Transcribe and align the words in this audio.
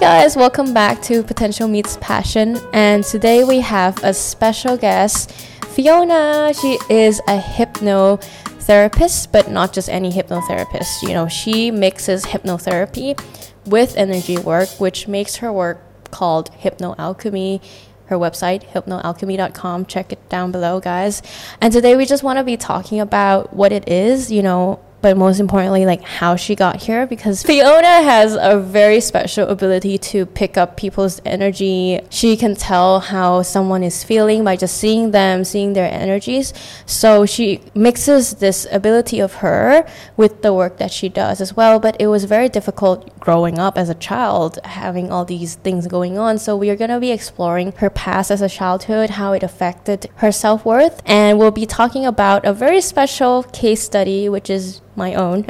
guys, 0.00 0.36
welcome 0.36 0.72
back 0.72 1.02
to 1.02 1.24
Potential 1.24 1.66
Meets 1.66 1.96
Passion. 1.96 2.56
And 2.72 3.02
today 3.02 3.42
we 3.42 3.58
have 3.58 3.98
a 4.04 4.14
special 4.14 4.76
guest, 4.76 5.32
Fiona. 5.70 6.54
She 6.54 6.78
is 6.88 7.18
a 7.26 7.40
hypnotherapist, 7.40 9.32
but 9.32 9.50
not 9.50 9.72
just 9.72 9.88
any 9.88 10.12
hypnotherapist. 10.12 11.02
You 11.02 11.14
know, 11.14 11.26
she 11.26 11.72
mixes 11.72 12.24
hypnotherapy 12.26 13.20
with 13.66 13.96
energy 13.96 14.38
work, 14.38 14.68
which 14.78 15.08
makes 15.08 15.36
her 15.36 15.52
work 15.52 15.80
called 16.12 16.52
Hypnoalchemy. 16.52 17.60
Her 18.06 18.16
website, 18.16 18.68
hypnoalchemy.com. 18.68 19.86
Check 19.86 20.12
it 20.12 20.28
down 20.28 20.52
below, 20.52 20.78
guys. 20.78 21.22
And 21.60 21.72
today 21.72 21.96
we 21.96 22.06
just 22.06 22.22
want 22.22 22.38
to 22.38 22.44
be 22.44 22.56
talking 22.56 23.00
about 23.00 23.52
what 23.52 23.72
it 23.72 23.88
is, 23.88 24.30
you 24.30 24.42
know, 24.42 24.78
but 25.00 25.16
most 25.16 25.38
importantly, 25.38 25.86
like 25.86 26.02
how 26.02 26.34
she 26.36 26.54
got 26.54 26.82
here 26.82 27.06
because 27.06 27.42
Fiona 27.42 28.02
has 28.02 28.36
a 28.38 28.58
very 28.58 29.00
special 29.00 29.48
ability 29.48 29.96
to 29.98 30.26
pick 30.26 30.56
up 30.56 30.76
people's 30.76 31.20
energy. 31.24 32.00
She 32.10 32.36
can 32.36 32.56
tell 32.56 33.00
how 33.00 33.42
someone 33.42 33.84
is 33.84 34.02
feeling 34.02 34.42
by 34.42 34.56
just 34.56 34.76
seeing 34.76 35.12
them, 35.12 35.44
seeing 35.44 35.72
their 35.74 35.90
energies. 35.90 36.52
So 36.84 37.26
she 37.26 37.60
mixes 37.74 38.34
this 38.34 38.66
ability 38.72 39.20
of 39.20 39.34
her 39.34 39.86
with 40.16 40.42
the 40.42 40.52
work 40.52 40.78
that 40.78 40.90
she 40.90 41.08
does 41.08 41.40
as 41.40 41.54
well. 41.54 41.78
But 41.78 42.00
it 42.00 42.08
was 42.08 42.24
very 42.24 42.48
difficult 42.48 43.18
growing 43.20 43.58
up 43.58 43.78
as 43.78 43.88
a 43.88 43.94
child, 43.94 44.58
having 44.64 45.12
all 45.12 45.24
these 45.24 45.54
things 45.56 45.86
going 45.86 46.18
on. 46.18 46.38
So 46.38 46.56
we 46.56 46.70
are 46.70 46.76
going 46.76 46.90
to 46.90 47.00
be 47.00 47.12
exploring 47.12 47.72
her 47.72 47.90
past 47.90 48.30
as 48.30 48.42
a 48.42 48.48
childhood, 48.48 49.10
how 49.10 49.32
it 49.32 49.42
affected 49.44 50.10
her 50.16 50.32
self 50.32 50.64
worth. 50.64 51.02
And 51.06 51.38
we'll 51.38 51.52
be 51.52 51.66
talking 51.66 52.04
about 52.04 52.44
a 52.44 52.52
very 52.52 52.80
special 52.80 53.44
case 53.44 53.82
study, 53.82 54.28
which 54.28 54.50
is 54.50 54.80
my 54.98 55.14
own 55.14 55.42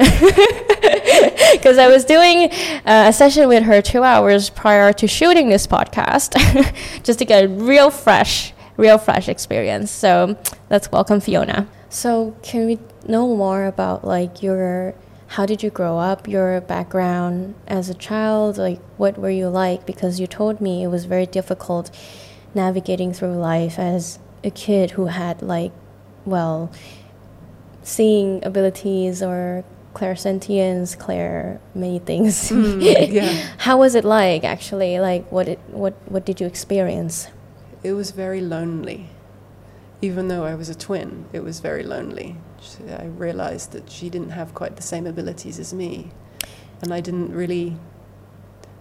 because 1.53 1.77
I 1.77 1.87
was 1.89 2.05
doing 2.05 2.49
uh, 2.85 3.07
a 3.07 3.13
session 3.13 3.49
with 3.49 3.63
her 3.63 3.81
two 3.81 4.03
hours 4.03 4.49
prior 4.49 4.93
to 4.93 5.07
shooting 5.07 5.49
this 5.49 5.67
podcast 5.67 6.35
just 7.03 7.19
to 7.19 7.25
get 7.25 7.43
a 7.43 7.47
real 7.49 7.89
fresh, 7.89 8.53
real 8.77 8.97
fresh 8.97 9.27
experience. 9.27 9.91
So 9.91 10.37
let's 10.69 10.91
welcome 10.91 11.19
Fiona. 11.19 11.67
So 11.89 12.37
can 12.43 12.67
we 12.67 12.79
know 13.07 13.35
more 13.35 13.65
about 13.65 14.05
like 14.05 14.41
your 14.43 14.95
how 15.29 15.45
did 15.45 15.61
you 15.61 15.69
grow 15.69 15.97
up, 15.97 16.27
your 16.27 16.61
background 16.61 17.53
as 17.67 17.89
a 17.89 17.93
child, 17.93 18.57
like 18.57 18.79
what 18.97 19.17
were 19.17 19.29
you 19.29 19.47
like? 19.47 19.85
Because 19.85 20.19
you 20.19 20.27
told 20.27 20.61
me 20.61 20.83
it 20.83 20.87
was 20.87 21.05
very 21.05 21.25
difficult 21.25 21.91
navigating 22.55 23.13
through 23.13 23.35
life 23.35 23.77
as 23.77 24.19
a 24.43 24.49
kid 24.49 24.91
who 24.91 25.07
had 25.07 25.41
like, 25.41 25.71
well, 26.25 26.71
seeing 27.89 28.45
abilities 28.45 29.21
or 29.23 29.63
clairsentience, 29.93 30.97
clair 30.97 31.59
many 31.73 31.99
things. 31.99 32.51
Mm, 32.59 33.11
yeah. 33.11 33.31
How 33.57 33.77
was 33.77 33.95
it 33.95 34.05
like 34.05 34.43
actually? 34.43 34.99
Like 34.99 35.29
what 35.31 35.47
it 35.47 35.59
what 35.71 35.93
what 36.07 36.25
did 36.25 36.39
you 36.39 36.47
experience? 36.47 37.27
It 37.83 37.93
was 37.93 38.11
very 38.11 38.41
lonely. 38.41 39.09
Even 40.01 40.27
though 40.29 40.45
I 40.45 40.55
was 40.55 40.69
a 40.69 40.75
twin, 40.75 41.25
it 41.33 41.43
was 41.43 41.59
very 41.59 41.83
lonely. 41.83 42.37
I 42.87 43.05
realized 43.05 43.71
that 43.73 43.89
she 43.89 44.09
didn't 44.09 44.31
have 44.31 44.53
quite 44.53 44.75
the 44.75 44.83
same 44.83 45.05
abilities 45.07 45.59
as 45.59 45.73
me. 45.73 46.11
And 46.81 46.93
I 46.93 47.01
didn't 47.01 47.33
really 47.33 47.75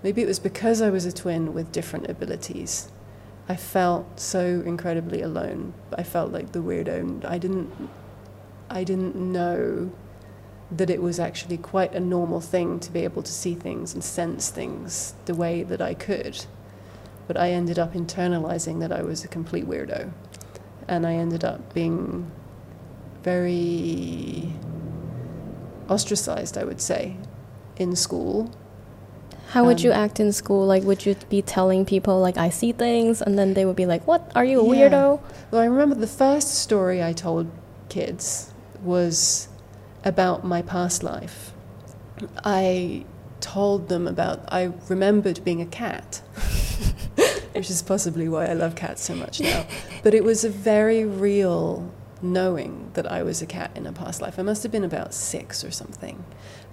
maybe 0.02 0.22
it 0.22 0.28
was 0.28 0.38
because 0.38 0.80
I 0.82 0.90
was 0.90 1.04
a 1.06 1.12
twin 1.12 1.54
with 1.54 1.72
different 1.72 2.08
abilities. 2.08 2.90
I 3.48 3.56
felt 3.56 4.20
so 4.20 4.62
incredibly 4.66 5.22
alone. 5.22 5.72
I 5.96 6.02
felt 6.02 6.32
like 6.32 6.52
the 6.52 6.60
weirdo. 6.60 7.24
I 7.24 7.38
didn't 7.38 7.70
I 8.70 8.84
didn't 8.84 9.16
know 9.16 9.90
that 10.70 10.90
it 10.90 11.00
was 11.00 11.18
actually 11.18 11.56
quite 11.56 11.94
a 11.94 12.00
normal 12.00 12.40
thing 12.40 12.78
to 12.80 12.92
be 12.92 13.04
able 13.04 13.22
to 13.22 13.32
see 13.32 13.54
things 13.54 13.94
and 13.94 14.04
sense 14.04 14.50
things 14.50 15.14
the 15.24 15.34
way 15.34 15.62
that 15.62 15.80
I 15.80 15.94
could. 15.94 16.44
But 17.26 17.36
I 17.36 17.50
ended 17.50 17.78
up 17.78 17.94
internalizing 17.94 18.80
that 18.80 18.92
I 18.92 19.02
was 19.02 19.24
a 19.24 19.28
complete 19.28 19.66
weirdo. 19.66 20.12
And 20.86 21.06
I 21.06 21.14
ended 21.14 21.44
up 21.44 21.72
being 21.74 22.30
very 23.22 24.52
ostracized, 25.88 26.56
I 26.58 26.64
would 26.64 26.80
say, 26.80 27.16
in 27.76 27.96
school. 27.96 28.50
How 29.48 29.64
would 29.64 29.78
um, 29.78 29.84
you 29.84 29.92
act 29.92 30.20
in 30.20 30.32
school? 30.32 30.66
Like, 30.66 30.82
would 30.82 31.06
you 31.06 31.14
be 31.30 31.40
telling 31.40 31.86
people, 31.86 32.20
like, 32.20 32.36
I 32.36 32.50
see 32.50 32.72
things, 32.72 33.22
and 33.22 33.38
then 33.38 33.54
they 33.54 33.64
would 33.64 33.76
be 33.76 33.86
like, 33.86 34.06
What? 34.06 34.30
Are 34.34 34.44
you 34.44 34.60
a 34.60 34.64
yeah. 34.64 34.88
weirdo? 34.88 35.20
Well, 35.50 35.60
I 35.60 35.64
remember 35.64 35.94
the 35.94 36.06
first 36.06 36.54
story 36.54 37.02
I 37.02 37.14
told 37.14 37.50
kids 37.88 38.52
was 38.82 39.48
about 40.04 40.44
my 40.44 40.62
past 40.62 41.02
life. 41.02 41.52
I 42.44 43.04
told 43.40 43.88
them 43.88 44.06
about, 44.06 44.40
I 44.52 44.72
remembered 44.88 45.44
being 45.44 45.60
a 45.60 45.66
cat, 45.66 46.16
which 47.52 47.70
is 47.70 47.82
possibly 47.82 48.28
why 48.28 48.46
I 48.46 48.54
love 48.54 48.74
cats 48.74 49.02
so 49.02 49.14
much 49.14 49.40
now. 49.40 49.66
But 50.02 50.14
it 50.14 50.24
was 50.24 50.44
a 50.44 50.48
very 50.48 51.04
real 51.04 51.92
knowing 52.22 52.90
that 52.94 53.10
I 53.10 53.22
was 53.22 53.42
a 53.42 53.46
cat 53.46 53.70
in 53.74 53.86
a 53.86 53.92
past 53.92 54.20
life. 54.20 54.38
I 54.38 54.42
must 54.42 54.62
have 54.62 54.72
been 54.72 54.84
about 54.84 55.12
six 55.12 55.64
or 55.64 55.70
something. 55.70 56.24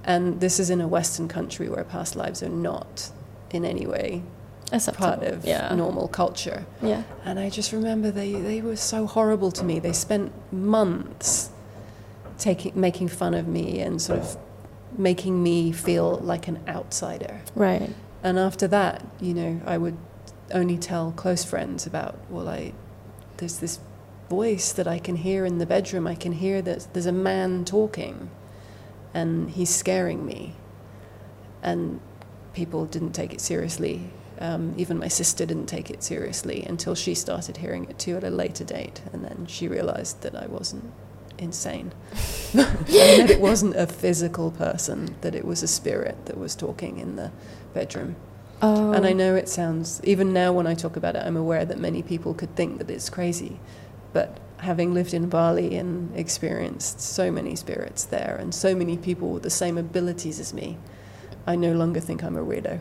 And 0.04 0.40
this 0.40 0.60
is 0.60 0.70
in 0.70 0.82
a 0.82 0.88
Western 0.88 1.28
country 1.28 1.70
where 1.70 1.84
past 1.84 2.16
lives 2.16 2.42
are 2.44 2.50
not 2.50 3.12
in 3.52 3.66
any 3.66 3.86
way 3.86 4.24
a 4.72 4.92
part 4.92 5.24
of 5.24 5.46
yeah. 5.46 5.74
normal 5.76 6.08
culture. 6.08 6.66
Yeah. 6.82 7.04
And 7.24 7.40
I 7.40 7.50
just 7.50 7.72
remember 7.72 8.12
they, 8.12 8.34
they 8.34 8.62
were 8.62 8.76
so 8.76 9.06
horrible 9.06 9.52
to 9.52 9.64
me. 9.64 9.80
They 9.80 9.94
spent 9.94 10.32
months 10.52 11.52
taking 12.38 12.79
making 12.79 13.07
fun 13.07 13.34
of 13.34 13.47
me 13.47 13.79
and 13.79 14.01
sort 14.01 14.19
of 14.19 14.38
making 14.97 15.41
me 15.41 15.72
feel 15.72 16.18
like 16.18 16.47
an 16.47 16.59
outsider. 16.68 17.41
Right. 17.56 17.90
And 18.23 18.40
after 18.40 18.68
that, 18.68 19.06
you 19.19 19.34
know, 19.34 19.62
I 19.66 19.78
would 19.78 19.97
only 20.51 20.78
tell 20.78 21.12
close 21.12 21.44
friends 21.44 21.85
about, 21.85 22.18
well, 22.29 22.47
I 22.47 22.73
there's 23.38 23.59
this 23.59 23.79
voice 24.29 24.72
that 24.72 24.88
I 24.88 25.00
can 25.00 25.18
hear 25.18 25.46
in 25.46 25.59
the 25.59 25.66
bedroom. 25.66 26.07
I 26.07 26.16
can 26.16 26.31
hear 26.31 26.62
that 26.62 26.88
there's 26.94 27.06
a 27.06 27.12
man 27.12 27.66
talking 27.66 28.29
and 29.13 29.50
he's 29.52 29.73
scaring 29.73 30.25
me. 30.25 30.56
And 31.62 32.00
people 32.53 32.85
didn't 32.85 33.13
take 33.13 33.34
it 33.34 33.41
seriously. 33.41 34.09
Um, 34.40 34.73
even 34.78 34.97
my 34.97 35.07
sister 35.07 35.46
didn't 35.46 35.67
take 35.67 35.90
it 35.90 36.03
seriously 36.03 36.63
until 36.63 36.96
she 36.96 37.16
started 37.16 37.57
hearing 37.57 37.85
it 37.85 37.97
too 37.97 38.17
at 38.17 38.23
a 38.23 38.29
later 38.29 38.63
date. 38.63 39.02
And 39.13 39.23
then 39.23 39.46
she 39.47 39.67
realized 39.67 40.22
that 40.22 40.35
I 40.35 40.47
wasn't 40.47 40.91
insane. 41.38 41.91
and 42.53 42.66
that 42.88 43.29
it 43.29 43.40
wasn't 43.40 43.75
a 43.75 43.88
physical 43.88 44.51
person, 44.51 45.16
that 45.22 45.35
it 45.35 45.46
was 45.46 45.63
a 45.63 45.68
spirit 45.68 46.25
that 46.25 46.38
was 46.38 46.56
talking 46.56 47.00
in 47.00 47.16
the 47.16 47.31
bedroom. 47.73 48.16
Oh. 48.62 48.94
And 48.94 49.06
I 49.06 49.13
know 49.13 49.35
it 49.35 49.50
sounds, 49.50 50.01
even 50.03 50.34
now 50.34 50.53
when 50.53 50.66
I 50.66 50.73
talk 50.73 50.96
about 50.96 51.16
it, 51.16 51.23
I'm 51.25 51.38
aware 51.38 51.66
that 51.66 51.78
many 51.78 52.01
people 52.01 52.34
could 52.34 52.56
think 52.56 52.78
that 52.78 52.90
it's 52.90 53.09
crazy. 53.09 53.59
But 54.13 54.40
having 54.59 54.94
lived 54.94 55.13
in 55.13 55.28
Bali 55.28 55.75
and 55.75 56.16
experienced 56.18 57.01
so 57.01 57.31
many 57.31 57.56
spirits 57.56 58.06
there 58.06 58.38
and 58.40 58.56
so 58.56 58.73
many 58.73 58.97
people 58.97 59.31
with 59.31 59.44
the 59.44 59.50
same 59.50 59.78
abilities 59.78 60.40
as 60.40 60.53
me, 60.53 60.78
I 61.46 61.56
no 61.56 61.73
longer 61.73 62.00
think 62.00 62.23
I'm 62.23 62.38
a 62.38 62.44
weirdo. 62.44 62.79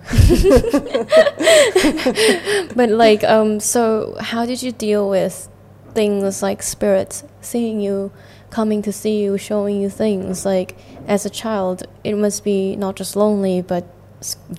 but 2.77 2.89
like, 2.89 3.25
um, 3.25 3.61
so 3.61 4.17
how 4.21 4.47
did 4.47 4.63
you 4.63 4.73
deal 4.73 5.11
with 5.11 5.49
things 5.93 6.43
like 6.43 6.63
spirits 6.63 7.25
seeing 7.41 7.81
you 7.81 8.11
coming 8.55 8.83
to 8.83 8.93
see 8.93 9.21
you, 9.21 9.37
showing 9.37 9.83
you 9.83 9.91
things. 9.91 10.47
Like 10.47 10.77
as 11.09 11.27
a 11.27 11.31
child, 11.43 11.83
it 12.05 12.15
must 12.15 12.45
be 12.45 12.77
not 12.77 12.95
just 12.95 13.17
lonely, 13.17 13.63
but 13.63 13.85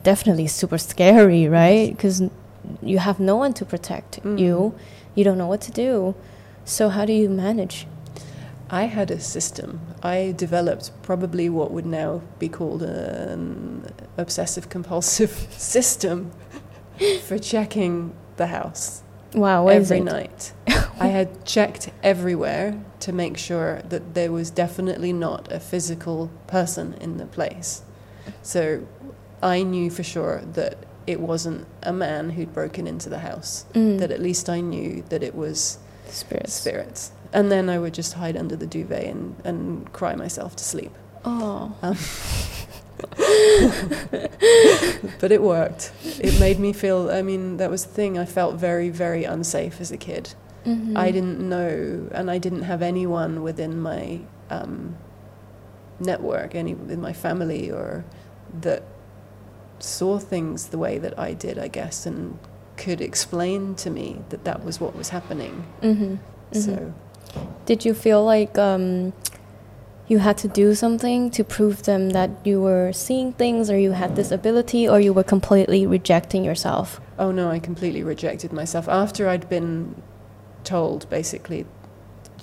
definitely 0.04 0.48
super 0.48 0.78
scary, 0.78 1.48
right? 1.48 1.90
Because 1.96 2.22
you 2.82 2.98
have 3.00 3.20
no 3.20 3.38
one 3.38 3.54
to 3.54 3.64
protect 3.66 4.22
mm. 4.22 4.38
you. 4.38 4.76
You 5.16 5.24
don't 5.24 5.38
know 5.38 5.48
what 5.48 5.62
to 5.62 5.72
do. 5.72 6.14
So 6.66 6.90
how 6.90 7.06
do 7.06 7.14
you 7.14 7.30
manage? 7.30 7.88
I 8.70 8.84
had 8.98 9.12
a 9.12 9.20
system. 9.20 9.80
I 10.04 10.34
developed 10.36 10.92
probably 11.02 11.48
what 11.48 11.72
would 11.72 11.86
now 11.86 12.22
be 12.38 12.50
called 12.50 12.84
an 12.84 13.94
obsessive 14.18 14.68
compulsive 14.68 15.32
system 15.52 16.32
for 17.28 17.38
checking 17.40 18.14
the 18.36 18.48
house. 18.48 19.04
Wow, 19.34 19.68
every 19.68 20.02
night. 20.02 20.52
I 21.00 21.08
had 21.08 21.46
checked 21.46 21.92
everywhere 22.04 22.78
to 23.06 23.14
make 23.14 23.38
sure 23.38 23.84
that 23.88 24.16
there 24.16 24.32
was 24.32 24.50
definitely 24.50 25.14
not 25.14 25.52
a 25.52 25.60
physical 25.60 26.32
person 26.48 26.96
in 27.00 27.18
the 27.18 27.28
place. 27.28 27.84
So 28.42 28.88
I 29.44 29.62
knew 29.62 29.92
for 29.92 30.02
sure 30.02 30.42
that 30.54 30.80
it 31.06 31.20
wasn't 31.20 31.68
a 31.84 31.94
man 31.94 32.32
who'd 32.32 32.52
broken 32.52 32.88
into 32.88 33.10
the 33.10 33.20
house. 33.20 33.66
Mm. 33.74 34.00
That 34.00 34.10
at 34.10 34.20
least 34.20 34.50
I 34.50 34.60
knew 34.60 35.04
that 35.10 35.22
it 35.22 35.36
was 35.36 35.78
spirits. 36.08 36.56
Spirits. 36.56 37.12
And 37.32 37.52
then 37.52 37.70
I 37.70 37.78
would 37.78 37.94
just 37.94 38.14
hide 38.14 38.36
under 38.36 38.56
the 38.56 38.66
duvet 38.66 39.06
and, 39.06 39.36
and 39.44 39.94
cry 39.94 40.16
myself 40.16 40.56
to 40.56 40.64
sleep. 40.64 40.92
Oh. 41.24 41.76
Um, 41.84 41.98
but 45.20 45.32
it 45.32 45.44
worked. 45.44 45.92
It 46.04 46.40
made 46.40 46.60
me 46.60 46.74
feel, 46.74 47.12
I 47.12 47.22
mean, 47.22 47.58
that 47.58 47.70
was 47.70 47.86
the 47.86 47.94
thing. 47.94 48.18
I 48.18 48.26
felt 48.26 48.56
very, 48.56 48.90
very 48.90 49.26
unsafe 49.26 49.80
as 49.80 49.92
a 49.92 49.98
kid. 49.98 50.34
Mm-hmm. 50.66 50.98
I 50.98 51.12
didn't 51.12 51.40
know, 51.48 52.10
and 52.12 52.32
I 52.32 52.38
didn't 52.38 52.64
have 52.64 52.82
anyone 52.82 53.44
within 53.44 53.80
my 53.80 54.22
um, 54.50 54.98
network, 56.00 56.56
any 56.56 56.72
in 56.72 57.00
my 57.02 57.14
family, 57.14 57.72
or 57.72 58.04
that 58.62 58.84
saw 59.80 60.18
things 60.18 60.68
the 60.70 60.78
way 60.78 60.98
that 60.98 61.18
I 61.20 61.34
did, 61.34 61.60
I 61.60 61.68
guess, 61.68 62.06
and 62.06 62.40
could 62.78 63.00
explain 63.02 63.76
to 63.76 63.90
me 63.90 64.22
that 64.30 64.44
that 64.44 64.64
was 64.66 64.80
what 64.80 64.96
was 64.96 65.10
happening. 65.10 65.66
Mm-hmm. 65.82 66.16
So, 66.52 66.94
Did 67.66 67.86
you 67.86 67.94
feel 67.94 68.24
like 68.24 68.58
um, 68.58 69.14
you 70.08 70.20
had 70.20 70.38
to 70.40 70.48
do 70.48 70.76
something 70.76 71.32
to 71.32 71.44
prove 71.44 71.84
them 71.84 72.12
that 72.12 72.30
you 72.44 72.62
were 72.62 72.92
seeing 72.94 73.34
things 73.34 73.70
or 73.70 73.78
you 73.78 73.92
had 73.92 74.16
this 74.16 74.32
ability 74.32 74.88
or 74.88 75.00
you 75.00 75.14
were 75.14 75.24
completely 75.24 75.86
rejecting 75.86 76.44
yourself? 76.44 77.00
oh 77.18 77.32
no, 77.32 77.50
I 77.50 77.60
completely 77.60 78.04
rejected 78.04 78.52
myself. 78.52 78.88
After 78.90 79.30
I'd 79.30 79.48
been 79.50 80.02
told, 80.66 81.10
basically, 81.10 81.66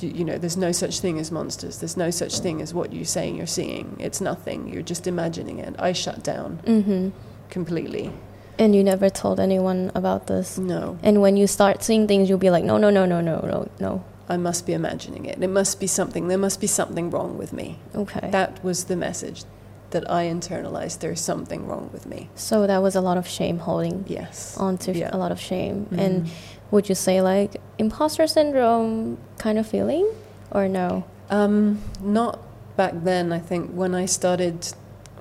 you, 0.00 0.24
know, 0.24 0.38
there's 0.38 0.56
no 0.56 0.72
such 0.72 1.00
thing 1.00 1.18
as 1.18 1.30
monsters, 1.30 1.78
there's 1.78 1.96
no 1.96 2.10
such 2.10 2.38
thing 2.40 2.60
as 2.62 2.72
what 2.74 2.92
you're 2.92 3.04
saying 3.04 3.36
you're 3.36 3.46
seeing, 3.46 3.96
it's 4.00 4.20
nothing, 4.20 4.68
you're 4.72 4.82
just 4.82 5.06
imagining 5.06 5.58
it. 5.58 5.74
I 5.78 5.92
shut 5.92 6.22
down 6.24 6.60
Mm-hmm. 6.64 7.10
completely. 7.50 8.12
And 8.58 8.74
you 8.76 8.84
never 8.84 9.08
told 9.10 9.40
anyone 9.40 9.90
about 9.94 10.26
this? 10.26 10.58
No, 10.58 10.98
And 11.02 11.20
when 11.22 11.36
you 11.36 11.46
start 11.46 11.82
seeing 11.82 12.06
things, 12.06 12.28
you'll 12.28 12.38
be 12.38 12.50
like, 12.50 12.64
no, 12.64 12.78
no, 12.78 12.90
no, 12.90 13.06
no, 13.06 13.20
no, 13.20 13.40
no, 13.40 13.68
no. 13.80 14.04
I 14.28 14.36
must 14.36 14.66
be 14.66 14.72
imagining 14.72 15.24
it. 15.26 15.42
It 15.42 15.48
must 15.48 15.80
be 15.80 15.86
something, 15.86 16.28
there 16.28 16.38
must 16.38 16.60
be 16.60 16.66
something 16.66 17.10
wrong 17.10 17.36
with 17.38 17.52
me. 17.52 17.78
Okay. 17.94 18.28
That 18.30 18.62
was 18.64 18.84
the 18.84 18.96
message 18.96 19.44
that 19.90 20.10
I 20.10 20.24
internalized. 20.26 21.00
There's 21.00 21.20
something 21.20 21.66
wrong 21.66 21.90
with 21.92 22.06
me. 22.06 22.28
so 22.34 22.66
that 22.66 22.82
was 22.82 22.94
a 22.96 23.00
lot 23.00 23.18
of 23.18 23.28
shame 23.28 23.58
holding 23.58 24.04
Yes. 24.08 24.56
onto 24.58 24.92
Yeah. 24.92 25.10
a 25.12 25.18
lot 25.18 25.32
of 25.32 25.40
shame. 25.40 25.86
Mhm. 25.92 25.98
And 25.98 26.30
would 26.72 26.88
you 26.88 26.94
say 26.96 27.20
like 27.22 27.60
imposter 27.78 28.26
syndrome 28.26 29.18
kind 29.38 29.58
of 29.58 29.66
feeling 29.66 30.10
or 30.50 30.66
no? 30.66 31.04
Um, 31.30 31.80
not 32.00 32.40
back 32.76 32.94
then. 33.04 33.32
I 33.32 33.38
think 33.38 33.70
when 33.70 33.94
I 33.94 34.06
started 34.06 34.72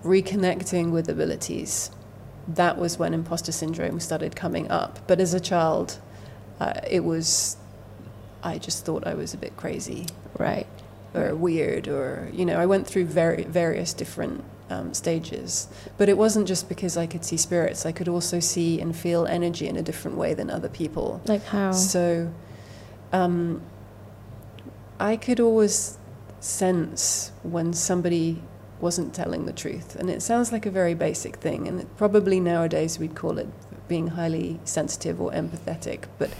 reconnecting 0.03 0.91
with 0.91 1.07
abilities, 1.07 1.91
that 2.47 2.77
was 2.77 2.97
when 2.97 3.13
imposter 3.13 3.51
syndrome 3.51 3.99
started 3.99 4.35
coming 4.35 4.71
up. 4.71 4.99
But 5.07 5.19
as 5.19 5.33
a 5.33 5.39
child, 5.39 5.99
uh, 6.59 6.73
it 6.89 7.03
was. 7.03 7.57
I 8.43 8.57
just 8.57 8.85
thought 8.85 9.05
I 9.05 9.13
was 9.13 9.35
a 9.35 9.37
bit 9.37 9.55
crazy 9.55 10.07
Right. 10.39 10.65
or 11.13 11.35
weird, 11.35 11.87
or 11.87 12.29
you 12.33 12.43
know, 12.45 12.57
I 12.57 12.65
went 12.65 12.87
through 12.87 13.05
very 13.05 13.43
various 13.43 13.93
different 13.93 14.43
um, 14.71 14.93
stages. 14.93 15.67
But 15.97 16.09
it 16.09 16.17
wasn't 16.17 16.47
just 16.47 16.69
because 16.69 16.97
I 16.97 17.05
could 17.05 17.23
see 17.25 17.37
spirits. 17.37 17.85
I 17.85 17.91
could 17.91 18.07
also 18.07 18.39
see 18.39 18.79
and 18.79 18.95
feel 18.95 19.25
energy 19.25 19.67
in 19.67 19.75
a 19.77 19.81
different 19.81 20.17
way 20.17 20.33
than 20.33 20.49
other 20.49 20.69
people. 20.69 21.21
Like 21.25 21.43
how? 21.45 21.71
So 21.71 22.31
um, 23.11 23.61
I 24.99 25.17
could 25.17 25.39
always 25.39 25.97
sense 26.39 27.31
when 27.43 27.73
somebody 27.73 28.41
wasn't 28.79 29.13
telling 29.13 29.45
the 29.45 29.53
truth. 29.53 29.95
And 29.95 30.09
it 30.09 30.21
sounds 30.21 30.51
like 30.51 30.65
a 30.65 30.71
very 30.71 30.95
basic 30.95 31.35
thing. 31.35 31.67
And 31.67 31.85
probably 31.97 32.39
nowadays 32.39 32.97
we'd 32.97 33.15
call 33.15 33.37
it 33.37 33.47
being 33.87 34.07
highly 34.07 34.59
sensitive 34.63 35.21
or 35.21 35.31
empathetic. 35.31 36.05
But 36.17 36.31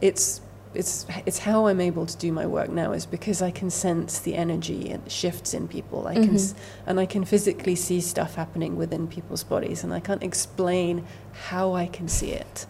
it's, 0.00 0.40
it's, 0.74 1.06
it's 1.26 1.38
how 1.38 1.66
I'm 1.66 1.80
able 1.80 2.06
to 2.06 2.16
do 2.16 2.30
my 2.32 2.46
work 2.46 2.70
now 2.70 2.92
is 2.92 3.06
because 3.06 3.42
I 3.42 3.50
can 3.50 3.70
sense 3.70 4.18
the 4.20 4.34
energy 4.36 4.90
and 4.90 5.10
shifts 5.10 5.52
in 5.54 5.66
people. 5.68 6.06
I 6.06 6.14
can, 6.14 6.38
and 6.86 7.00
I 7.00 7.06
can 7.06 7.24
physically 7.24 7.74
see 7.74 8.00
stuff 8.00 8.36
happening 8.36 8.76
within 8.76 9.08
people's 9.08 9.42
bodies. 9.42 9.82
And 9.82 9.92
I 9.92 10.00
can't 10.00 10.22
explain 10.22 11.04
how 11.48 11.72
I 11.74 11.86
can 11.86 12.06
see 12.08 12.30
it. 12.30 12.66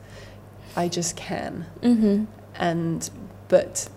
I 0.76 0.88
just 0.88 1.16
can 1.16 1.66
mm-hmm. 1.82 2.24
and 2.54 3.10
but 3.48 3.88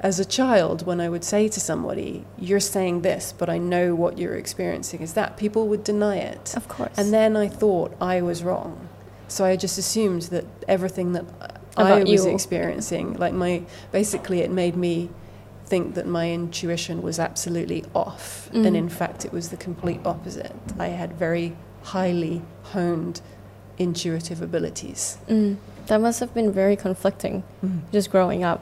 as 0.00 0.18
a 0.18 0.24
child 0.24 0.86
when 0.86 1.00
i 1.00 1.08
would 1.08 1.24
say 1.24 1.48
to 1.48 1.60
somebody 1.60 2.24
you're 2.38 2.60
saying 2.60 3.02
this 3.02 3.34
but 3.36 3.48
i 3.50 3.58
know 3.58 3.94
what 3.94 4.16
you're 4.18 4.36
experiencing 4.36 5.00
is 5.00 5.14
that 5.14 5.36
people 5.36 5.68
would 5.68 5.84
deny 5.84 6.16
it 6.16 6.54
Of 6.56 6.68
course. 6.68 6.96
and 6.96 7.12
then 7.12 7.36
i 7.36 7.48
thought 7.48 7.94
i 8.00 8.22
was 8.22 8.42
wrong 8.42 8.88
so 9.26 9.44
i 9.44 9.56
just 9.56 9.76
assumed 9.76 10.22
that 10.22 10.46
everything 10.66 11.12
that 11.12 11.24
i 11.86 12.02
was 12.02 12.24
you. 12.26 12.32
experiencing 12.32 13.14
like 13.14 13.32
my 13.32 13.62
basically 13.92 14.40
it 14.40 14.50
made 14.50 14.76
me 14.76 15.08
think 15.66 15.94
that 15.94 16.06
my 16.06 16.30
intuition 16.32 17.02
was 17.02 17.18
absolutely 17.18 17.84
off 17.94 18.48
Mm. 18.52 18.66
and 18.66 18.76
in 18.76 18.88
fact 18.88 19.24
it 19.24 19.32
was 19.32 19.48
the 19.50 19.56
complete 19.56 20.00
opposite 20.04 20.52
i 20.78 20.88
had 20.88 21.12
very 21.14 21.54
highly 21.82 22.42
honed 22.72 23.20
intuitive 23.78 24.42
abilities 24.42 25.18
Mm. 25.28 25.56
That 25.86 26.00
must 26.02 26.20
have 26.20 26.34
been 26.34 26.52
very 26.52 26.76
conflicting 26.76 27.42
just 27.92 28.10
growing 28.10 28.44
up. 28.44 28.60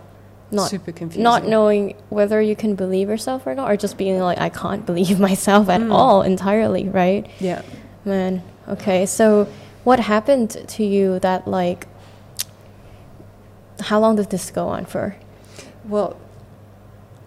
Not 0.52 0.68
super 0.70 0.92
confusing 0.92 1.24
not 1.24 1.44
knowing 1.44 1.96
whether 2.08 2.40
you 2.40 2.54
can 2.54 2.76
believe 2.76 3.08
yourself 3.08 3.44
or 3.48 3.54
not, 3.56 3.68
or 3.68 3.76
just 3.76 3.96
being 3.98 4.20
like, 4.20 4.38
I 4.38 4.48
can't 4.48 4.86
believe 4.90 5.18
myself 5.18 5.68
at 5.68 5.80
Mm. 5.80 5.92
all 5.92 6.22
entirely, 6.22 6.88
right? 6.88 7.26
yeah 7.40 7.62
Man, 8.04 8.42
okay. 8.68 9.06
So, 9.06 9.48
what 9.82 9.98
happened 9.98 10.50
to 10.76 10.84
you 10.84 11.18
that, 11.18 11.48
like, 11.48 11.88
how 13.80 14.00
long 14.00 14.16
did 14.16 14.30
this 14.30 14.50
go 14.50 14.68
on 14.68 14.84
for? 14.84 15.16
Well, 15.84 16.16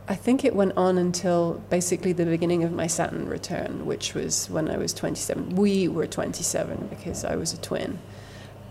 I 0.08 0.16
think 0.16 0.44
it 0.44 0.56
went 0.56 0.74
on 0.76 0.98
until 0.98 1.62
basically 1.70 2.14
the 2.14 2.26
beginning 2.26 2.64
of 2.64 2.72
my 2.72 2.88
Saturn 2.88 3.30
return, 3.30 3.86
which 3.86 4.16
was 4.16 4.50
when 4.50 4.70
I 4.70 4.78
was 4.78 4.92
27. 4.94 5.56
We 5.56 5.88
were 5.88 6.08
27 6.08 6.88
because 6.90 7.24
I 7.24 7.36
was 7.36 7.54
a 7.54 7.58
twin. 7.58 8.00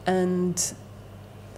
And 0.04 0.74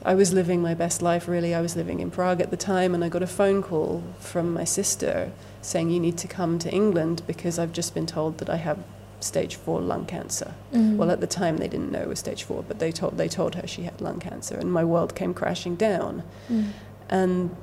I 0.05 0.15
was 0.15 0.33
living 0.33 0.61
my 0.61 0.75
best 0.75 1.01
life, 1.01 1.27
really. 1.27 1.55
I 1.55 1.63
was 1.63 1.77
living 1.77 2.01
in 2.01 2.11
Prague 2.11 2.41
at 2.41 2.51
the 2.51 2.57
time, 2.57 2.95
and 2.95 3.03
I 3.03 3.09
got 3.09 3.23
a 3.23 3.27
phone 3.27 3.63
call 3.63 4.03
from 4.19 4.53
my 4.53 4.65
sister 4.65 5.33
saying, 5.63 5.91
You 5.91 6.01
need 6.01 6.19
to 6.19 6.29
come 6.29 6.59
to 6.59 6.71
England 6.71 7.23
because 7.27 7.59
I've 7.59 7.73
just 7.73 7.95
been 7.95 8.07
told 8.07 8.39
that 8.39 8.51
I 8.51 8.57
have 8.57 8.79
stage 9.21 9.57
four 9.57 9.81
lung 9.81 10.07
cancer. 10.07 10.55
Mm-hmm. 10.73 10.97
Well, 10.97 11.11
at 11.11 11.21
the 11.21 11.27
time 11.27 11.59
they 11.59 11.69
didn't 11.69 11.93
know 11.93 12.01
it 12.01 12.09
was 12.09 12.19
stage 12.19 12.43
four, 12.45 12.63
but 12.67 12.79
they 12.79 12.91
told, 12.93 13.17
they 13.19 13.29
told 13.29 13.55
her 13.55 13.67
she 13.67 13.83
had 13.83 14.01
lung 14.01 14.21
cancer, 14.21 14.57
and 14.57 14.73
my 14.73 14.85
world 14.85 15.15
came 15.15 15.35
crashing 15.35 15.77
down. 15.77 16.23
Mm. 16.51 16.71
And 17.09 17.57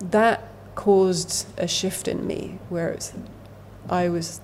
that 0.00 0.42
caused 0.74 1.46
a 1.58 1.66
shift 1.66 2.08
in 2.08 2.26
me 2.26 2.58
where 2.68 2.90
it's, 2.90 3.12
I 3.90 4.08
was, 4.08 4.40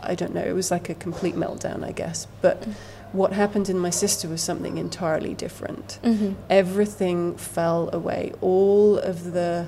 I 0.00 0.14
don't 0.14 0.34
know, 0.34 0.42
it 0.44 0.54
was 0.54 0.70
like 0.70 0.88
a 0.88 0.94
complete 0.94 1.34
meltdown, 1.34 1.84
I 1.84 1.92
guess. 1.92 2.26
But 2.40 2.62
Mm. 2.62 2.72
what 3.12 3.32
happened 3.32 3.68
in 3.68 3.78
my 3.78 3.90
sister 3.90 4.28
was 4.28 4.40
something 4.42 4.78
entirely 4.78 5.34
different. 5.34 5.98
Mm-hmm. 6.02 6.32
Everything 6.48 7.36
fell 7.36 7.90
away. 7.92 8.32
All 8.40 8.98
of 8.98 9.32
the 9.32 9.66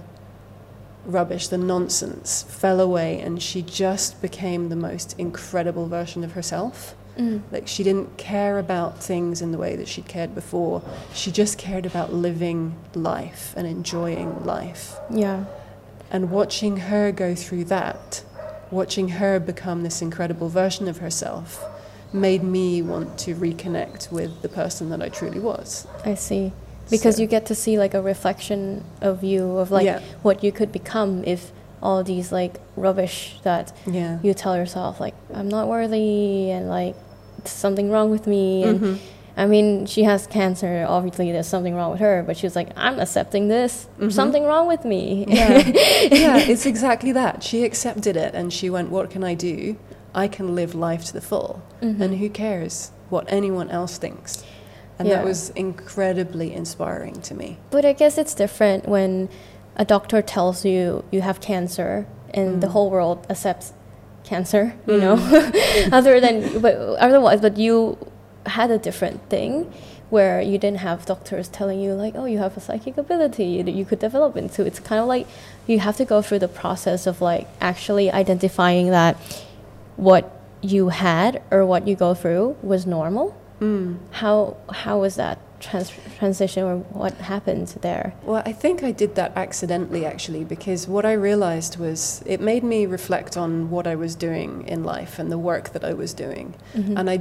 rubbish, 1.05 1.49
the 1.49 1.59
nonsense 1.59 2.43
fell 2.43 2.81
away, 2.81 3.21
and 3.21 3.43
she 3.43 3.63
just 3.63 4.21
became 4.21 4.69
the 4.69 4.77
most 4.77 5.19
incredible 5.19 5.87
version 5.87 6.25
of 6.25 6.33
herself. 6.33 6.95
Mm. 7.17 7.43
Like 7.51 7.67
she 7.67 7.83
didn't 7.83 8.17
care 8.17 8.59
about 8.59 9.03
things 9.03 9.43
in 9.43 9.51
the 9.51 9.59
way 9.59 9.75
that 9.77 9.89
she'd 9.89 10.07
cared 10.07 10.35
before. 10.35 10.83
She 11.13 11.33
just 11.33 11.59
cared 11.59 11.85
about 11.85 12.13
living 12.13 12.77
life 12.95 13.55
and 13.57 13.67
enjoying 13.67 14.45
life. 14.45 14.95
Yeah. 15.11 15.45
And 16.11 16.31
watching 16.31 16.77
her 16.77 17.11
go 17.11 17.35
through 17.35 17.65
that, 17.65 18.23
watching 18.71 19.09
her 19.09 19.41
become 19.41 19.83
this 19.83 20.01
incredible 20.01 20.49
version 20.49 20.87
of 20.89 20.99
herself, 20.99 21.65
made 22.13 22.43
me 22.43 22.81
want 22.81 23.19
to 23.19 23.35
reconnect 23.35 24.11
with 24.11 24.41
the 24.43 24.49
person 24.49 24.89
that 24.91 25.03
I 25.03 25.09
truly 25.09 25.41
was. 25.41 25.87
I 26.05 26.15
see. 26.15 26.53
Because 26.91 27.17
So- 27.17 27.23
you 27.23 27.29
get 27.29 27.47
to 27.47 27.55
see 27.55 27.79
like 27.79 27.95
a 27.95 28.03
reflection 28.03 28.85
of 29.01 29.23
you 29.23 29.59
of 29.59 29.71
like 29.71 29.85
Yeah. 29.87 30.01
what 30.23 30.43
you 30.45 30.53
could 30.53 30.73
become 30.73 31.23
if 31.27 31.53
all 31.83 32.03
these 32.03 32.33
like 32.33 32.59
rubbish 32.77 33.39
that 33.45 33.73
Yeah. 33.87 34.19
you 34.23 34.35
tell 34.35 34.57
yourself 34.57 34.99
like 35.01 35.15
I'm 35.35 35.49
not 35.49 35.69
worthy 35.69 36.51
and 36.51 36.69
like 36.69 36.95
something 37.45 37.91
wrong 37.91 38.11
with 38.11 38.27
me 38.27 38.65
and 38.65 38.81
Mhm. 38.81 38.99
I 39.37 39.47
mean 39.47 39.87
she 39.87 40.03
has 40.03 40.27
cancer 40.27 40.85
obviously 40.89 41.31
there's 41.31 41.47
something 41.47 41.75
wrong 41.77 41.93
with 41.93 42.01
her 42.01 42.25
but 42.27 42.37
she 42.37 42.47
was 42.47 42.57
like 42.57 42.71
I'm 42.77 42.99
accepting 42.99 43.47
this 43.49 43.87
Mhm. 44.01 44.11
something 44.13 44.45
wrong 44.45 44.67
with 44.67 44.85
me 44.85 45.25
Yeah. 45.29 45.59
yeah, 46.11 46.39
it's 46.39 46.67
exactly 46.67 47.13
that. 47.13 47.43
She 47.45 47.65
accepted 47.65 48.17
it 48.17 48.35
and 48.35 48.53
she 48.53 48.69
went, 48.71 48.91
What 48.91 49.09
can 49.11 49.23
I 49.23 49.35
do? 49.35 49.77
I 50.15 50.27
can 50.27 50.55
live 50.57 50.75
life 50.75 51.05
to 51.07 51.13
the 51.13 51.21
full. 51.21 51.61
Mhm. 51.81 52.01
And 52.01 52.15
who 52.17 52.29
cares 52.29 52.91
what 53.09 53.25
anyone 53.29 53.71
else 53.71 53.99
thinks? 53.99 54.43
And 54.99 55.07
Yeah. 55.09 55.17
that 55.17 55.25
was 55.25 55.51
incredibly 55.51 56.53
inspiring 56.53 57.21
to 57.23 57.35
me. 57.35 57.59
But 57.71 57.85
I 57.85 57.93
guess 57.93 58.19
it's 58.19 58.35
different 58.35 58.89
when 58.89 59.29
a 59.77 59.85
doctor 59.85 60.21
tells 60.23 60.65
you 60.65 61.05
you 61.11 61.21
have 61.21 61.41
cancer 61.41 62.07
and 62.35 62.61
the 62.61 62.67
Mm. 62.67 62.71
whole 62.73 62.91
world 62.91 63.19
accepts 63.31 63.73
cancer, 64.25 64.75
you 64.87 64.99
know. 64.99 65.17
Mm. 65.17 65.93
Other 65.99 66.21
than 66.21 66.61
but 66.61 66.75
otherwise 66.99 67.41
but 67.41 67.57
you 67.57 67.97
had 68.47 68.71
a 68.71 68.79
different 68.79 69.21
thing 69.31 69.71
where 70.11 70.41
you 70.41 70.57
didn't 70.59 70.79
have 70.89 71.05
doctors 71.07 71.49
telling 71.49 71.79
you 71.81 71.93
like, 71.93 72.15
"Oh, 72.17 72.25
you 72.25 72.39
have 72.39 72.57
a 72.57 72.61
psychic 72.61 72.97
ability 72.99 73.63
that 73.63 73.73
you 73.73 73.85
could 73.85 73.99
develop 73.99 74.37
into." 74.37 74.65
It's 74.65 74.81
kind 74.81 75.01
of 75.01 75.07
like 75.07 75.27
you 75.67 75.79
have 75.81 75.97
to 75.99 76.05
go 76.05 76.23
through 76.23 76.39
the 76.41 76.49
process 76.49 77.07
of 77.07 77.21
like 77.21 77.47
actually 77.61 78.11
identifying 78.11 78.91
that 78.91 79.17
what 79.97 80.25
you 80.63 80.89
had 80.89 81.41
or 81.51 81.65
what 81.65 81.87
you 81.87 81.95
go 81.95 82.15
through 82.15 82.57
was 82.63 82.87
normal. 82.87 83.35
Mm. 83.61 83.99
How 84.13 84.57
how 84.71 85.01
was 85.01 85.17
that 85.17 85.39
trans- 85.61 85.93
transition 86.19 86.63
or 86.65 86.77
what 86.93 87.15
happened 87.15 87.69
there? 87.81 88.15
Well, 88.23 88.43
I 88.47 88.53
think 88.53 88.83
I 88.85 88.93
did 88.93 89.15
that 89.17 89.33
accidentally 89.37 90.05
actually 90.07 90.45
because 90.45 90.87
what 90.87 91.05
I 91.05 91.13
realized 91.15 91.77
was 91.79 92.23
it 92.27 92.41
made 92.41 92.63
me 92.63 92.87
reflect 92.87 93.37
on 93.37 93.71
what 93.71 93.87
I 93.87 93.95
was 93.97 94.15
doing 94.15 94.67
in 94.69 94.85
life 94.85 95.19
and 95.19 95.31
the 95.33 95.39
work 95.39 95.73
that 95.73 95.85
I 95.85 95.93
was 95.95 96.15
doing. 96.15 96.55
Mhm. 96.75 96.99
And 96.99 97.11
I 97.11 97.21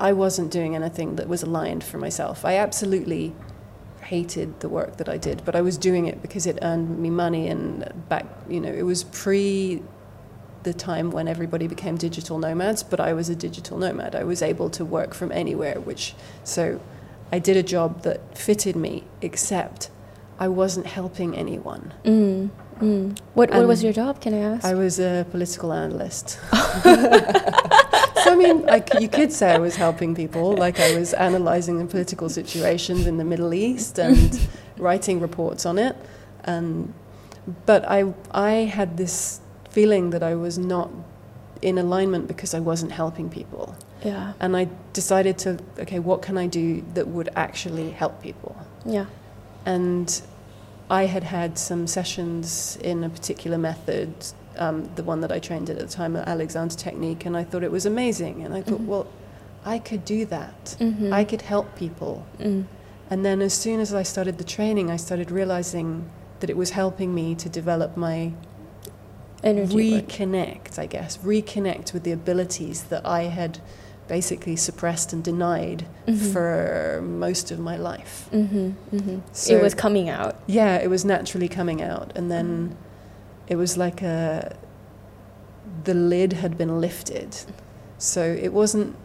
I 0.00 0.12
wasn't 0.12 0.50
doing 0.52 0.76
anything 0.76 1.16
that 1.16 1.28
was 1.28 1.42
aligned 1.42 1.82
for 1.82 1.98
myself. 1.98 2.44
I 2.44 2.56
absolutely 2.56 3.32
hated 4.02 4.60
the 4.60 4.68
work 4.68 4.96
that 4.98 5.08
I 5.08 5.18
did, 5.18 5.42
but 5.44 5.54
I 5.56 5.60
was 5.60 5.76
doing 5.76 6.06
it 6.06 6.22
because 6.22 6.46
it 6.46 6.58
earned 6.62 6.98
me 6.98 7.10
money 7.10 7.48
and 7.48 7.92
back, 8.08 8.26
you 8.48 8.60
know, 8.60 8.72
it 8.72 8.84
was 8.84 9.04
pre 9.04 9.82
the 10.68 10.74
time 10.74 11.10
when 11.10 11.26
everybody 11.28 11.66
became 11.66 11.96
digital 11.96 12.38
nomads, 12.38 12.82
but 12.82 13.00
I 13.00 13.14
was 13.14 13.30
a 13.30 13.36
digital 13.46 13.78
nomad. 13.78 14.14
I 14.14 14.24
was 14.24 14.42
able 14.42 14.68
to 14.78 14.84
work 14.84 15.14
from 15.14 15.32
anywhere, 15.32 15.80
which 15.80 16.14
so 16.44 16.62
I 17.32 17.38
did 17.38 17.56
a 17.56 17.62
job 17.62 18.02
that 18.02 18.36
fitted 18.36 18.76
me, 18.76 19.04
except 19.22 19.90
I 20.38 20.48
wasn't 20.48 20.86
helping 20.86 21.34
anyone. 21.44 21.94
Mm, 22.04 22.50
mm. 22.80 23.18
What 23.32 23.50
what 23.50 23.66
was 23.66 23.82
your 23.82 23.94
job? 23.94 24.20
Can 24.20 24.34
I 24.34 24.42
ask? 24.52 24.64
I 24.64 24.74
was 24.74 25.00
a 25.00 25.26
political 25.30 25.72
analyst. 25.72 26.26
so 26.52 28.32
I 28.32 28.36
mean, 28.36 28.56
like 28.74 28.88
you 29.00 29.08
could 29.08 29.32
say 29.32 29.50
I 29.50 29.58
was 29.58 29.76
helping 29.76 30.14
people, 30.14 30.46
like 30.52 30.78
I 30.80 30.90
was 30.98 31.14
analyzing 31.14 31.78
the 31.78 31.86
political 31.86 32.28
situations 32.28 33.06
in 33.06 33.16
the 33.16 33.24
Middle 33.24 33.54
East 33.54 33.98
and 34.06 34.38
writing 34.76 35.18
reports 35.20 35.64
on 35.64 35.78
it. 35.78 35.96
And 36.44 36.92
but 37.64 37.88
I 37.88 38.12
I 38.30 38.52
had 38.78 38.98
this 38.98 39.40
feeling 39.70 40.10
that 40.10 40.22
I 40.22 40.34
was 40.34 40.58
not 40.58 40.90
in 41.62 41.78
alignment 41.78 42.28
because 42.28 42.54
I 42.54 42.60
wasn't 42.60 42.92
helping 42.92 43.28
people. 43.28 43.74
yeah, 44.04 44.32
And 44.40 44.56
I 44.56 44.68
decided 44.92 45.38
to 45.38 45.58
okay, 45.80 45.98
what 45.98 46.22
can 46.22 46.38
I 46.38 46.46
do 46.46 46.84
that 46.94 47.08
would 47.08 47.28
actually 47.36 47.90
help 47.90 48.22
people? 48.22 48.54
yeah. 48.84 49.06
And 49.66 50.22
I 50.90 51.04
had 51.06 51.24
had 51.24 51.58
some 51.58 51.86
sessions 51.86 52.78
in 52.82 53.04
a 53.04 53.10
particular 53.10 53.58
method, 53.58 54.08
um, 54.56 54.88
the 54.94 55.02
one 55.02 55.20
that 55.20 55.30
I 55.30 55.38
trained 55.38 55.68
at 55.68 55.76
at 55.76 55.86
the 55.88 55.92
time, 55.94 56.16
Alexander 56.16 56.74
Technique, 56.74 57.26
and 57.26 57.36
I 57.36 57.44
thought 57.44 57.62
it 57.62 57.70
was 57.70 57.84
amazing. 57.84 58.42
And 58.44 58.54
I 58.54 58.62
thought, 58.62 58.80
Mhm. 58.80 58.86
well, 58.86 59.06
I 59.66 59.78
could 59.78 60.04
do 60.06 60.24
that. 60.26 60.76
Mm-hmm. 60.80 61.12
I 61.12 61.24
could 61.24 61.42
help 61.42 61.66
people. 61.76 62.24
Mm. 62.40 62.64
And 63.10 63.24
then 63.26 63.42
as 63.42 63.52
soon 63.52 63.80
as 63.80 63.92
I 63.92 64.02
started 64.04 64.38
the 64.38 64.44
training, 64.44 64.90
I 64.90 64.96
started 64.96 65.30
realizing 65.30 66.04
that 66.40 66.48
it 66.48 66.56
was 66.56 66.70
helping 66.70 67.14
me 67.14 67.34
to 67.34 67.48
develop 67.50 67.96
my 67.96 68.32
Energy. 69.44 69.94
work. 69.94 70.08
reconnect, 70.08 70.78
I 70.78 70.86
guess, 70.86 71.16
reconnect 71.18 71.92
with 71.92 72.02
the 72.04 72.12
abilities 72.12 72.84
that 72.84 73.06
I 73.06 73.24
had 73.24 73.58
basically 74.08 74.56
suppressed 74.56 75.12
and 75.12 75.22
denied 75.22 75.86
Mhm. 76.06 76.32
for 76.32 77.00
most 77.02 77.50
of 77.50 77.58
my 77.58 77.76
life. 77.76 78.28
Mm-hmm, 78.32 78.70
mm-hmm. 78.96 79.18
So- 79.32 79.54
it 79.56 79.62
was 79.62 79.74
coming 79.74 80.08
out. 80.08 80.36
Yeah, 80.46 80.76
it 80.76 80.88
was 80.88 81.04
naturally 81.04 81.48
coming 81.48 81.82
out, 81.82 82.12
and 82.16 82.30
then 82.30 82.76
it 83.46 83.56
was 83.56 83.76
like 83.76 84.02
a 84.02 84.54
the 85.84 85.94
lid 85.94 86.32
had 86.34 86.56
been 86.58 86.80
lifted, 86.80 87.36
so 87.98 88.22
it 88.22 88.52
wasn't 88.52 88.96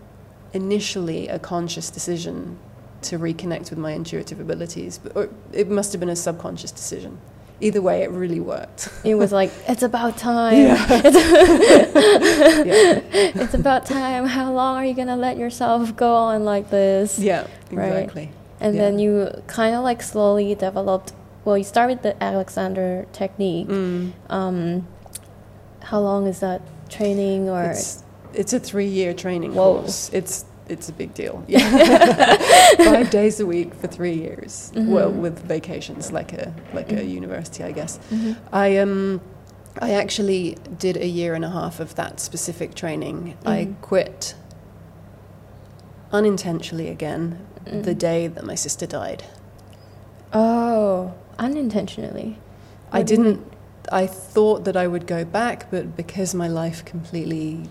initially 0.54 1.28
a 1.28 1.38
conscious 1.38 1.90
decision 1.90 2.58
to 3.02 3.20
reconnect 3.20 3.70
with 3.70 3.78
my 3.78 3.92
intuitive 3.92 4.40
abilities, 4.40 4.98
but 4.98 5.16
or 5.16 5.30
it 5.52 5.70
must 5.70 5.92
have 5.92 6.00
been 6.00 6.10
a 6.10 6.16
subconscious 6.16 6.72
decision. 6.72 7.20
Either 7.62 7.82
way, 7.82 8.04
it 8.04 8.10
really 8.12 8.40
worked. 8.40 8.90
It 9.06 9.16
was 9.16 9.32
like 9.32 9.52
it's 9.68 9.84
about 9.84 10.18
time. 10.18 10.58
Yeah. 10.58 11.02
It's 13.44 13.54
about 13.54 13.86
time. 13.86 14.26
How 14.26 14.52
long 14.52 14.78
are 14.78 14.86
you 14.86 14.94
gonna 14.94 15.16
let 15.16 15.38
yourself 15.38 15.96
go 15.96 16.14
on 16.16 16.44
like 16.46 16.70
this? 16.70 17.20
Yeah, 17.20 17.48
Right. 17.72 17.88
exactly. 17.88 18.32
And 18.60 18.76
Yeah. 18.76 18.82
then 18.82 19.00
you 19.00 19.30
kind 19.48 19.76
of 19.76 19.84
like 19.84 20.02
slowly 20.02 20.56
developed. 20.56 21.14
Well, 21.46 21.58
you 21.58 21.64
started 21.64 22.02
the 22.04 22.22
Alexander 22.24 23.06
technique. 23.14 23.68
Mm. 23.68 24.12
Um, 24.30 24.88
how 25.82 26.00
long 26.00 26.28
is 26.28 26.40
that 26.40 26.62
training 26.90 27.50
or? 27.50 27.64
It's 27.72 28.04
it's 28.34 28.54
a 28.54 28.60
three 28.60 28.88
year 28.88 29.14
training 29.14 29.54
Whoa. 29.54 29.80
course. 29.82 30.10
It's 30.14 30.46
it's 30.70 30.90
a 30.90 30.94
big 30.94 31.14
deal. 31.14 31.44
Yeah. 31.48 32.38
Five 32.78 33.10
days 33.10 33.40
a 33.40 33.46
week 33.46 33.74
for 33.76 33.88
three 33.88 34.14
years. 34.16 34.72
Well, 34.76 35.12
Mhm. 35.12 35.22
with 35.22 35.40
vacations, 35.40 36.12
like 36.12 36.34
a 36.34 36.54
like 36.74 36.92
a 36.92 36.96
Mhm. 37.02 37.10
university, 37.22 37.64
I 37.64 37.72
guess. 37.72 38.00
Mhm. 38.12 38.36
I 38.52 38.78
um 38.78 39.22
I 39.82 39.92
actually 39.92 40.58
did 40.80 40.98
a 40.98 41.08
year 41.08 41.34
and 41.34 41.44
a 41.46 41.50
half 41.50 41.80
of 41.80 41.96
that 41.96 42.20
specific 42.20 42.76
training. 42.76 43.36
I 43.46 43.66
Mhm. 43.66 43.76
quit 43.82 44.36
unintentionally 46.12 46.90
again 46.90 47.40
the 47.66 47.96
Mhm. 47.96 47.98
day 47.98 48.28
that 48.28 48.46
my 48.46 48.56
sister 48.56 48.86
died. 48.86 49.24
Oh, 50.34 51.14
unintentionally. 51.40 52.38
I 52.92 53.00
What 53.00 53.10
you 53.10 53.18
didn't 53.18 53.40
I 53.92 54.08
thought 54.08 54.64
that 54.64 54.78
I 54.78 54.88
would 54.88 55.06
go 55.08 55.26
back, 55.26 55.70
but 55.70 55.98
because 55.98 56.34
my 56.34 56.48
life 56.48 56.86
completely 56.86 57.64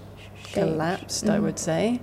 collapsed, 0.52 1.28
I 1.28 1.38
Mhm. 1.38 1.42
would 1.42 1.58
say. 1.58 2.00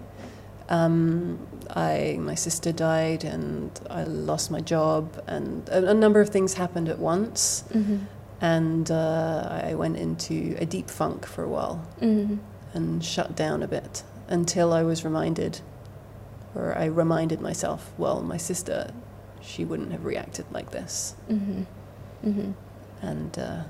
Um, 0.70 1.40
I 1.76 2.18
my 2.20 2.36
sister 2.36 2.72
died, 2.72 3.24
and 3.24 3.72
I 3.90 4.04
lost 4.04 4.52
my 4.52 4.62
job, 4.62 5.22
and 5.28 5.68
a, 5.70 5.90
a 5.90 5.94
number 5.94 6.22
of 6.22 6.30
things 6.30 6.54
happened 6.54 6.90
at 6.90 7.00
once. 7.00 7.64
Mhm. 7.74 8.02
And 8.42 8.90
uh, 8.90 9.62
I 9.70 9.74
went 9.76 9.98
into 9.98 10.56
a 10.60 10.66
deep 10.66 10.90
funk 10.90 11.26
for 11.26 11.44
a 11.44 11.50
while 11.50 11.82
Mhm. 12.02 12.38
and 12.74 13.04
shut 13.04 13.36
down 13.36 13.62
a 13.64 13.68
bit 13.68 14.04
until 14.30 14.72
I 14.72 14.84
was 14.84 15.04
reminded, 15.04 15.60
or 16.56 16.78
I 16.78 16.86
reminded 16.86 17.42
myself, 17.42 17.92
well, 17.98 18.22
my 18.22 18.38
sister, 18.38 18.92
she 19.42 19.66
wouldn't 19.66 19.92
have 19.92 20.06
reacted 20.06 20.46
like 20.54 20.72
this, 20.72 21.16
Mhm. 21.30 21.66
Mhm. 22.26 22.54
and. 23.02 23.38
Uh, 23.40 23.62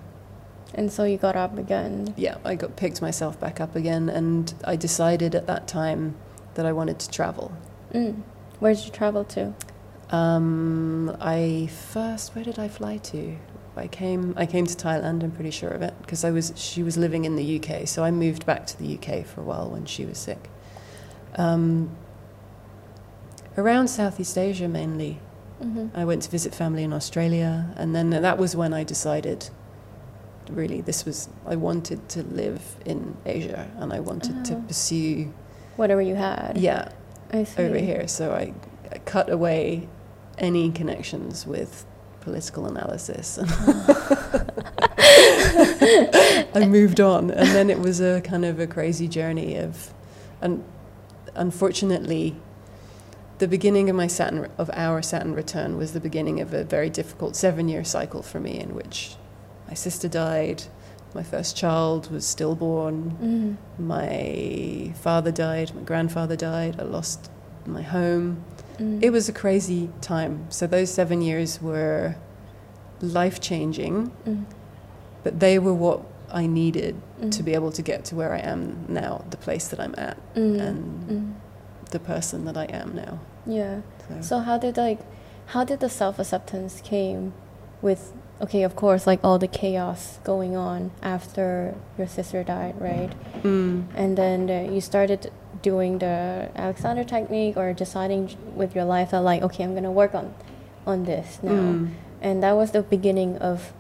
And 0.76 0.92
so 0.92 1.04
you 1.04 1.18
got 1.18 1.36
up 1.36 1.58
again. 1.58 2.14
yeah, 2.16 2.36
I 2.46 2.54
got 2.54 2.76
picked 2.76 3.02
myself 3.02 3.40
back 3.40 3.60
up 3.60 3.76
again, 3.76 4.08
and 4.08 4.54
I 4.64 4.76
decided 4.76 5.34
at 5.34 5.48
that 5.48 5.68
time 5.68 6.14
that 6.56 6.66
I 6.66 6.72
wanted 6.72 7.00
to 7.00 7.10
travel. 7.10 7.52
Mm. 7.94 8.22
Where 8.60 8.74
did 8.74 8.86
you 8.86 8.92
travel 8.92 9.24
to? 9.26 9.54
Um, 10.10 11.16
I 11.22 11.70
first, 11.94 12.36
where 12.36 12.44
did 12.44 12.58
I 12.60 12.68
fly 12.68 12.98
to? 12.98 13.38
I 13.76 13.88
came, 13.88 14.34
I 14.36 14.46
came 14.46 14.66
to 14.66 14.76
Thailand. 14.76 15.24
I'm 15.24 15.32
pretty 15.32 15.52
sure 15.52 15.70
of 15.70 15.82
it 15.82 15.94
because 16.02 16.26
I 16.26 16.32
was. 16.32 16.52
She 16.58 16.84
was 16.84 16.98
living 16.98 17.24
in 17.24 17.36
the 17.38 17.62
UK, 17.64 17.88
so 17.88 18.04
I 18.04 18.12
moved 18.12 18.46
back 18.46 18.66
to 18.68 18.78
the 18.78 18.98
UK 18.98 19.26
for 19.26 19.40
a 19.40 19.44
while 19.44 19.70
when 19.70 19.86
she 19.86 20.06
was 20.06 20.18
sick. 20.18 20.50
Um, 21.36 21.96
around 23.58 23.88
Southeast 23.88 24.38
Asia 24.38 24.68
mainly. 24.68 25.20
Mm-hmm. 25.64 25.88
I 25.98 26.04
went 26.06 26.24
to 26.24 26.30
visit 26.30 26.54
family 26.56 26.84
in 26.84 26.92
Australia, 26.94 27.74
and 27.78 27.96
then 27.96 28.10
that 28.10 28.38
was 28.38 28.56
when 28.56 28.74
I 28.74 28.84
decided. 28.84 29.50
Really, 30.50 30.82
this 30.82 31.06
was 31.06 31.30
I 31.46 31.56
wanted 31.56 32.10
to 32.10 32.24
live 32.24 32.76
in 32.86 33.16
Asia, 33.26 33.70
and 33.78 33.94
I 33.94 34.00
wanted 34.02 34.44
to 34.46 34.56
Oh. 34.56 34.62
pursue. 34.68 35.32
Whatever 35.80 36.02
you 36.02 36.16
had. 36.16 36.58
Yeah, 36.58 36.92
I 37.32 37.46
see. 37.46 37.64
over 37.64 37.78
here. 37.78 38.06
So 38.10 38.34
I, 38.34 38.54
I 38.92 38.98
cut 38.98 39.30
away 39.30 39.88
any 40.38 40.72
connections 40.72 41.48
with 41.48 41.86
political 42.20 42.66
analysis. 42.66 43.40
I 46.54 46.66
moved 46.68 47.00
on, 47.00 47.32
and 47.32 47.48
then 47.52 47.70
it 47.70 47.80
was 47.80 48.02
a 48.02 48.20
kind 48.20 48.44
of 48.44 48.60
a 48.60 48.68
crazy 48.68 49.08
journey 49.08 49.56
of, 49.56 49.94
and 50.42 50.66
unfortunately, 51.34 52.36
the 53.38 53.48
beginning 53.48 53.90
of 53.90 53.96
my 53.96 54.08
Saturn 54.08 54.52
of 54.58 54.70
our 54.74 55.02
Saturn 55.02 55.34
return 55.34 55.78
was 55.78 55.94
the 55.94 56.02
beginning 56.02 56.42
of 56.42 56.54
a 56.54 56.66
very 56.66 56.90
difficult 56.90 57.38
seven-year 57.38 57.86
cycle 57.86 58.22
for 58.22 58.42
me, 58.42 58.60
in 58.60 58.76
which 58.76 59.16
my 59.66 59.76
sister 59.76 60.10
died, 60.10 60.64
my 61.14 61.24
first 61.24 61.56
child 61.58 62.12
was 62.12 62.26
stillborn, 62.26 63.18
Mm. 63.22 63.58
my 63.88 64.94
father 64.96 65.32
died, 65.32 65.74
my 65.76 65.82
grandfather 65.82 66.36
died, 66.36 66.76
I 66.80 66.84
lost 66.84 67.30
my 67.66 67.82
home. 67.82 68.44
Mm. 68.78 69.04
It 69.04 69.10
was 69.12 69.28
a 69.28 69.34
crazy 69.34 69.90
time. 70.02 70.46
So 70.50 70.68
those 70.68 70.92
seven 70.92 71.22
years 71.22 71.62
were 71.62 72.16
life 73.02 73.40
changing, 73.40 74.12
Mm. 74.28 74.46
but 75.24 75.40
they 75.40 75.58
were 75.60 75.74
what 75.74 76.02
I 76.32 76.46
needed 76.46 76.96
Mm. 77.22 77.32
to 77.32 77.44
be 77.44 77.54
able 77.56 77.72
to 77.72 77.82
get 77.82 78.06
to 78.06 78.16
where 78.16 78.34
I 78.34 78.40
am 78.40 78.86
now, 78.88 79.24
the 79.30 79.38
place 79.38 79.68
that 79.70 79.80
I'm 79.80 79.96
at, 79.98 80.18
Mm. 80.36 80.60
and 80.62 81.10
Mm. 81.10 81.34
the 81.92 82.00
person 82.00 82.46
that 82.46 82.56
I 82.58 82.66
am 82.66 82.94
now. 82.96 83.20
Yeah. 83.46 83.82
So, 84.08 84.22
So 84.22 84.40
how 84.40 84.58
did 84.60 84.78
like, 84.78 85.00
how 85.48 85.64
did 85.64 85.80
the 85.80 85.90
self 85.90 86.20
acceptance 86.20 86.82
came, 86.82 87.34
with 87.82 88.14
okay, 88.42 88.64
of 88.64 88.76
course, 88.76 89.06
like 89.06 89.20
all 89.24 89.38
the 89.40 89.48
chaos 89.48 90.20
going 90.24 90.56
on 90.56 90.92
after 91.02 91.76
your 91.98 92.08
sister 92.08 92.44
died, 92.44 92.80
right? 92.80 93.12
Mm. 93.44 93.86
And 93.96 94.18
then 94.18 94.50
uh, 94.50 94.72
you 94.72 94.82
started 94.82 95.32
doing 95.62 96.00
the 96.00 96.50
Alexander 96.56 97.04
technique 97.04 97.58
or 97.58 97.74
deciding 97.74 98.36
with 98.56 98.76
your 98.76 98.86
life 98.86 99.12
that 99.12 99.20
like, 99.22 99.42
okay, 99.42 99.64
I'm 99.64 99.76
gonna 99.76 99.92
work 99.92 100.16
on, 100.16 100.34
on 100.88 101.04
this 101.06 101.40
now, 101.44 101.52
Mm. 101.52 101.92
and 102.22 102.42
that 102.44 102.54
was 102.56 102.72
the 102.72 102.82
beginning 102.82 103.38
of 103.38 103.74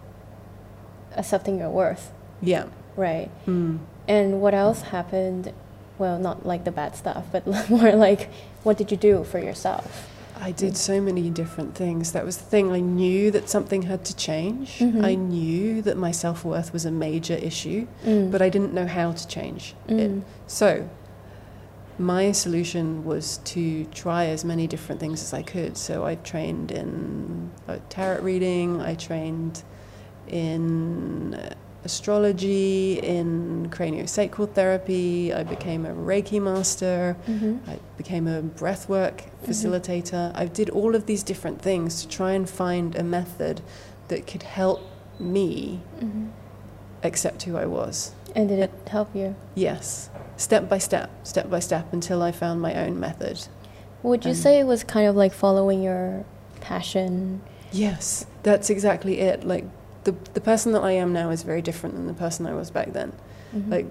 accepting 1.15 1.59
your 1.59 1.69
worth, 1.69 2.11
Yeah. 2.41 2.65
right? 2.95 3.29
Mm. 3.47 3.79
And 4.07 4.41
what 4.41 4.53
else 4.53 4.81
happened? 4.91 5.53
Well, 5.97 6.17
not 6.19 6.45
like 6.45 6.63
the 6.63 6.71
bad 6.71 6.95
stuff, 6.95 7.25
but 7.31 7.45
more 7.69 7.91
like 7.93 8.29
what 8.63 8.77
did 8.77 8.91
you 8.91 8.97
do 8.97 9.23
for 9.23 9.39
yourself? 9.39 10.09
I 10.41 10.51
did 10.51 10.77
so 10.77 11.01
many 11.01 11.29
different 11.29 11.75
things. 11.75 12.13
That 12.13 12.25
was 12.25 12.37
the 12.37 12.43
thing. 12.45 12.71
I 12.71 12.79
knew 12.79 13.29
that 13.31 13.49
something 13.49 13.81
had 13.83 14.05
to 14.05 14.15
change. 14.15 14.79
Mhm. 14.79 15.03
I 15.03 15.15
knew 15.15 15.81
that 15.81 15.97
my 15.97 16.11
self 16.11 16.45
worth 16.45 16.71
was 16.71 16.85
a 16.85 16.91
major 16.91 17.33
issue, 17.35 17.87
Mm. 18.05 18.31
but 18.31 18.41
I 18.41 18.49
didn't 18.49 18.73
know 18.73 18.87
how 18.87 19.11
to 19.11 19.27
change 19.27 19.75
it. 19.87 19.93
Mm. 19.97 20.21
So, 20.47 20.87
my 21.97 22.31
solution 22.31 23.03
was 23.03 23.39
to 23.43 23.83
try 23.85 24.25
as 24.27 24.45
many 24.45 24.65
different 24.67 25.01
things 25.01 25.21
as 25.21 25.33
I 25.33 25.41
could. 25.41 25.75
So, 25.77 26.05
I 26.05 26.15
trained 26.15 26.71
in 26.71 27.49
uh, 27.67 27.77
tarot 27.89 28.21
reading, 28.21 28.79
I 28.81 28.95
trained 28.95 29.63
in 30.27 31.33
uh, 31.33 31.53
astrology, 31.85 32.99
in 32.99 33.67
craniosacral 33.71 34.51
therapy, 34.53 35.33
I 35.33 35.43
became 35.43 35.85
a 35.85 35.93
Reiki 35.93 36.41
master. 36.41 37.15
Mhm. 37.27 37.59
I 37.67 37.77
became 37.97 38.27
a 38.27 38.41
breathwork 38.41 39.21
facilitator. 39.45 40.31
I 40.35 40.45
did 40.45 40.69
all 40.69 40.95
of 40.95 41.05
these 41.05 41.23
different 41.23 41.61
things 41.61 42.01
to 42.01 42.07
try 42.07 42.31
and 42.33 42.49
find 42.49 42.95
a 42.95 43.03
method 43.03 43.61
that 44.09 44.27
could 44.27 44.43
help 44.43 44.81
me 45.19 45.81
Mhm. 46.01 46.29
accept 47.03 47.43
who 47.43 47.57
I 47.57 47.65
was. 47.65 48.11
And 48.35 48.49
did 48.49 48.59
it 48.59 48.71
help 48.87 49.15
you? 49.15 49.35
Yes, 49.55 50.09
step 50.37 50.69
by 50.69 50.77
step, 50.77 51.09
step 51.23 51.49
by 51.49 51.59
step 51.59 51.91
until 51.93 52.21
I 52.21 52.31
found 52.31 52.61
my 52.61 52.73
own 52.75 52.99
method. 52.99 53.47
Would 54.03 54.23
you 54.25 54.31
Um, 54.31 54.37
say 54.37 54.59
it 54.59 54.67
was 54.67 54.83
kind 54.83 55.07
of 55.07 55.15
like 55.15 55.33
following 55.33 55.81
your 55.83 56.23
passion? 56.61 57.41
Yes, 57.71 58.25
that's 58.43 58.69
exactly 58.69 59.19
it. 59.19 59.45
Like 59.45 59.65
the 60.09 60.15
the 60.33 60.41
person 60.41 60.71
that 60.73 60.83
I 60.83 60.91
am 61.03 61.13
now 61.13 61.29
is 61.29 61.43
very 61.43 61.61
different 61.61 61.95
than 61.95 62.07
the 62.07 62.13
person 62.25 62.45
I 62.45 62.53
was 62.53 62.69
back 62.71 62.93
then. 62.93 63.11
Mhm. 63.55 63.71
Like 63.71 63.87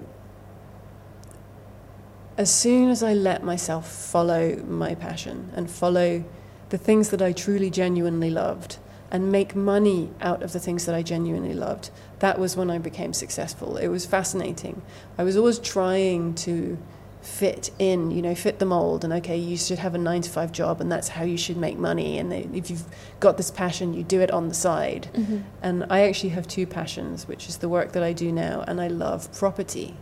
as 2.36 2.50
soon 2.50 2.88
as 2.88 3.02
I 3.02 3.14
let 3.14 3.42
myself 3.42 3.88
follow 3.90 4.56
my 4.68 4.94
passion 4.94 5.50
and 5.56 5.68
follow 5.70 6.24
the 6.70 6.78
things 6.78 7.08
that 7.10 7.20
I 7.20 7.32
truly 7.32 7.70
genuinely 7.70 8.30
loved 8.30 8.78
and 9.10 9.32
make 9.32 9.56
money 9.56 10.10
out 10.20 10.42
of 10.42 10.52
the 10.52 10.60
things 10.60 10.84
that 10.86 10.94
I 10.94 11.02
genuinely 11.02 11.54
loved, 11.54 11.90
that 12.18 12.38
was 12.38 12.56
when 12.56 12.70
I 12.70 12.78
became 12.78 13.12
successful. 13.12 13.76
It 13.76 13.88
was 13.88 14.04
fascinating. 14.06 14.82
I 15.16 15.24
was 15.24 15.36
always 15.36 15.58
trying 15.58 16.34
to 16.46 16.78
fit 17.20 17.70
in, 17.78 18.10
you 18.10 18.22
know, 18.22 18.34
fit 18.34 18.58
the 18.58 18.64
mold 18.64 19.04
and 19.04 19.12
okay, 19.12 19.36
you 19.36 19.56
should 19.56 19.78
have 19.80 19.94
a 19.94 19.98
9 19.98 20.22
to 20.22 20.30
5 20.30 20.52
job 20.52 20.80
and 20.80 20.90
that's 20.90 21.08
how 21.08 21.24
you 21.24 21.36
should 21.36 21.56
make 21.56 21.76
money 21.76 22.18
and 22.18 22.30
they, 22.30 22.48
if 22.54 22.70
you've 22.70 22.84
got 23.20 23.36
this 23.36 23.50
passion, 23.50 23.92
you 23.92 24.02
do 24.02 24.20
it 24.20 24.30
on 24.30 24.48
the 24.48 24.54
side. 24.54 25.08
Mhm. 25.14 25.42
And 25.62 25.84
I 25.90 26.00
actually 26.02 26.30
have 26.30 26.46
two 26.46 26.66
passions, 26.66 27.26
which 27.28 27.48
is 27.48 27.58
the 27.58 27.68
work 27.68 27.92
that 27.92 28.02
I 28.02 28.12
do 28.12 28.30
now, 28.32 28.64
and 28.66 28.80
I 28.80 28.86
love 28.88 29.32
property. 29.32 29.96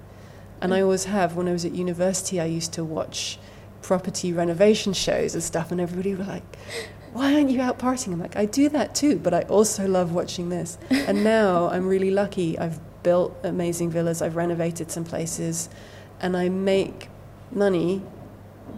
And 0.60 0.72
I 0.72 0.80
always 0.80 1.04
have. 1.04 1.36
When 1.36 1.48
I 1.48 1.52
was 1.52 1.64
at 1.66 1.74
university, 1.74 2.40
I 2.40 2.46
used 2.46 2.72
to 2.74 2.82
watch 2.84 3.38
property 3.82 4.32
renovation 4.32 4.92
shows 4.94 5.34
and 5.34 5.42
stuff, 5.42 5.70
and 5.70 5.80
everybody 5.80 6.14
were 6.14 6.24
like, 6.24 6.42
Why 7.12 7.34
aren't 7.34 7.50
you 7.50 7.60
out 7.60 7.78
partying? 7.78 8.12
I'm 8.12 8.20
like, 8.20 8.36
I 8.36 8.44
do 8.46 8.68
that 8.70 8.94
too, 8.94 9.16
but 9.16 9.32
I 9.34 9.42
also 9.42 9.86
love 9.86 10.12
watching 10.12 10.48
this. 10.50 10.76
and 10.90 11.24
now 11.36 11.68
I'm 11.70 11.86
really 11.86 12.10
lucky. 12.10 12.58
I've 12.58 12.78
built 13.02 13.36
amazing 13.42 13.90
villas, 13.90 14.20
I've 14.22 14.36
renovated 14.36 14.90
some 14.90 15.04
places, 15.04 15.68
and 16.20 16.36
I 16.36 16.48
make 16.48 17.08
money, 17.50 18.02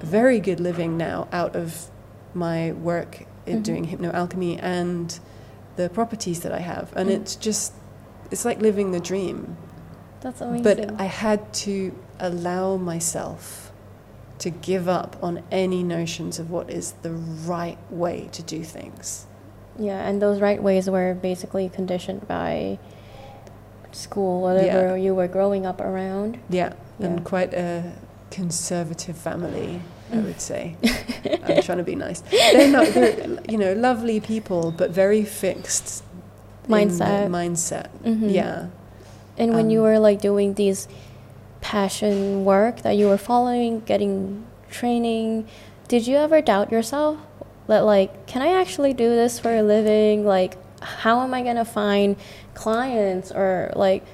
a 0.00 0.04
very 0.04 0.40
good 0.40 0.60
living 0.60 0.96
now, 0.96 1.28
out 1.32 1.56
of 1.56 1.88
my 2.34 2.72
work 2.72 3.24
in 3.46 3.60
Mhm. 3.60 3.62
doing 3.64 3.84
hypnoalchemy 3.86 4.58
and 4.62 5.18
the 5.76 5.88
properties 5.88 6.40
that 6.40 6.52
I 6.52 6.58
have. 6.60 6.92
And 6.96 7.08
Mm. 7.08 7.14
it's 7.14 7.34
just, 7.36 7.72
it's 8.30 8.44
like 8.44 8.60
living 8.60 8.90
the 8.92 9.00
dream. 9.00 9.56
That's 10.20 10.40
amazing. 10.40 10.62
But 10.64 11.00
I 11.00 11.04
had 11.04 11.52
to 11.64 11.92
allow 12.20 12.76
myself 12.76 13.72
to 14.40 14.50
give 14.50 14.88
up 14.88 15.16
on 15.22 15.40
any 15.50 15.82
notions 15.82 16.38
of 16.38 16.50
what 16.50 16.70
is 16.70 16.92
the 17.02 17.12
right 17.12 17.78
way 17.90 18.28
to 18.32 18.42
do 18.42 18.62
things. 18.62 19.24
yeah, 19.80 20.08
and 20.08 20.20
those 20.20 20.40
right 20.40 20.60
ways 20.60 20.90
were 20.90 21.14
basically 21.14 21.68
conditioned 21.68 22.26
by 22.26 22.76
school, 23.92 24.40
whatever 24.42 24.88
Yeah. 24.90 24.94
you 24.96 25.14
were 25.14 25.28
growing 25.28 25.64
up 25.64 25.80
around. 25.80 26.38
Yeah. 26.50 26.72
And 27.00 27.24
quite 27.24 27.54
a 27.54 27.92
conservative 28.30 29.16
family, 29.16 29.80
I 30.12 30.16
Mm. 30.16 30.24
would 30.24 30.40
say. 30.40 30.76
I'm 31.44 31.62
trying 31.62 31.78
to 31.78 31.84
be 31.84 31.94
nice. 31.94 32.20
They're 32.30 32.68
not, 32.70 32.86
they're, 32.94 33.38
you 33.48 33.58
know, 33.58 33.72
lovely 33.74 34.20
people, 34.20 34.72
but 34.76 34.90
very 34.90 35.24
fixed 35.24 36.02
Mindset. 36.68 37.28
mindset. 37.28 37.88
Mhm. 38.04 38.32
Yeah. 38.32 38.66
And 39.38 39.54
when 39.54 39.70
you 39.70 39.78
Um, 39.80 39.84
were 39.84 39.98
like 39.98 40.20
doing 40.20 40.54
these 40.54 40.88
passion 41.60 42.44
work 42.44 42.82
that 42.82 42.96
you 42.96 43.08
were 43.08 43.18
following, 43.18 43.80
getting 43.86 44.44
training, 44.70 45.46
did 45.88 46.06
you 46.06 46.16
ever 46.16 46.40
doubt 46.40 46.70
yourself? 46.70 47.16
That 47.66 47.80
like, 47.84 48.26
can 48.26 48.42
I 48.42 48.60
actually 48.60 48.92
do 48.92 49.08
this 49.10 49.38
for 49.38 49.54
a 49.54 49.62
living? 49.62 50.24
Like, 50.26 50.56
how 50.80 51.20
am 51.20 51.34
I 51.34 51.42
gonna 51.42 51.64
find 51.64 52.16
clients 52.54 53.30
or 53.32 53.72
like, 53.76 54.04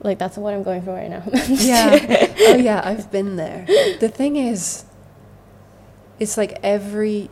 like 0.00 0.18
that's 0.18 0.36
what 0.36 0.54
I'm 0.54 0.62
going 0.62 0.82
for 0.82 0.92
right 0.92 1.10
now. 1.10 1.22
yeah. 1.48 2.34
Oh 2.40 2.56
yeah, 2.56 2.80
I've 2.84 3.10
been 3.10 3.36
there. 3.36 3.64
The 4.00 4.08
thing 4.08 4.36
is, 4.36 4.84
it's 6.18 6.36
like 6.36 6.58
every 6.62 7.30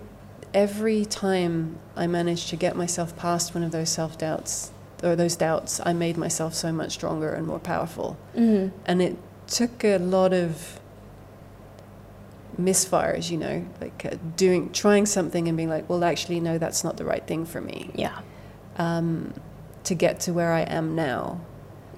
every 0.53 1.05
time 1.05 1.79
I 1.95 2.07
managed 2.07 2.49
to 2.49 2.57
get 2.57 2.77
myself 2.77 3.17
past 3.17 3.55
one 3.55 3.63
of 3.63 3.73
those 3.73 3.91
self 3.91 4.19
doubts 4.19 4.71
or 5.03 5.15
those 5.15 5.37
doubts, 5.37 5.81
I 5.85 5.93
made 5.93 6.17
myself 6.17 6.55
so 6.55 6.73
much 6.73 6.93
stronger 6.93 7.33
and 7.33 7.47
more 7.47 7.59
powerful. 7.59 8.17
hmm 8.35 8.69
And 8.87 9.03
it 9.03 9.17
took 9.47 9.85
a 9.85 9.99
lot 9.99 10.33
of 10.33 10.81
misfires, 12.61 13.31
you 13.31 13.37
know, 13.37 13.67
like 13.81 14.05
uh, 14.07 14.17
doing 14.37 14.73
trying 14.73 15.07
something 15.07 15.47
and 15.49 15.57
being 15.57 15.69
like, 15.69 15.89
well, 15.89 16.03
actually, 16.05 16.41
no, 16.41 16.59
that's 16.59 16.83
not 16.83 16.97
the 16.97 17.05
right 17.05 17.27
thing 17.27 17.45
for 17.45 17.61
me. 17.61 17.91
Yeah. 17.95 18.19
Um, 18.79 19.35
to 19.85 19.95
get 19.95 20.21
to 20.21 20.33
where 20.33 20.53
I 20.53 20.63
am 20.63 20.95
now. 20.95 21.41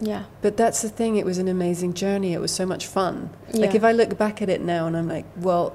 Yeah. 0.00 0.24
But 0.42 0.56
that's 0.56 0.82
the 0.82 0.88
thing, 0.88 1.16
it 1.16 1.24
was 1.24 1.38
an 1.38 1.48
amazing 1.48 1.94
journey. 1.94 2.32
It 2.32 2.40
was 2.40 2.52
so 2.52 2.64
much 2.64 2.86
fun. 2.86 3.30
Like, 3.52 3.74
if 3.74 3.84
I 3.84 3.92
look 3.92 4.16
back 4.16 4.40
at 4.42 4.48
it 4.48 4.60
now 4.60 4.86
and 4.86 4.96
I'm 4.96 5.08
like, 5.08 5.26
well, 5.36 5.74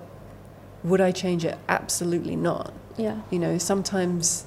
would 0.84 1.02
I 1.02 1.12
change 1.12 1.46
it? 1.46 1.58
Absolutely 1.68 2.36
not. 2.36 2.74
Yeah. 2.98 3.22
You 3.30 3.40
know, 3.40 3.58
sometimes 3.58 4.46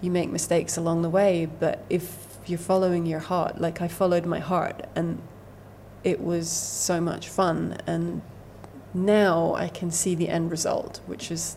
you 0.00 0.10
make 0.10 0.30
mistakes 0.30 0.76
along 0.76 1.02
the 1.02 1.08
way, 1.08 1.46
but 1.46 1.84
if 1.88 2.38
you're 2.46 2.58
following 2.58 3.06
your 3.06 3.20
heart, 3.20 3.60
like 3.60 3.80
I 3.80 3.88
followed 3.88 4.26
my 4.26 4.38
heart, 4.38 4.86
and 4.94 5.20
it 6.02 6.20
was 6.20 6.50
so 6.50 7.00
much 7.00 7.28
fun. 7.28 7.78
And 7.86 8.20
now 8.92 9.54
I 9.54 9.68
can 9.68 9.90
see 9.90 10.14
the 10.14 10.28
end 10.28 10.50
result, 10.50 11.00
which 11.06 11.30
is, 11.30 11.56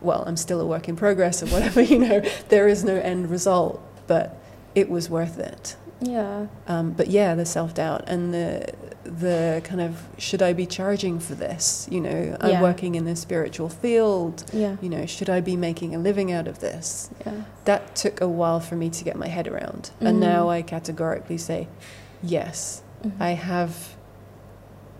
well, 0.00 0.24
I'm 0.26 0.36
still 0.36 0.60
a 0.60 0.66
work 0.66 0.88
in 0.88 0.96
progress 0.96 1.42
or 1.42 1.46
whatever, 1.46 1.80
you 1.92 1.98
know, 1.98 2.20
there 2.48 2.68
is 2.68 2.84
no 2.84 2.94
end 2.96 3.30
result, 3.30 3.82
but 4.06 4.40
it 4.74 4.88
was 4.88 5.10
worth 5.10 5.38
it. 5.38 5.76
Yeah. 6.00 6.46
Um, 6.66 6.90
but 6.92 7.08
yeah, 7.08 7.34
the 7.34 7.46
self 7.46 7.74
doubt 7.74 8.04
and 8.06 8.32
the 8.34 8.66
the 9.04 9.60
kind 9.64 9.80
of 9.82 10.02
should 10.16 10.40
I 10.42 10.52
be 10.54 10.64
charging 10.66 11.18
for 11.20 11.34
this? 11.34 11.86
You 11.90 12.00
know, 12.00 12.36
I'm 12.40 12.50
Yeah. 12.50 12.62
working 12.62 12.94
in 12.94 13.04
the 13.04 13.14
spiritual 13.16 13.68
field. 13.68 14.44
Yeah. 14.52 14.76
You 14.80 14.88
know, 14.88 15.04
should 15.06 15.28
I 15.28 15.40
be 15.40 15.56
making 15.56 15.94
a 15.94 15.98
living 15.98 16.32
out 16.32 16.48
of 16.48 16.60
this? 16.60 17.10
Yeah. 17.26 17.32
That 17.66 17.94
took 17.94 18.20
a 18.20 18.28
while 18.28 18.60
for 18.60 18.76
me 18.76 18.88
to 18.90 19.04
get 19.04 19.16
my 19.16 19.28
head 19.28 19.46
around, 19.46 19.90
Mhm. 20.00 20.08
and 20.08 20.20
now 20.20 20.48
I 20.48 20.62
categorically 20.62 21.36
say, 21.38 21.68
yes, 22.22 22.82
Mhm. 23.04 23.12
I 23.20 23.30
have 23.32 23.94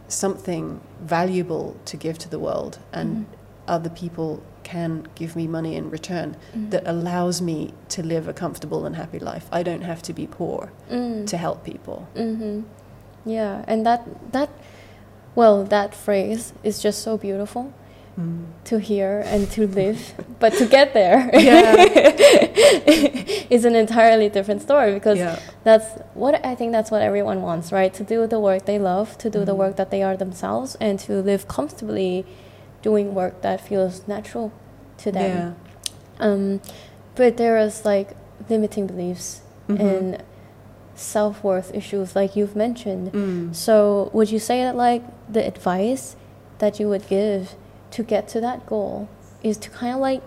something 0.09 0.81
valuable 1.01 1.77
to 1.87 1.97
give 1.97 2.19
to 2.19 2.29
the 2.29 2.39
world, 2.39 2.79
and 2.93 3.17
Mhm. 3.17 3.25
other 3.67 3.91
people 3.91 4.43
can 4.65 5.07
give 5.15 5.37
me 5.37 5.47
money 5.47 5.77
in 5.77 5.91
return 5.91 6.37
Mhm. 6.57 6.71
that 6.71 6.83
allows 6.87 7.41
me 7.43 7.73
to 7.95 8.03
live 8.03 8.27
a 8.29 8.33
comfortable 8.33 8.87
and 8.87 8.97
happy 8.97 9.19
life. 9.19 9.47
I 9.53 9.63
don't 9.63 9.83
have 9.83 10.03
to 10.03 10.13
be 10.13 10.27
poor 10.27 10.71
Mm. 10.91 11.27
to 11.27 11.37
help 11.37 11.63
people. 11.65 12.07
Mm-hmm. 12.17 12.61
Yeah, 13.27 13.63
and 13.69 13.85
that 13.87 14.03
that 14.33 14.49
well, 15.37 15.65
that 15.65 15.95
phrase 15.95 16.53
is 16.63 16.81
just 16.83 17.03
so 17.03 17.17
beautiful 17.19 17.73
to 18.65 18.79
hear 18.79 19.23
and 19.27 19.51
to 19.51 19.67
live, 19.67 19.99
but 20.39 20.53
to 20.61 20.67
get 20.67 20.93
there 20.95 21.29
is 23.51 23.65
an 23.65 23.75
entirely 23.75 24.29
different 24.29 24.63
story 24.63 24.93
because 24.95 25.19
yeah. 25.19 25.39
that's 25.65 25.87
what 26.15 26.35
I 26.47 26.55
think 26.55 26.71
that's 26.73 26.91
what 26.93 27.03
everyone 27.03 27.43
wants, 27.43 27.73
right? 27.73 27.93
To 27.95 28.05
do 28.05 28.27
the 28.27 28.39
work 28.39 28.65
they 28.67 28.79
love, 28.79 29.19
to 29.19 29.31
do 29.31 29.45
the 29.45 29.53
Mhm. 29.53 29.57
work 29.63 29.77
that 29.77 29.91
they 29.91 30.03
are 30.03 30.17
themselves, 30.17 30.77
and 30.81 30.99
to 31.01 31.21
live 31.23 31.49
comfortably 31.49 32.25
doing 32.85 33.15
work 33.15 33.35
that 33.41 33.59
feels 33.69 33.95
natural 34.07 34.53
to 34.99 35.11
them. 35.11 35.33
Yeah. 35.37 36.27
Um, 36.27 36.61
but 37.17 37.37
there 37.39 37.57
is 37.67 37.85
like 37.85 38.09
limiting 38.51 38.87
beliefs 38.87 39.41
Mhm. 39.69 39.81
and 39.81 40.23
self 40.95 41.43
worth 41.43 41.75
issues, 41.75 42.15
like 42.15 42.37
you've 42.37 42.55
mentioned. 42.55 43.07
Mm. 43.13 43.55
So, 43.55 44.11
would 44.13 44.31
you 44.31 44.39
say 44.39 44.63
that 44.67 44.77
like 44.77 45.03
the 45.37 45.43
advice 45.53 46.15
that 46.59 46.79
you 46.79 46.87
would 46.93 47.07
give 47.09 47.55
to 47.97 48.03
get 48.03 48.29
to 48.35 48.39
that 48.47 48.59
goal 48.67 49.09
is 49.43 49.57
to 49.65 49.69
kind 49.71 49.95
of 49.97 50.01
like 50.01 50.23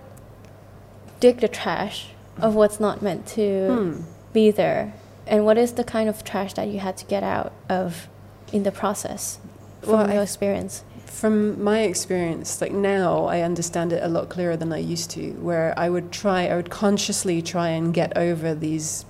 dig 1.19 1.39
the 1.39 1.47
trash 1.47 1.97
of 2.41 2.55
what's 2.55 2.79
not 2.79 3.01
meant 3.01 3.25
to 3.37 3.41
Mm. 3.41 4.01
be 4.33 4.51
there? 4.51 4.93
And 5.27 5.45
what 5.45 5.57
is 5.57 5.73
the 5.73 5.83
kind 5.83 6.07
of 6.09 6.23
trash 6.23 6.53
that 6.55 6.67
you 6.67 6.79
had 6.79 6.95
to 6.97 7.05
get 7.05 7.23
out 7.23 7.51
of 7.69 8.07
in 8.51 8.63
the 8.63 8.71
process 8.71 9.39
from 9.81 9.93
Well, 9.93 10.09
I- 10.09 10.13
your 10.15 10.23
experience? 10.23 10.83
From 11.17 11.63
my 11.63 11.79
experience, 11.79 12.61
like 12.61 12.71
now 12.71 13.25
I 13.25 13.41
understand 13.41 13.91
it 13.91 14.03
a 14.03 14.07
lot 14.07 14.29
clearer 14.29 14.55
than 14.55 14.71
I 14.71 14.77
used 14.77 15.09
to, 15.11 15.31
where 15.41 15.73
I 15.75 15.89
would 15.89 16.11
try, 16.11 16.45
I 16.45 16.55
would 16.55 16.69
consciously 16.69 17.41
try 17.41 17.69
and 17.69 17.91
get 17.91 18.15
over 18.15 18.53
these 18.53 19.03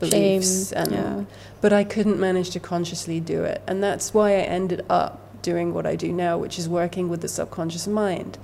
beliefs, 0.00 0.70
Shame, 0.70 0.78
and 0.82 0.92
yeah. 0.92 1.24
but 1.60 1.70
I 1.70 1.84
couldn't 1.84 2.18
manage 2.18 2.48
to 2.50 2.60
consciously 2.60 3.20
do 3.20 3.44
it, 3.44 3.60
and 3.66 3.82
that's 3.82 4.14
why 4.14 4.30
I 4.30 4.40
ended 4.40 4.86
up 4.88 5.20
doing 5.42 5.74
what 5.74 5.84
I 5.84 5.96
do 5.96 6.14
now, 6.14 6.38
which 6.38 6.58
is 6.58 6.66
working 6.66 7.10
with 7.10 7.20
the 7.20 7.28
subconscious 7.28 7.86
mind, 7.86 8.38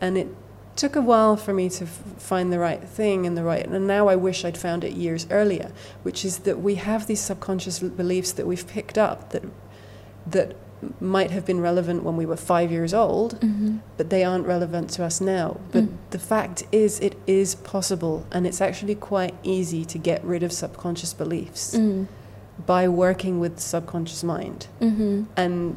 and 0.00 0.16
it 0.16 0.28
took 0.76 0.96
a 0.96 1.02
while 1.02 1.36
for 1.36 1.52
me 1.52 1.68
to 1.68 1.84
f- 1.84 2.02
find 2.16 2.50
the 2.50 2.58
right 2.58 2.82
thing 2.82 3.26
and 3.26 3.36
the 3.36 3.44
right, 3.44 3.66
and 3.66 3.86
now 3.86 4.08
I 4.08 4.16
wish 4.16 4.46
I'd 4.46 4.56
found 4.56 4.82
it 4.82 4.94
years 4.94 5.26
earlier, 5.30 5.72
which 6.04 6.24
is 6.24 6.38
that 6.40 6.60
we 6.60 6.76
have 6.76 7.06
these 7.06 7.20
subconscious 7.20 7.80
beliefs 7.80 8.32
that 8.32 8.46
we've 8.46 8.66
picked 8.66 8.96
up 8.96 9.28
that 9.32 9.44
that 10.26 10.56
might 11.00 11.30
have 11.30 11.44
been 11.46 11.60
relevant 11.60 12.02
when 12.02 12.16
we 12.16 12.26
were 12.26 12.36
five 12.36 12.70
years 12.70 12.92
old, 12.94 13.40
Mm-hmm. 13.40 13.78
but 13.96 14.10
they 14.10 14.22
aren't 14.24 14.46
relevant 14.46 14.90
to 14.90 15.04
us 15.04 15.20
now. 15.20 15.56
But 15.72 15.84
Mm. 15.84 15.88
the 16.10 16.18
fact 16.18 16.64
is, 16.70 17.00
it 17.00 17.16
is 17.26 17.54
possible, 17.54 18.24
and 18.30 18.46
it's 18.46 18.60
actually 18.60 18.94
quite 18.94 19.34
easy 19.42 19.84
to 19.86 19.98
get 19.98 20.22
rid 20.24 20.42
of 20.42 20.52
subconscious 20.52 21.14
beliefs 21.14 21.74
Mm. 21.76 22.06
by 22.66 22.88
working 22.88 23.40
with 23.40 23.56
the 23.56 23.62
subconscious 23.62 24.22
mind. 24.22 24.66
Mm-hmm. 24.80 25.22
And 25.36 25.76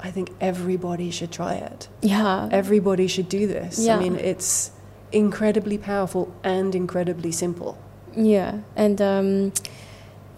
I 0.00 0.10
think 0.10 0.30
everybody 0.40 1.10
should 1.10 1.32
try 1.32 1.54
it. 1.54 1.88
Yeah. 2.02 2.48
Everybody 2.52 3.06
should 3.08 3.28
do 3.28 3.46
this. 3.46 3.78
Yeah. 3.78 3.96
I 3.96 4.00
mean, 4.00 4.16
it's 4.16 4.70
incredibly 5.10 5.78
powerful 5.78 6.30
and 6.44 6.74
incredibly 6.74 7.32
simple. 7.32 7.76
Yeah, 8.16 8.58
and 8.76 9.00
um, 9.00 9.52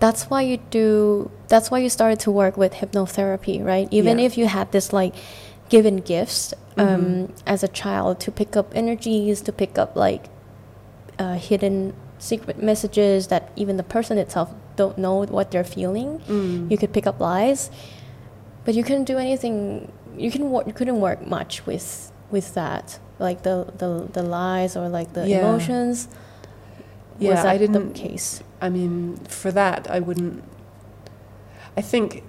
that's 0.01 0.25
why 0.31 0.43
you 0.43 0.57
do. 0.71 1.31
That's 1.49 1.71
why 1.71 1.79
you 1.79 1.89
started 1.89 2.19
to 2.21 2.31
work 2.31 2.57
with 2.57 2.73
hypnotherapy, 2.75 3.63
right? 3.65 3.87
Even 3.91 4.19
Yeah. 4.19 4.27
if 4.27 4.39
you 4.39 4.47
had 4.47 4.73
this 4.73 4.93
like 4.93 5.15
given 5.69 5.97
gifts 5.99 6.53
um, 6.77 6.87
Mhm. 6.89 7.31
as 7.47 7.63
a 7.63 7.69
child 7.69 8.19
to 8.21 8.31
pick 8.33 8.57
up 8.57 8.73
energies, 8.75 9.41
to 9.43 9.53
pick 9.53 9.79
up 9.79 9.95
like 9.97 10.25
uh, 11.19 11.35
hidden 11.35 11.93
secret 12.19 12.63
messages 12.63 13.27
that 13.29 13.51
even 13.57 13.77
the 13.77 13.83
person 13.83 14.17
itself 14.19 14.49
don't 14.77 14.97
know 14.97 15.25
what 15.27 15.51
they're 15.51 15.65
feeling. 15.79 16.21
Mm. 16.29 16.71
You 16.71 16.79
could 16.79 16.93
pick 16.93 17.07
up 17.07 17.21
lies, 17.21 17.71
but 18.65 18.75
you 18.75 18.83
couldn't 18.83 19.05
do 19.05 19.19
anything. 19.19 19.93
You 20.17 20.31
can 20.31 20.51
you 20.67 20.73
couldn't 20.73 21.01
work 21.01 21.27
much 21.27 21.67
with 21.67 22.11
with 22.31 22.55
that, 22.55 22.99
like 23.19 23.43
the 23.43 23.67
the, 23.77 24.09
the 24.13 24.23
lies 24.23 24.77
or 24.77 24.89
like 24.89 25.13
the 25.13 25.29
Yeah. 25.29 25.41
emotions. 25.45 26.09
Yeah, 27.19 27.31
Was 27.33 27.43
that 27.43 27.53
I 27.55 27.59
didn't- 27.59 27.93
the 27.93 28.01
case? 28.09 28.43
I 28.61 28.69
mean, 28.69 29.17
for 29.29 29.51
that, 29.53 29.91
I 29.91 30.01
wouldn't. 30.01 30.43
I 31.77 31.81
think 31.83 32.23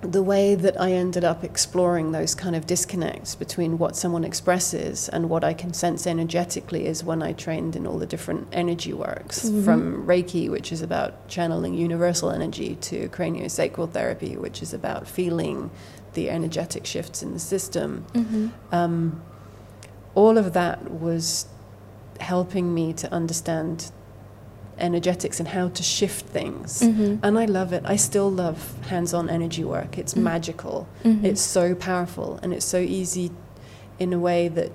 the 0.00 0.22
way 0.22 0.56
that 0.56 0.80
I 0.80 0.90
ended 0.90 1.22
up 1.22 1.44
exploring 1.44 2.10
those 2.10 2.34
kind 2.34 2.56
of 2.56 2.66
disconnects 2.66 3.36
between 3.36 3.78
what 3.78 3.94
someone 3.94 4.24
expresses 4.24 5.08
and 5.08 5.30
what 5.30 5.44
I 5.44 5.54
can 5.54 5.72
sense 5.72 6.08
energetically 6.08 6.86
is 6.86 7.04
when 7.04 7.22
I 7.22 7.32
trained 7.32 7.76
in 7.76 7.86
all 7.86 7.98
the 7.98 8.06
different 8.06 8.48
energy 8.50 8.92
works 8.92 9.48
Mhm. 9.48 9.64
from 9.64 10.04
Reiki, 10.04 10.50
which 10.50 10.72
is 10.72 10.82
about 10.82 11.28
channeling 11.28 11.74
universal 11.74 12.30
energy, 12.30 12.76
to 12.80 13.08
craniosacral 13.10 13.90
therapy, 13.90 14.36
which 14.36 14.60
is 14.60 14.74
about 14.74 15.06
feeling 15.06 15.70
the 16.14 16.28
energetic 16.30 16.84
shifts 16.84 17.22
in 17.22 17.32
the 17.32 17.38
system. 17.38 18.04
Mm-hmm. 18.12 18.48
Um, 18.72 19.22
all 20.16 20.36
of 20.36 20.52
that 20.52 20.90
was 20.90 21.46
helping 22.18 22.74
me 22.74 22.92
to 22.94 23.12
understand 23.12 23.92
energetics 24.82 25.38
and 25.40 25.48
how 25.48 25.68
to 25.68 25.82
shift 25.82 26.26
things. 26.26 26.82
Mm-hmm. 26.82 27.16
And 27.24 27.38
I 27.38 27.44
love 27.46 27.72
it. 27.72 27.82
I 27.86 27.96
still 27.96 28.30
love 28.30 28.58
hands 28.88 29.14
on 29.14 29.30
energy 29.30 29.64
work. 29.64 29.96
It's 29.96 30.14
Mm. 30.14 30.22
magical. 30.22 30.86
Mhm. 31.04 31.24
It's 31.24 31.40
so 31.40 31.74
powerful 31.74 32.38
and 32.42 32.52
it's 32.52 32.66
so 32.66 32.78
easy 32.78 33.30
in 33.98 34.12
a 34.12 34.18
way 34.18 34.48
that 34.48 34.70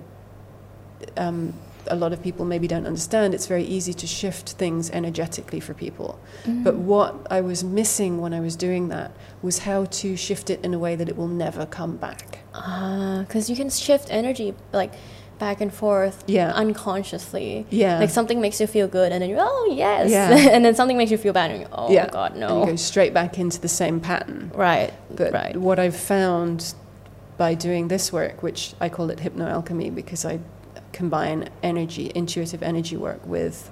um, 1.17 1.53
a 1.89 1.95
lot 1.95 2.11
of 2.11 2.21
people 2.23 2.43
maybe 2.45 2.67
don't 2.67 2.85
understand. 2.87 3.33
It's 3.33 3.45
very 3.47 3.63
easy 3.63 3.93
to 3.93 4.07
shift 4.07 4.49
things 4.53 4.89
energetically 4.89 5.59
for 5.59 5.73
people. 5.73 6.17
But 6.45 6.73
Mhm. 6.75 6.79
what 6.79 7.11
I 7.29 7.39
was 7.41 7.63
missing 7.63 8.19
when 8.19 8.33
I 8.33 8.39
was 8.39 8.55
doing 8.55 8.89
that 8.89 9.11
was 9.41 9.59
how 9.59 9.85
to 10.01 10.15
shift 10.17 10.49
it 10.49 10.59
in 10.65 10.73
a 10.73 10.79
way 10.79 10.95
that 10.95 11.07
it 11.07 11.15
will 11.15 11.27
never 11.45 11.65
come 11.65 11.95
back. 11.97 12.39
Ah, 12.53 13.23
because 13.27 13.49
you 13.49 13.55
can 13.55 13.69
shift 13.69 14.07
energy 14.09 14.53
like 14.73 14.93
back 15.39 15.61
and 15.61 15.73
forth 15.73 16.23
Yeah. 16.27 16.51
unconsciously. 16.53 17.65
Yeah. 17.69 17.99
Like 17.99 18.09
something 18.09 18.41
makes 18.41 18.59
you 18.59 18.67
feel 18.67 18.87
good, 18.87 19.11
and 19.11 19.21
then 19.21 19.29
you're 19.29 19.39
oh 19.41 19.73
yes, 19.75 20.09
Yeah. 20.09 20.29
and 20.55 20.63
then 20.65 20.75
something 20.75 20.97
makes 20.97 21.11
you 21.11 21.17
feel 21.17 21.33
bad, 21.33 21.51
and 21.51 21.61
you're 21.61 21.69
oh 21.71 21.91
Yeah. 21.91 22.09
god 22.09 22.31
and 22.33 22.41
you 22.41 22.47
no. 22.47 22.65
go 22.65 22.75
straight 22.75 23.13
back 23.13 23.37
into 23.37 23.59
the 23.61 23.67
same 23.67 23.99
pattern. 23.99 24.51
Right. 24.55 24.93
But 25.15 25.33
right. 25.33 25.55
what 25.55 25.79
I've 25.79 25.95
found 25.95 26.73
by 27.37 27.53
doing 27.53 27.87
this 27.87 28.11
work, 28.11 28.41
which 28.41 28.73
I 28.81 28.89
call 28.89 29.09
it 29.11 29.19
hypnoalchemy 29.19 29.93
because 29.93 30.25
I 30.25 30.39
combine 30.91 31.49
energy, 31.61 32.11
intuitive 32.15 32.63
energy 32.63 32.97
work 32.97 33.23
with 33.25 33.69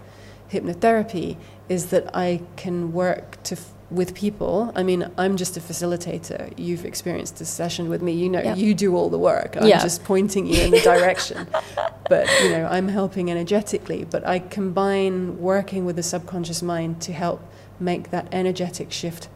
hypnotherapy, 0.51 1.37
is 1.67 1.87
that 1.87 2.15
I 2.15 2.41
can 2.55 2.93
work 2.93 3.41
to 3.43 3.55
f- 3.55 3.71
with 3.91 4.15
people. 4.15 4.71
I 4.75 4.81
mean, 4.83 5.09
I'm 5.17 5.37
just 5.37 5.57
a 5.57 5.59
facilitator. 5.59 6.51
You've 6.57 6.85
experienced 6.85 7.37
this 7.37 7.49
session 7.49 7.87
with 7.87 8.01
me. 8.01 8.13
You 8.13 8.29
know, 8.29 8.41
Yeah. 8.41 8.55
you 8.55 8.73
do 8.73 8.95
all 8.95 9.09
the 9.09 9.19
work. 9.19 9.55
I'm 9.59 9.67
Yeah. 9.67 9.81
just 9.81 10.03
pointing 10.03 10.47
you 10.47 10.59
in 10.63 10.71
the 10.71 10.79
direction. 10.79 11.47
but, 12.09 12.27
you 12.43 12.49
know, 12.49 12.67
I'm 12.69 12.87
helping 12.87 13.29
energetically. 13.29 14.05
But 14.09 14.27
I 14.27 14.39
combine 14.39 15.39
working 15.39 15.85
with 15.85 15.97
the 15.97 16.03
subconscious 16.03 16.63
mind 16.63 16.99
to 17.01 17.13
help 17.13 17.41
make 17.79 18.09
that 18.11 18.27
energetic 18.31 18.91
shift 18.91 19.27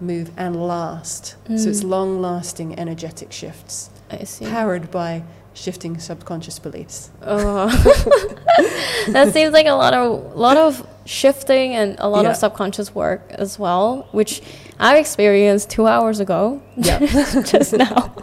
move 0.00 0.30
and 0.36 0.54
last. 0.68 1.34
So 1.48 1.68
it's 1.70 1.82
Mm. 1.82 1.88
long 1.88 2.20
lasting 2.20 2.78
energetic 2.78 3.32
shifts 3.32 3.90
I 4.10 4.24
see. 4.24 4.44
powered 4.46 4.90
by 4.90 5.22
shifting 5.56 5.98
subconscious 5.98 6.58
beliefs. 6.58 7.10
Oh. 7.22 7.66
that 9.12 9.32
seems 9.32 9.52
like 9.52 9.66
a 9.66 9.72
lot 9.72 9.94
of 9.94 10.36
lot 10.36 10.56
of 10.56 10.86
shifting 11.06 11.74
and 11.74 11.96
a 11.98 12.08
lot 12.08 12.24
Yeah. 12.24 12.30
of 12.30 12.36
subconscious 12.36 12.94
work 12.94 13.22
as 13.30 13.58
well, 13.58 14.06
which 14.12 14.42
I 14.78 14.98
experienced 14.98 15.70
two 15.70 15.86
hours 15.86 16.20
ago. 16.20 16.60
Yeah. 16.76 16.98
just 17.42 17.72
now. 17.72 18.14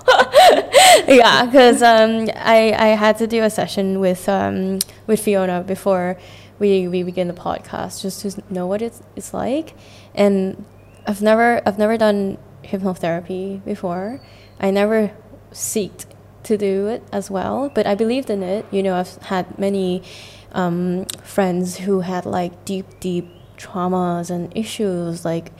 yeah, 1.08 1.46
because 1.46 1.82
um, 1.82 2.30
I 2.36 2.74
I 2.78 2.88
had 2.96 3.18
to 3.18 3.28
do 3.28 3.42
a 3.44 3.50
session 3.50 4.00
with 4.00 4.30
um, 4.30 4.80
with 5.08 5.20
Fiona 5.20 5.64
before 5.64 6.18
we, 6.60 6.88
we 6.88 7.02
begin 7.04 7.28
the 7.28 7.34
podcast, 7.34 8.02
just 8.02 8.22
to 8.22 8.44
know 8.54 8.68
what 8.68 8.82
it's 8.82 9.02
it's 9.16 9.34
like, 9.34 9.74
and 10.14 10.64
I've 11.08 11.22
never 11.22 11.62
I've 11.66 11.80
never 11.80 11.98
done 11.98 12.38
hypnotherapy 12.64 13.66
before. 13.66 14.22
I 14.60 14.70
never 14.72 15.12
seeked 15.52 16.06
to 16.44 16.58
do 16.58 16.88
it 16.88 17.04
as 17.12 17.30
well, 17.32 17.70
but 17.74 17.86
I 17.88 17.96
believed 17.96 18.30
in 18.30 18.44
it. 18.44 18.66
You 18.72 18.84
know, 18.84 18.96
I've 18.96 19.16
had 19.24 19.58
many 19.58 20.04
um, 20.52 21.06
friends 21.24 21.78
who 21.80 22.02
had 22.02 22.26
like 22.26 22.66
deep, 22.66 22.86
deep 23.00 23.30
traumas 23.58 24.30
and 24.30 24.52
issues. 24.56 25.24
Like 25.26 25.52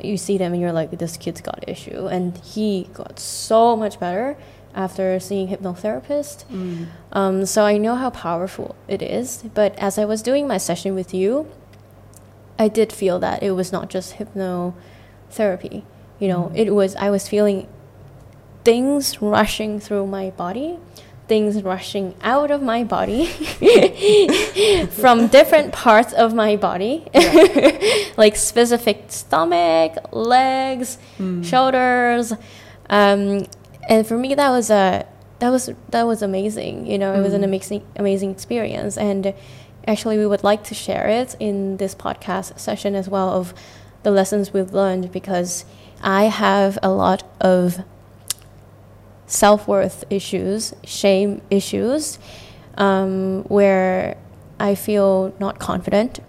you 0.00 0.16
see 0.16 0.38
them 0.38 0.52
and 0.52 0.60
you're 0.60 0.72
like, 0.72 0.90
this 0.98 1.16
kid's 1.16 1.40
got 1.40 1.62
issue, 1.68 2.06
and 2.06 2.36
he 2.38 2.88
got 2.94 3.18
so 3.18 3.76
much 3.76 4.00
better 4.00 4.36
after 4.74 5.20
seeing 5.20 5.48
hypnotherapist. 5.48 6.46
Mm. 6.50 6.86
Um, 7.12 7.44
so 7.46 7.64
I 7.64 7.76
know 7.76 7.94
how 7.94 8.08
powerful 8.10 8.74
it 8.88 9.02
is. 9.02 9.44
But 9.54 9.78
as 9.78 9.98
I 9.98 10.06
was 10.06 10.22
doing 10.22 10.48
my 10.48 10.56
session 10.56 10.94
with 10.94 11.12
you, 11.12 11.46
I 12.58 12.68
did 12.68 12.90
feel 12.92 13.18
that 13.20 13.42
it 13.42 13.50
was 13.52 13.70
not 13.70 13.90
just 13.90 14.14
hypnotherapy. 14.16 15.82
You 16.18 16.28
know, 16.28 16.42
Mhm. 16.52 16.56
it 16.56 16.74
was 16.74 16.96
I 16.96 17.10
was 17.10 17.28
feeling 17.28 17.66
things 18.64 19.20
rushing 19.20 19.80
through 19.80 20.06
my 20.06 20.30
body, 20.30 20.78
things 21.28 21.62
rushing 21.62 22.14
out 22.22 22.50
of 22.50 22.62
my 22.62 22.84
body 22.84 23.26
from 24.90 25.28
different 25.28 25.72
parts 25.72 26.12
of 26.12 26.34
my 26.34 26.56
body, 26.56 27.04
like 28.16 28.36
specific 28.36 29.04
stomach, 29.08 29.96
legs, 30.12 30.98
Mm. 31.18 31.44
shoulders, 31.44 32.32
um, 32.90 33.46
and 33.88 34.06
for 34.06 34.16
me 34.16 34.34
that 34.34 34.50
was 34.50 34.70
a 34.70 35.06
that 35.38 35.50
was 35.50 35.70
that 35.90 36.04
was 36.06 36.22
amazing. 36.22 36.86
You 36.86 36.98
know, 36.98 37.14
it 37.14 37.20
was 37.22 37.34
an 37.34 37.42
Mm. 37.42 37.44
amazing 37.50 37.82
amazing 37.96 38.30
experience, 38.30 38.96
and 38.96 39.34
actually 39.86 40.18
we 40.18 40.26
would 40.26 40.44
like 40.44 40.62
to 40.64 40.74
share 40.74 41.08
it 41.08 41.34
in 41.40 41.76
this 41.78 41.94
podcast 41.94 42.58
session 42.58 42.94
as 42.94 43.08
well 43.08 43.30
of 43.30 43.52
the 44.02 44.10
lessons 44.10 44.52
we've 44.52 44.72
learned 44.72 45.10
because 45.12 45.64
I 46.02 46.24
have 46.24 46.78
a 46.82 46.90
lot 46.90 47.22
of 47.40 47.78
self 49.32 49.66
worth 49.66 50.04
issues, 50.10 50.74
shame 50.84 51.40
issues, 51.50 52.18
um, 52.76 53.42
where 53.44 54.16
I 54.60 54.74
feel 54.74 55.34
not 55.40 55.58
confident 55.58 56.20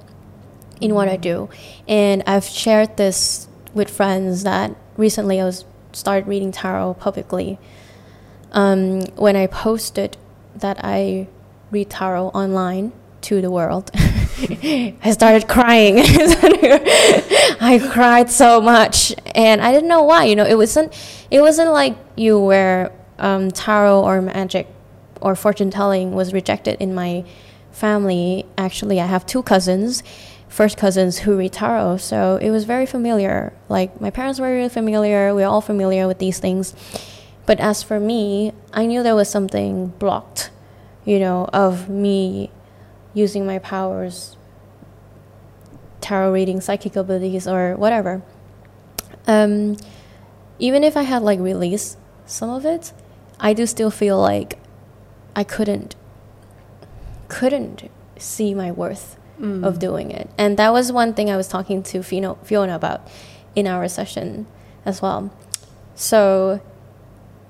in 0.80 0.96
what 0.96 1.10
I 1.10 1.18
do. 1.18 1.50
And 1.88 2.24
I've 2.26 2.46
shared 2.46 2.96
this 2.98 3.48
with 3.74 3.90
friends 3.90 4.44
that 4.44 4.76
recently 4.96 5.42
I 5.42 5.44
was 5.44 5.66
started 5.92 6.28
reading 6.28 6.52
tarot 6.52 6.96
publicly. 6.96 7.60
Um, 8.54 9.02
when 9.18 9.36
I 9.36 9.48
posted 9.48 10.18
that 10.56 10.80
I 10.84 11.28
read 11.72 11.90
tarot 11.90 12.30
online 12.30 12.94
to 13.22 13.42
the 13.42 13.52
world, 13.52 13.92
I 14.42 15.12
started 15.12 15.48
crying. 15.48 16.00
I 17.62 17.80
cried 17.92 18.32
so 18.32 18.60
much, 18.62 19.14
and 19.36 19.62
I 19.62 19.72
didn't 19.72 19.88
know 19.88 20.04
why. 20.04 20.26
You 20.26 20.36
know, 20.36 20.46
it 20.46 20.58
wasn't. 20.58 20.94
It 21.30 21.42
wasn't 21.42 21.72
like 21.72 21.96
you 22.16 22.40
were 22.40 22.92
um, 23.20 23.52
tarot 23.52 24.02
or 24.04 24.22
magic 24.22 24.68
or 25.22 25.36
fortune 25.36 25.70
telling 25.70 26.14
was 26.14 26.34
rejected 26.34 26.82
in 26.82 26.96
my 26.96 27.24
family. 27.72 28.46
Actually, 28.58 29.00
I 29.00 29.06
have 29.06 29.26
two 29.26 29.44
cousins, 29.44 30.04
first 30.50 30.78
cousins 30.78 31.20
who 31.20 31.38
read 31.38 31.54
tarot, 31.54 31.98
so 31.98 32.38
it 32.42 32.50
was 32.50 32.64
very 32.64 32.88
familiar. 32.88 33.54
Like 33.70 34.02
my 34.02 34.10
parents 34.10 34.40
were 34.40 34.52
really 34.52 34.70
familiar. 34.70 35.34
We 35.36 35.44
are 35.44 35.50
all 35.50 35.62
familiar 35.62 36.08
with 36.08 36.18
these 36.18 36.40
things. 36.40 36.74
But 37.46 37.60
as 37.60 37.84
for 37.84 38.00
me, 38.00 38.54
I 38.74 38.86
knew 38.88 39.04
there 39.04 39.16
was 39.16 39.30
something 39.30 39.88
blocked, 40.00 40.50
you 41.06 41.20
know, 41.20 41.50
of 41.54 41.90
me 41.90 42.50
using 43.14 43.46
my 43.46 43.60
powers, 43.60 44.36
tarot 46.02 46.32
reading, 46.32 46.62
psychic 46.62 46.96
abilities, 46.96 47.48
or 47.48 47.76
whatever. 47.76 48.22
Um, 49.28 49.78
even 50.60 50.84
if 50.84 50.98
I 50.98 51.04
had 51.04 51.22
like 51.22 51.40
released 51.40 51.98
some 52.26 52.50
of 52.50 52.66
it, 52.66 52.92
I 53.40 53.54
do 53.54 53.66
still 53.66 53.92
feel 53.92 54.20
like 54.20 54.60
I 55.36 55.44
couldn't 55.44 55.96
couldn't 57.28 57.90
see 58.18 58.54
my 58.54 58.72
worth 58.72 59.18
Mm. 59.42 59.66
of 59.66 59.80
doing 59.80 60.12
it. 60.12 60.30
And 60.38 60.58
that 60.58 60.72
was 60.72 60.92
one 60.92 61.16
thing 61.16 61.28
I 61.32 61.36
was 61.36 61.48
talking 61.48 61.82
to 61.84 62.04
Fiona, 62.04 62.36
Fiona 62.44 62.76
about 62.76 63.08
in 63.56 63.66
our 63.66 63.88
session 63.88 64.46
as 64.86 65.02
well. 65.02 65.32
So 65.96 66.62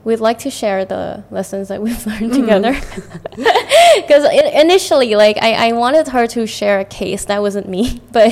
we'd 0.06 0.21
like 0.21 0.39
to 0.39 0.49
share 0.49 0.86
the 0.86 1.26
lessons 1.30 1.67
that 1.67 1.82
we've 1.82 2.06
learned 2.08 2.32
Mm. 2.32 2.39
together. 2.39 2.73
Because 4.01 4.25
initially, 4.53 5.15
like, 5.15 5.38
I, 5.41 5.69
I 5.69 5.71
wanted 5.73 6.08
her 6.10 6.27
to 6.27 6.45
share 6.47 6.79
a 6.79 6.86
case 6.86 7.25
that 7.25 7.41
wasn't 7.41 7.67
me. 7.69 8.01
But 8.12 8.32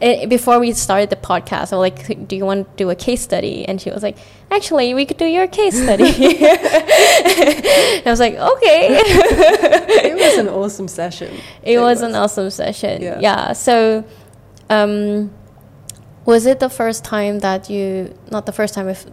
it, 0.00 0.28
before 0.28 0.58
we 0.58 0.72
started 0.72 1.10
the 1.10 1.16
podcast, 1.16 1.72
I 1.72 1.76
was 1.76 1.90
like, 1.90 2.28
Do 2.28 2.36
you 2.36 2.44
want 2.44 2.68
to 2.68 2.76
do 2.76 2.90
a 2.90 2.94
case 2.94 3.22
study? 3.22 3.66
And 3.66 3.80
she 3.80 3.90
was 3.90 4.02
like, 4.02 4.18
Actually, 4.50 4.92
we 4.94 5.06
could 5.06 5.16
do 5.16 5.24
your 5.24 5.46
case 5.46 5.80
study. 5.80 6.04
and 6.04 6.14
I 8.06 8.10
was 8.10 8.20
like, 8.20 8.34
Okay. 8.34 8.88
it 10.10 10.14
was 10.14 10.38
an 10.38 10.48
awesome 10.48 10.88
session. 10.88 11.34
It, 11.62 11.78
was, 11.78 12.02
an 12.02 12.14
awesome 12.14 12.50
session. 12.50 13.00
Yeah. 13.02 13.18
Yeah. 13.20 13.52
So, 13.52 14.04
um, 14.68 15.32
was 16.24 16.46
it 16.46 16.60
the 16.60 16.68
first 16.70 17.04
time 17.04 17.40
that 17.40 17.68
you, 17.70 18.14
not 18.30 18.46
the 18.46 18.52
first 18.52 18.74
time, 18.74 18.88
if 18.88 19.06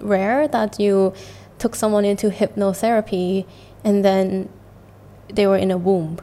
rare, 0.00 0.48
that 0.48 0.80
you 0.80 1.12
took 1.58 1.74
someone 1.74 2.04
into 2.04 2.30
hypnotherapy 2.30 3.46
and 3.84 4.04
then 4.04 4.48
they 5.28 5.46
were 5.46 5.56
in 5.56 5.70
a 5.70 5.78
womb? 5.78 6.18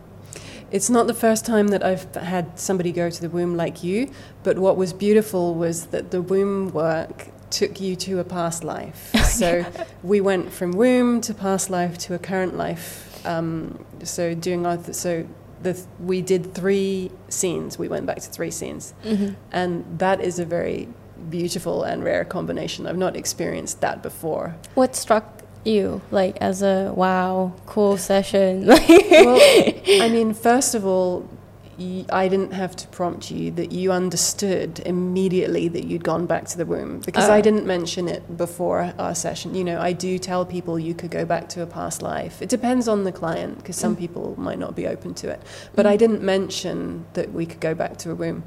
It's 0.71 0.89
not 0.89 1.07
the 1.07 1.13
first 1.15 1.45
time 1.45 1.69
that 1.69 1.83
I've 1.83 2.13
had 2.15 2.59
somebody 2.59 2.91
go 2.91 3.09
to 3.09 3.21
the 3.21 3.29
womb 3.29 3.55
like 3.57 3.83
you, 3.83 4.11
but 4.43 4.59
what 4.59 4.77
was 4.77 4.93
beautiful 4.93 5.55
was 5.55 5.87
that 5.87 6.11
the 6.11 6.21
womb 6.21 6.71
work 6.71 7.27
took 7.49 7.81
you 7.81 7.95
to 7.95 8.19
a 8.19 8.23
past 8.23 8.63
life. 8.63 9.11
So 9.29 9.63
we 10.03 10.19
went 10.21 10.51
from 10.51 10.71
womb 10.73 11.21
to 11.21 11.33
past 11.33 11.69
life 11.69 11.97
to 11.99 12.13
a 12.13 12.19
current 12.19 12.57
life. 12.57 13.25
Um, 13.25 13.83
so 14.03 14.33
doing 14.35 14.65
our 14.65 14.75
th- 14.77 14.95
so 14.95 15.25
the 15.63 15.73
th- 15.73 15.85
we 15.99 16.21
did 16.21 16.53
three 16.53 17.09
scenes. 17.29 17.77
We 17.79 17.87
went 17.87 18.05
back 18.05 18.19
to 18.21 18.29
three 18.29 18.51
scenes, 18.51 18.93
Mm-hmm. 19.05 19.33
and 19.51 19.85
that 19.99 20.19
is 20.19 20.39
a 20.39 20.45
very 20.45 20.89
beautiful 21.29 21.83
and 21.83 22.03
rare 22.03 22.25
combination. 22.25 22.85
I've 22.87 22.97
not 22.97 23.15
experienced 23.15 23.81
that 23.81 24.01
before. 24.03 24.55
What 24.73 24.95
struck 24.95 25.38
you, 25.65 26.01
like, 26.11 26.37
as 26.37 26.61
a 26.61 26.91
wow, 26.95 27.53
cool 27.65 27.97
session? 27.97 28.65
well, 28.67 28.77
I 28.79 30.09
mean, 30.11 30.33
first 30.33 30.75
of 30.75 30.85
all, 30.85 31.27
I 32.11 32.27
didn't 32.27 32.51
have 32.51 32.75
to 32.75 32.87
prompt 32.89 33.31
you 33.31 33.51
that 33.51 33.71
you 33.71 33.93
understood 33.93 34.81
immediately 34.85 35.69
that 35.69 35.85
you'd 35.85 36.03
gone 36.03 36.25
back 36.25 36.45
to 36.47 36.57
the 36.57 36.65
womb 36.65 36.99
because 37.05 37.29
Oh. 37.29 37.31
I 37.33 37.39
didn't 37.39 37.65
mention 37.65 38.09
it 38.09 38.35
before 38.35 38.93
our 38.99 39.15
session. 39.15 39.55
You 39.55 39.63
know, 39.63 39.79
I 39.79 39.93
do 39.93 40.19
tell 40.19 40.45
people 40.45 40.77
you 40.77 40.93
could 40.93 41.09
go 41.09 41.23
back 41.23 41.47
to 41.49 41.61
a 41.61 41.65
past 41.65 42.01
life. 42.01 42.41
It 42.41 42.49
depends 42.49 42.89
on 42.89 43.05
the 43.05 43.13
client 43.13 43.59
because 43.59 43.77
some 43.77 43.95
Mm. 43.95 43.99
people 43.99 44.35
might 44.37 44.59
not 44.59 44.75
be 44.75 44.87
open 44.87 45.13
to 45.15 45.29
it. 45.29 45.41
But 45.73 45.85
I 45.85 45.95
didn't 45.95 46.21
mention 46.21 47.05
that 47.13 47.31
we 47.31 47.45
could 47.45 47.61
go 47.61 47.73
back 47.73 47.95
to 47.99 48.11
a 48.11 48.15
womb. 48.15 48.43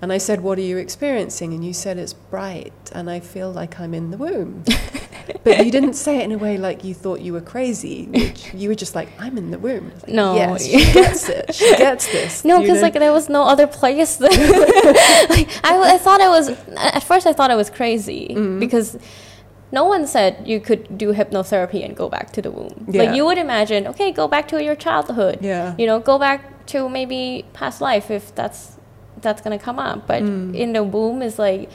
And 0.00 0.12
I 0.12 0.18
said, 0.18 0.42
What 0.42 0.56
are 0.58 0.62
you 0.62 0.76
experiencing? 0.76 1.52
And 1.54 1.64
you 1.64 1.72
said, 1.72 1.98
It's 1.98 2.12
bright, 2.12 2.72
and 2.92 3.10
I 3.10 3.18
feel 3.18 3.50
like 3.50 3.80
I'm 3.80 3.94
in 3.94 4.12
the 4.12 4.16
womb. 4.18 4.62
but 5.44 5.64
you 5.64 5.70
didn't 5.70 5.94
say 5.94 6.18
it 6.18 6.24
in 6.24 6.32
a 6.32 6.38
way 6.38 6.58
like 6.58 6.84
you 6.84 6.94
thought 6.94 7.20
you 7.20 7.32
were 7.32 7.40
crazy. 7.40 8.06
Which 8.06 8.52
you 8.60 8.68
were 8.68 8.74
just 8.74 8.94
like, 8.94 9.08
I'm 9.18 9.36
in 9.38 9.50
the 9.50 9.58
womb. 9.58 9.90
Like, 10.02 10.08
No. 10.08 10.34
Yes, 10.36 10.64
she 10.66 10.92
gets 10.92 11.28
it. 11.28 11.54
She 11.54 11.76
gets 11.84 12.06
this. 12.10 12.44
No, 12.44 12.56
you 12.56 12.62
because 12.62 12.76
know? 12.78 12.82
like 12.82 12.92
there 12.94 13.12
was 13.12 13.28
no 13.28 13.42
other 13.44 13.66
place. 13.66 14.20
like, 14.20 14.32
I, 15.64 15.94
I 15.94 15.98
thought 15.98 16.20
I 16.20 16.28
was 16.28 16.50
at 16.76 17.00
first. 17.02 17.26
I 17.26 17.32
thought 17.32 17.50
I 17.50 17.56
was 17.56 17.70
crazy 17.70 18.28
Mhm. 18.30 18.60
because 18.60 18.96
no 19.72 19.84
one 19.84 20.06
said 20.06 20.42
you 20.46 20.60
could 20.60 20.96
do 20.96 21.12
hypnotherapy 21.12 21.84
and 21.84 21.96
go 21.96 22.08
back 22.08 22.30
to 22.32 22.40
the 22.42 22.50
womb. 22.50 22.86
Yeah. 22.88 23.02
Like 23.02 23.16
you 23.16 23.24
would 23.26 23.38
imagine, 23.38 23.86
okay, 23.88 24.12
go 24.12 24.28
back 24.28 24.48
to 24.48 24.62
your 24.62 24.76
childhood. 24.76 25.38
Yeah. 25.42 25.74
You 25.78 25.86
know, 25.86 25.98
go 25.98 26.18
back 26.18 26.66
to 26.66 26.88
maybe 26.88 27.44
past 27.52 27.80
life 27.80 28.10
if 28.10 28.34
that's 28.34 28.76
that's 29.22 29.40
gonna 29.42 29.58
come 29.58 29.78
up. 29.78 30.06
But 30.06 30.22
Mm. 30.22 30.54
in 30.54 30.72
the 30.72 30.84
womb 30.84 31.20
is 31.22 31.38
like 31.38 31.70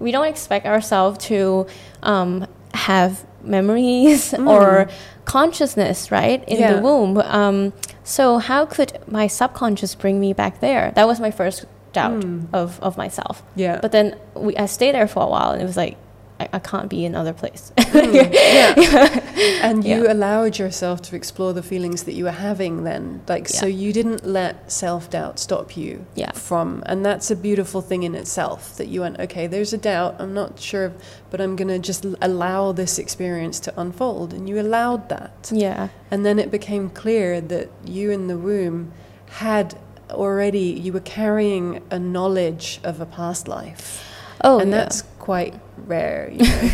we 0.00 0.10
don't 0.12 0.26
expect 0.26 0.66
ourselves 0.66 1.18
to 1.26 1.66
um, 2.02 2.46
have 2.76 3.24
memories 3.42 4.32
Mm. 4.32 4.48
or 4.48 4.88
consciousness, 5.24 6.10
right, 6.10 6.42
in 6.46 6.58
Yeah. 6.58 6.74
the 6.74 6.80
womb. 6.82 7.18
Um, 7.18 7.72
so 8.04 8.38
how 8.38 8.64
could 8.66 8.98
my 9.08 9.26
subconscious 9.26 9.94
bring 9.94 10.20
me 10.20 10.32
back 10.32 10.60
there? 10.60 10.92
That 10.94 11.06
was 11.06 11.18
my 11.20 11.30
first 11.30 11.64
doubt 11.92 12.20
Mm. 12.22 12.46
of, 12.52 12.78
of 12.82 12.96
myself. 12.96 13.42
Yeah. 13.56 13.78
But 13.82 13.92
then 13.92 14.16
we, 14.34 14.56
I 14.56 14.66
stayed 14.66 14.94
there 14.94 15.08
for 15.08 15.22
a 15.22 15.26
while, 15.26 15.50
and 15.52 15.62
it 15.62 15.64
was 15.64 15.76
like 15.76 15.96
I, 16.38 16.48
I 16.52 16.58
can't 16.58 16.88
be 16.90 17.04
in 17.04 17.14
other 17.14 17.32
place. 17.32 17.72
Mm, 17.96 18.30
yeah. 18.32 19.20
And 19.62 19.84
you 19.84 20.04
Yeah. 20.04 20.12
allowed 20.12 20.58
yourself 20.58 21.00
to 21.02 21.16
explore 21.16 21.52
the 21.54 21.62
feelings 21.62 22.02
that 22.04 22.12
you 22.12 22.24
were 22.24 22.30
having 22.50 22.84
then. 22.84 23.22
Like, 23.26 23.48
so 23.48 23.64
you 23.66 23.92
didn't 23.92 24.26
let 24.26 24.70
self 24.70 25.08
doubt 25.10 25.38
stop 25.38 25.76
you 25.76 26.04
Yeah. 26.14 26.32
from, 26.32 26.82
and 26.86 27.04
that's 27.06 27.30
a 27.30 27.36
beautiful 27.36 27.80
thing 27.80 28.02
in 28.02 28.14
itself 28.14 28.76
that 28.76 28.88
you 28.88 29.00
went, 29.00 29.18
okay, 29.18 29.46
there's 29.46 29.72
a 29.72 29.78
doubt, 29.78 30.16
I'm 30.18 30.34
not 30.34 30.60
sure, 30.60 30.92
but 31.30 31.40
I'm 31.40 31.56
going 31.56 31.68
to 31.68 31.78
just 31.78 32.04
allow 32.20 32.72
this 32.72 32.98
experience 32.98 33.58
to 33.60 33.80
unfold. 33.80 34.34
And 34.34 34.46
you 34.48 34.60
allowed 34.60 35.08
that. 35.08 35.50
yeah, 35.52 35.88
And 36.10 36.24
then 36.26 36.38
it 36.38 36.50
became 36.50 36.90
clear 36.90 37.40
that 37.40 37.68
you 37.84 38.10
in 38.10 38.26
the 38.26 38.36
womb 38.38 38.92
had 39.30 39.74
already, 40.10 40.58
you 40.84 40.92
were 40.92 41.00
carrying 41.00 41.82
a 41.90 41.98
knowledge 41.98 42.78
of 42.84 43.00
a 43.00 43.06
past 43.06 43.48
life. 43.48 44.02
oh, 44.44 44.58
and 44.60 44.70
yeah. 44.70 44.76
that's 44.78 45.02
quite 45.26 45.54
rare, 45.88 46.30
you 46.32 46.38
know. 46.38 46.70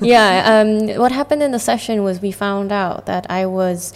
yeah. 0.14 0.30
Um, 0.52 0.96
what 1.02 1.10
happened 1.10 1.42
in 1.42 1.50
the 1.50 1.58
session 1.58 2.04
was 2.04 2.22
we 2.22 2.30
found 2.30 2.70
out 2.70 3.06
that 3.06 3.24
I 3.28 3.46
was 3.46 3.92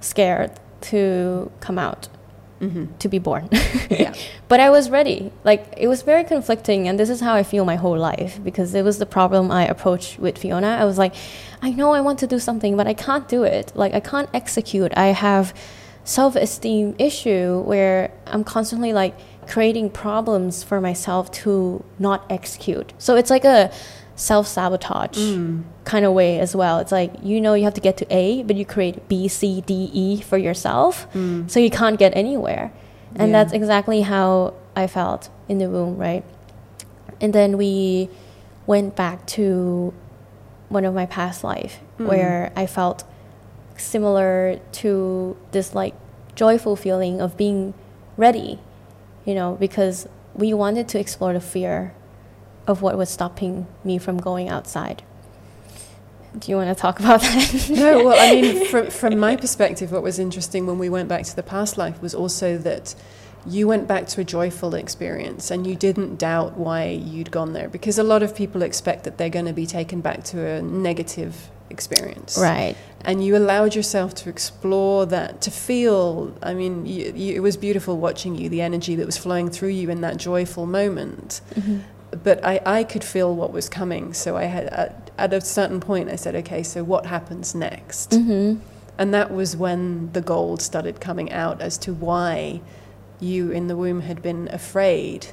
scared 0.00 0.52
to 0.92 1.50
come 1.60 1.78
out, 1.78 2.02
hmm 2.58 2.84
to 3.02 3.08
be 3.08 3.18
born. 3.18 3.48
Yeah. 3.88 4.12
but 4.50 4.58
I 4.60 4.68
was 4.76 4.84
ready. 4.98 5.32
Like 5.42 5.62
it 5.84 5.88
was 5.88 6.02
very 6.02 6.24
conflicting, 6.34 6.80
and 6.86 6.94
this 7.00 7.08
is 7.08 7.20
how 7.26 7.34
I 7.34 7.44
feel 7.52 7.64
my 7.64 7.76
whole 7.84 7.98
life 8.12 8.34
because 8.48 8.74
it 8.80 8.84
was 8.90 8.96
the 8.98 9.10
problem 9.18 9.42
I 9.50 9.64
approached 9.74 10.18
with 10.24 10.36
Fiona. 10.42 10.72
I 10.82 10.84
was 10.84 10.98
like, 11.04 11.14
I 11.62 11.70
know 11.78 11.88
I 11.98 12.02
want 12.02 12.18
to 12.18 12.26
do 12.34 12.38
something, 12.38 12.76
but 12.76 12.86
I 12.92 12.94
can't 13.06 13.26
do 13.36 13.40
it. 13.58 13.66
Like 13.74 13.92
I 14.00 14.00
can't 14.00 14.28
execute. 14.40 14.92
I 15.06 15.08
have 15.26 15.54
self-esteem 16.04 16.96
issue 16.98 17.62
where 17.70 18.12
I'm 18.32 18.44
constantly 18.44 18.92
like 19.02 19.14
creating 19.46 19.90
problems 19.90 20.62
for 20.62 20.80
myself 20.80 21.30
to 21.32 21.82
not 21.98 22.24
execute. 22.30 22.92
So 22.98 23.16
it's 23.16 23.30
like 23.30 23.44
a 23.44 23.70
self-sabotage 24.16 25.16
Mm. 25.18 25.62
kind 25.84 26.04
of 26.04 26.12
way 26.12 26.38
as 26.38 26.54
well. 26.54 26.78
It's 26.78 26.92
like 26.92 27.10
you 27.22 27.40
know 27.40 27.54
you 27.54 27.64
have 27.64 27.74
to 27.74 27.80
get 27.80 27.96
to 27.98 28.06
A, 28.10 28.42
but 28.42 28.56
you 28.56 28.64
create 28.66 29.08
B, 29.08 29.28
C, 29.28 29.62
D, 29.66 29.90
E 29.92 30.20
for 30.20 30.36
yourself, 30.38 31.06
Mm. 31.14 31.50
so 31.50 31.58
you 31.58 31.70
can't 31.70 31.98
get 31.98 32.12
anywhere. 32.14 32.70
And 33.16 33.30
Yeah. 33.32 33.38
that's 33.42 33.52
exactly 33.52 34.02
how 34.02 34.52
I 34.76 34.86
felt 34.86 35.30
in 35.48 35.58
the 35.58 35.68
room, 35.68 35.96
right? 35.96 36.22
And 37.20 37.32
then 37.32 37.56
we 37.56 38.08
went 38.66 38.94
back 38.94 39.26
to 39.36 39.92
one 40.68 40.84
of 40.84 40.94
my 40.94 41.06
past 41.06 41.42
life 41.42 41.80
Mm. 41.98 42.06
where 42.06 42.52
I 42.54 42.66
felt 42.66 43.04
similar 43.76 44.58
to 44.72 45.36
this 45.52 45.74
like 45.74 45.94
joyful 46.34 46.76
feeling 46.76 47.20
of 47.20 47.36
being 47.36 47.74
ready, 48.16 48.58
you 49.24 49.34
know, 49.34 49.56
because 49.58 50.08
we 50.34 50.54
wanted 50.54 50.88
to 50.88 50.98
explore 50.98 51.32
the 51.32 51.40
fear 51.40 51.94
of 52.66 52.82
what 52.82 52.96
was 52.96 53.10
stopping 53.10 53.66
me 53.84 53.98
from 53.98 54.18
going 54.18 54.48
outside. 54.48 55.02
Do 56.38 56.50
you 56.50 56.56
want 56.56 56.76
to 56.76 56.80
talk 56.80 57.00
about 57.00 57.20
that? 57.22 57.66
no, 57.70 58.04
well, 58.04 58.16
I 58.18 58.40
mean, 58.40 58.66
from, 58.70 58.88
from 58.90 59.18
my 59.18 59.36
perspective, 59.36 59.90
what 59.90 60.02
was 60.02 60.18
interesting 60.18 60.66
when 60.66 60.78
we 60.78 60.88
went 60.88 61.08
back 61.08 61.24
to 61.24 61.34
the 61.34 61.42
past 61.42 61.76
life 61.76 62.00
was 62.00 62.14
also 62.14 62.56
that 62.58 62.94
you 63.46 63.66
went 63.66 63.88
back 63.88 64.06
to 64.06 64.20
a 64.20 64.24
joyful 64.24 64.74
experience 64.74 65.50
and 65.50 65.66
you 65.66 65.74
didn't 65.74 66.16
doubt 66.16 66.56
why 66.56 66.86
you'd 66.88 67.30
gone 67.30 67.52
there 67.52 67.68
because 67.68 67.98
a 67.98 68.02
lot 68.02 68.22
of 68.22 68.34
people 68.36 68.62
expect 68.62 69.04
that 69.04 69.16
they're 69.16 69.30
going 69.30 69.46
to 69.46 69.52
be 69.52 69.66
taken 69.66 70.00
back 70.00 70.22
to 70.22 70.46
a 70.46 70.62
negative 70.62 71.50
experience. 71.70 72.38
right. 72.38 72.76
And 73.02 73.24
you 73.24 73.34
allowed 73.34 73.74
yourself 73.74 74.14
to 74.16 74.28
explore 74.28 75.06
that, 75.06 75.40
to 75.42 75.50
feel. 75.50 76.36
I 76.42 76.52
mean, 76.52 76.84
you, 76.84 77.12
you, 77.16 77.34
it 77.34 77.40
was 77.40 77.56
beautiful 77.56 77.96
watching 77.96 78.34
you, 78.34 78.50
the 78.50 78.60
energy 78.60 78.94
that 78.96 79.06
was 79.06 79.16
flowing 79.16 79.48
through 79.48 79.70
you 79.70 79.88
in 79.88 80.02
that 80.02 80.18
joyful 80.18 80.66
moment. 80.66 81.40
hmm 81.54 81.78
but 82.22 82.44
I, 82.44 82.60
I 82.66 82.84
could 82.84 83.04
feel 83.04 83.34
what 83.34 83.52
was 83.52 83.68
coming. 83.68 84.12
So 84.12 84.36
I 84.36 84.44
had 84.44 84.66
at, 84.66 85.10
at 85.18 85.32
a 85.32 85.40
certain 85.40 85.80
point 85.80 86.08
I 86.08 86.16
said, 86.16 86.34
okay, 86.36 86.62
so 86.62 86.82
what 86.82 87.06
happens 87.06 87.54
next? 87.54 88.10
Mm-hmm. 88.10 88.60
And 88.98 89.14
that 89.14 89.32
was 89.32 89.56
when 89.56 90.12
the 90.12 90.20
gold 90.20 90.60
started 90.60 91.00
coming 91.00 91.32
out 91.32 91.62
as 91.62 91.78
to 91.78 91.94
why 91.94 92.60
you 93.18 93.50
in 93.50 93.66
the 93.66 93.76
womb 93.76 94.00
had 94.00 94.22
been 94.22 94.48
afraid 94.48 95.28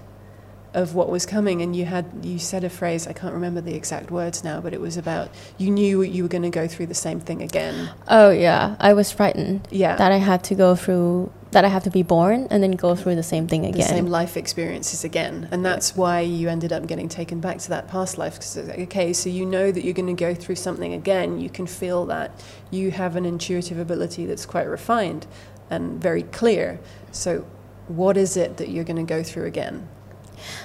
of 0.78 0.94
what 0.94 1.10
was 1.10 1.26
coming 1.26 1.63
and 1.63 1.76
you 1.76 1.86
had 1.86 2.06
you 2.24 2.38
said 2.38 2.63
a 2.63 2.70
phrase 2.70 3.08
I 3.08 3.13
can't 3.13 3.34
remember 3.34 3.62
the 3.62 3.74
exact 3.74 4.12
words 4.12 4.44
now 4.44 4.62
but 4.62 4.74
it 4.74 4.80
was 4.80 4.96
about 4.96 5.32
you 5.58 5.72
knew 5.72 6.04
you 6.04 6.22
were 6.22 6.30
going 6.30 6.44
to 6.44 6.52
go 6.52 6.68
through 6.68 6.86
the 6.86 6.94
same 6.94 7.20
thing 7.20 7.42
again. 7.42 7.90
Oh 8.08 8.30
yeah, 8.30 8.76
I 8.80 8.94
was 8.94 9.12
frightened 9.12 9.68
yeah. 9.72 9.96
that 9.96 10.12
I 10.12 10.18
had 10.18 10.44
to 10.46 10.56
go 10.56 10.76
through 10.76 11.32
that 11.50 11.66
I 11.66 11.70
have 11.70 11.84
to 11.86 11.90
be 11.90 12.04
born 12.04 12.48
and 12.52 12.62
then 12.62 12.74
go 12.74 12.96
through 12.96 13.16
the 13.16 13.24
same 13.24 13.48
thing 13.48 13.66
again. 13.66 13.82
the 13.82 13.88
same 13.88 14.06
life 14.06 14.38
experiences 14.38 15.04
again. 15.04 15.48
And 15.50 15.66
that's 15.66 15.96
why 15.96 16.20
you 16.20 16.48
ended 16.48 16.72
up 16.72 16.86
getting 16.86 17.10
taken 17.10 17.40
back 17.40 17.58
to 17.60 17.70
that 17.70 17.88
past 17.88 18.20
life 18.20 18.36
because 18.36 18.58
okay 18.58 19.13
so 19.13 19.30
you 19.30 19.48
know 19.48 19.72
that 19.72 19.84
you're 19.84 19.96
going 19.96 20.16
to 20.16 20.22
go 20.28 20.36
through 20.36 20.58
something 20.58 20.94
again. 20.94 21.40
You 21.40 21.50
can 21.50 21.66
feel 21.66 22.06
that 22.06 22.30
you 22.70 22.92
have 22.92 23.16
an 23.16 23.26
intuitive 23.26 23.80
ability 23.80 24.28
that's 24.28 24.46
quite 24.46 24.68
refined 24.68 25.26
and 25.72 26.00
very 26.00 26.22
clear. 26.22 26.80
So 27.12 27.48
what 27.88 28.16
is 28.16 28.38
it 28.38 28.58
that 28.58 28.70
you're 28.70 28.84
going 28.84 29.04
to 29.08 29.10
go 29.16 29.24
through 29.24 29.46
again 29.46 29.88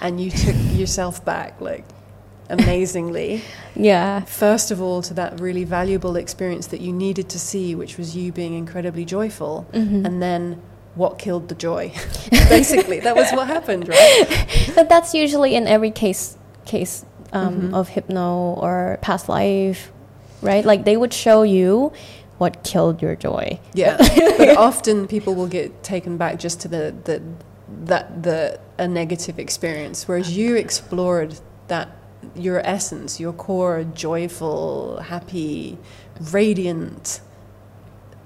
and 0.00 0.20
you 0.20 0.30
took 0.30 0.56
yourself 0.78 1.24
back 1.24 1.60
like 1.60 1.84
amazingly 2.50 3.42
yeah. 3.76 4.20
first 4.20 4.70
of 4.70 4.80
all 4.80 5.00
to 5.02 5.14
that 5.14 5.40
really 5.40 5.64
valuable 5.64 6.16
experience 6.16 6.66
that 6.68 6.80
you 6.80 6.92
needed 6.92 7.28
to 7.28 7.38
see 7.38 7.74
which 7.74 7.96
was 7.96 8.16
you 8.16 8.32
being 8.32 8.54
incredibly 8.54 9.04
joyful 9.04 9.66
Mhm. 9.72 10.04
and 10.06 10.22
then 10.22 10.60
what 10.94 11.18
killed 11.18 11.48
the 11.48 11.54
joy 11.54 11.92
basically 12.48 13.00
that 13.00 13.16
was 13.16 13.30
what 13.32 13.46
happened 13.46 13.88
right 13.88 14.46
but 14.74 14.88
that's 14.88 15.14
usually 15.14 15.54
in 15.54 15.66
every 15.66 15.90
case 15.90 16.36
case 16.66 17.04
um, 17.32 17.70
Mhm. 17.70 17.74
of 17.74 17.88
hypno 17.88 18.52
or 18.60 18.98
past 19.00 19.26
life, 19.26 19.90
right? 20.42 20.66
Like 20.66 20.84
they 20.84 20.98
would 20.98 21.14
show 21.14 21.42
you 21.44 21.90
what 22.36 22.62
killed 22.62 23.00
your 23.00 23.16
joy. 23.16 23.58
yeah 23.72 23.96
but 24.36 24.56
often 24.58 25.06
people 25.08 25.34
will 25.34 25.46
get 25.48 25.82
taken 25.82 26.18
back 26.18 26.38
just 26.38 26.60
to 26.60 26.68
the, 26.68 26.92
the 27.04 27.22
that 27.86 28.22
the 28.22 28.60
a 28.78 28.88
negative 28.88 29.38
experience 29.38 30.08
whereas 30.08 30.36
you 30.36 30.56
explored 30.56 31.38
that 31.68 31.88
your 32.34 32.60
essence 32.66 33.18
your 33.20 33.32
core 33.32 33.84
joyful 33.94 35.00
happy 35.00 35.76
radiant 36.30 37.20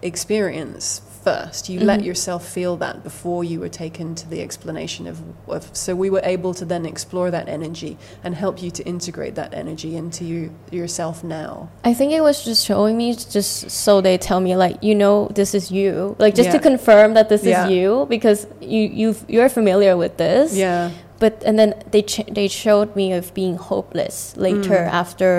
experience 0.02 1.00
first 1.30 1.68
you 1.68 1.78
let 1.80 1.98
Mhm. 2.00 2.06
yourself 2.10 2.42
feel 2.58 2.74
that 2.84 2.94
before 3.10 3.40
you 3.50 3.58
were 3.62 3.74
taken 3.84 4.06
to 4.20 4.24
the 4.32 4.40
explanation 4.46 5.02
of, 5.12 5.16
of 5.56 5.62
so 5.72 5.88
we 6.04 6.08
were 6.14 6.24
able 6.36 6.52
to 6.60 6.64
then 6.72 6.84
explore 6.94 7.28
that 7.36 7.46
energy 7.58 7.92
and 8.24 8.30
help 8.44 8.56
you 8.64 8.70
to 8.78 8.82
integrate 8.94 9.34
that 9.40 9.50
energy 9.62 9.90
into 10.02 10.22
you 10.24 10.40
yourself 10.80 11.16
now 11.40 11.50
I 11.90 11.92
think 11.98 12.08
it 12.12 12.22
was 12.28 12.36
just 12.50 12.62
showing 12.70 12.94
me 13.02 13.08
just 13.38 13.52
so 13.84 13.92
they 14.06 14.16
tell 14.28 14.40
me 14.48 14.52
like 14.64 14.76
you 14.88 14.94
know 15.02 15.16
this 15.40 15.50
is 15.58 15.64
you 15.78 15.90
like 16.24 16.34
just 16.40 16.52
to 16.56 16.60
confirm 16.70 17.08
that 17.18 17.26
this 17.32 17.42
Yeah. 17.44 17.64
is 17.64 17.72
you 17.76 17.88
because 18.16 18.40
you 18.74 18.82
you 19.00 19.08
you're 19.34 19.52
familiar 19.60 19.94
with 20.02 20.14
this 20.24 20.48
yeah 20.66 20.90
but 21.22 21.32
and 21.48 21.54
then 21.60 21.70
they 21.92 22.02
ch- 22.12 22.28
they 22.38 22.46
showed 22.64 22.90
me 23.00 23.06
of 23.18 23.24
being 23.40 23.56
hopeless 23.72 24.16
later 24.46 24.78
Mm. 24.86 25.02
after 25.02 25.30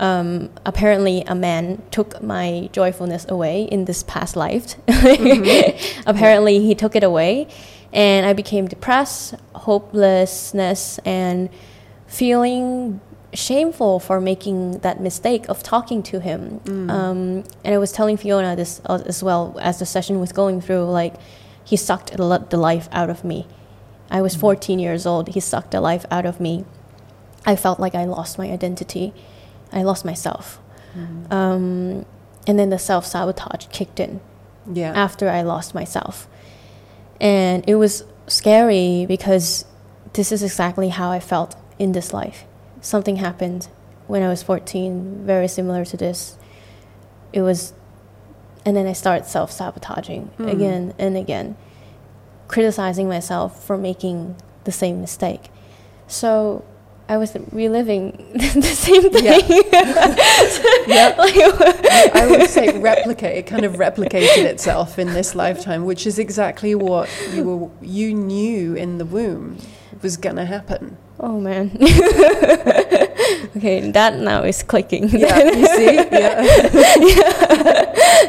um, 0.00 0.50
apparently 0.66 1.22
a 1.28 1.34
man 1.34 1.80
took 1.92 2.20
my 2.22 2.68
joyfulness 2.72 3.24
away 3.28 3.62
in 3.64 3.84
this 3.84 4.02
past 4.02 4.34
life. 4.36 4.74
Mm-hmm. 4.86 6.08
apparently 6.08 6.60
he 6.60 6.74
took 6.74 6.94
it 6.94 7.02
away 7.02 7.46
and 7.92 8.24
i 8.26 8.32
became 8.32 8.66
depressed 8.68 9.34
hopelessness 9.54 10.98
and 11.04 11.48
feeling 12.06 13.00
shameful 13.32 13.98
for 14.00 14.20
making 14.20 14.78
that 14.80 15.00
mistake 15.00 15.48
of 15.48 15.62
talking 15.62 16.02
to 16.02 16.20
him. 16.20 16.60
Mm. 16.64 16.90
um, 16.90 17.18
and 17.64 17.74
i 17.74 17.78
was 17.78 17.92
telling 17.92 18.16
fiona 18.16 18.54
this 18.56 18.80
uh, 18.86 19.02
as 19.06 19.22
well 19.22 19.56
as 19.60 19.78
the 19.78 19.86
session 19.86 20.20
was 20.20 20.32
going 20.32 20.60
through 20.60 20.84
like 20.84 21.14
he 21.64 21.76
sucked 21.76 22.12
the 22.16 22.24
li- 22.24 22.46
the 22.48 22.56
life 22.56 22.88
out 22.90 23.10
of 23.10 23.22
me. 23.24 23.46
I 24.10 24.22
was 24.22 24.34
14 24.34 24.80
years 24.80 25.06
old. 25.06 25.28
He 25.28 25.40
sucked 25.40 25.70
the 25.70 25.80
life 25.80 26.04
out 26.10 26.26
of 26.26 26.40
me. 26.40 26.64
I 27.46 27.54
felt 27.54 27.78
like 27.78 27.94
i 27.94 28.04
lost 28.04 28.38
my 28.38 28.50
identity 28.50 29.12
i 29.72 29.82
lost 29.82 30.04
myself 30.04 30.58
Mhm. 30.96 31.32
um, 31.32 32.04
and 32.46 32.58
then 32.58 32.70
the 32.70 32.78
self-sabotage 32.78 33.66
kicked 33.70 34.00
in 34.00 34.20
yeah 34.72 34.92
after 34.92 35.28
I 35.30 35.42
lost 35.42 35.74
myself. 35.74 36.26
And 37.20 37.62
it 37.68 37.74
was 37.76 38.04
scary 38.26 39.04
because 39.06 39.64
this 40.14 40.32
is 40.32 40.42
exactly 40.42 40.88
how 40.88 41.10
I 41.10 41.20
felt 41.20 41.54
in 41.78 41.92
this 41.92 42.12
life. 42.12 42.44
Something 42.80 43.16
happened 43.16 43.68
when 44.06 44.22
I 44.22 44.28
was 44.28 44.42
14, 44.42 45.22
very 45.24 45.46
similar 45.48 45.84
to 45.84 45.96
this. 45.96 46.36
It 47.32 47.42
was, 47.42 47.72
and 48.64 48.74
then 48.76 48.86
I 48.86 48.92
started 48.94 49.26
self 49.26 49.50
sabotaging 49.52 50.30
Hmm. 50.38 50.48
again 50.48 50.94
and 50.98 51.16
again, 51.16 51.56
criticizing 52.48 53.08
myself 53.08 53.62
for 53.62 53.76
making 53.78 54.34
the 54.64 54.72
same 54.72 55.00
mistake. 55.00 55.50
So 56.08 56.64
I 57.10 57.16
was 57.16 57.36
reliving 57.50 58.12
the 58.34 58.62
same 58.62 59.10
thing. 59.10 59.24
Yeah. 60.86 61.14
Like- 61.18 62.14
I 62.14 62.26
would 62.30 62.48
say 62.48 62.78
replicate. 62.78 63.36
It 63.38 63.46
kind 63.46 63.64
of 63.64 63.74
replicated 63.74 64.44
itself 64.44 64.96
in 64.98 65.08
this 65.08 65.34
lifetime, 65.34 65.84
which 65.84 66.06
is 66.06 66.18
exactly 66.20 66.74
what 66.76 67.08
you 67.34 67.44
were, 67.44 67.70
you 67.82 68.14
knew 68.14 68.74
in 68.74 68.98
the 68.98 69.04
womb 69.04 69.58
was 70.02 70.16
gonna 70.16 70.44
happen. 70.46 70.96
Oh 71.18 71.38
man. 71.40 71.70
okay, 73.56 73.90
that 73.90 74.18
now 74.18 74.42
is 74.44 74.62
clicking. 74.62 75.08
Yeah, 75.08 75.38
you 75.44 75.66
see, 75.66 75.94
yeah, 75.94 76.42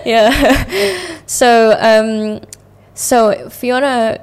yeah. 0.06 1.17
So, 1.28 1.78
um, 1.80 2.41
so 2.94 3.48
Fiona 3.50 4.20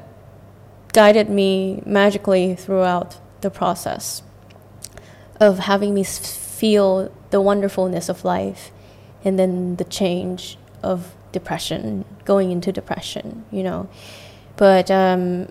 guided 0.92 1.31
me 1.31 1.83
magically 1.87 2.55
throughout 2.55 3.18
the 3.40 3.51
process 3.51 4.23
of 5.40 5.61
having 5.61 5.94
me 5.94 6.05
feel 6.05 7.12
the 7.31 7.40
wonderfulness 7.40 8.09
of 8.09 8.24
life 8.24 8.70
and 9.24 9.38
then 9.38 9.77
the 9.77 9.85
change 9.85 10.59
of 10.83 11.14
depression, 11.33 12.05
going 12.24 12.51
into 12.51 12.72
depression, 12.72 13.44
you 13.51 13.62
know. 13.62 13.88
But 14.57 14.90
um, 14.90 15.48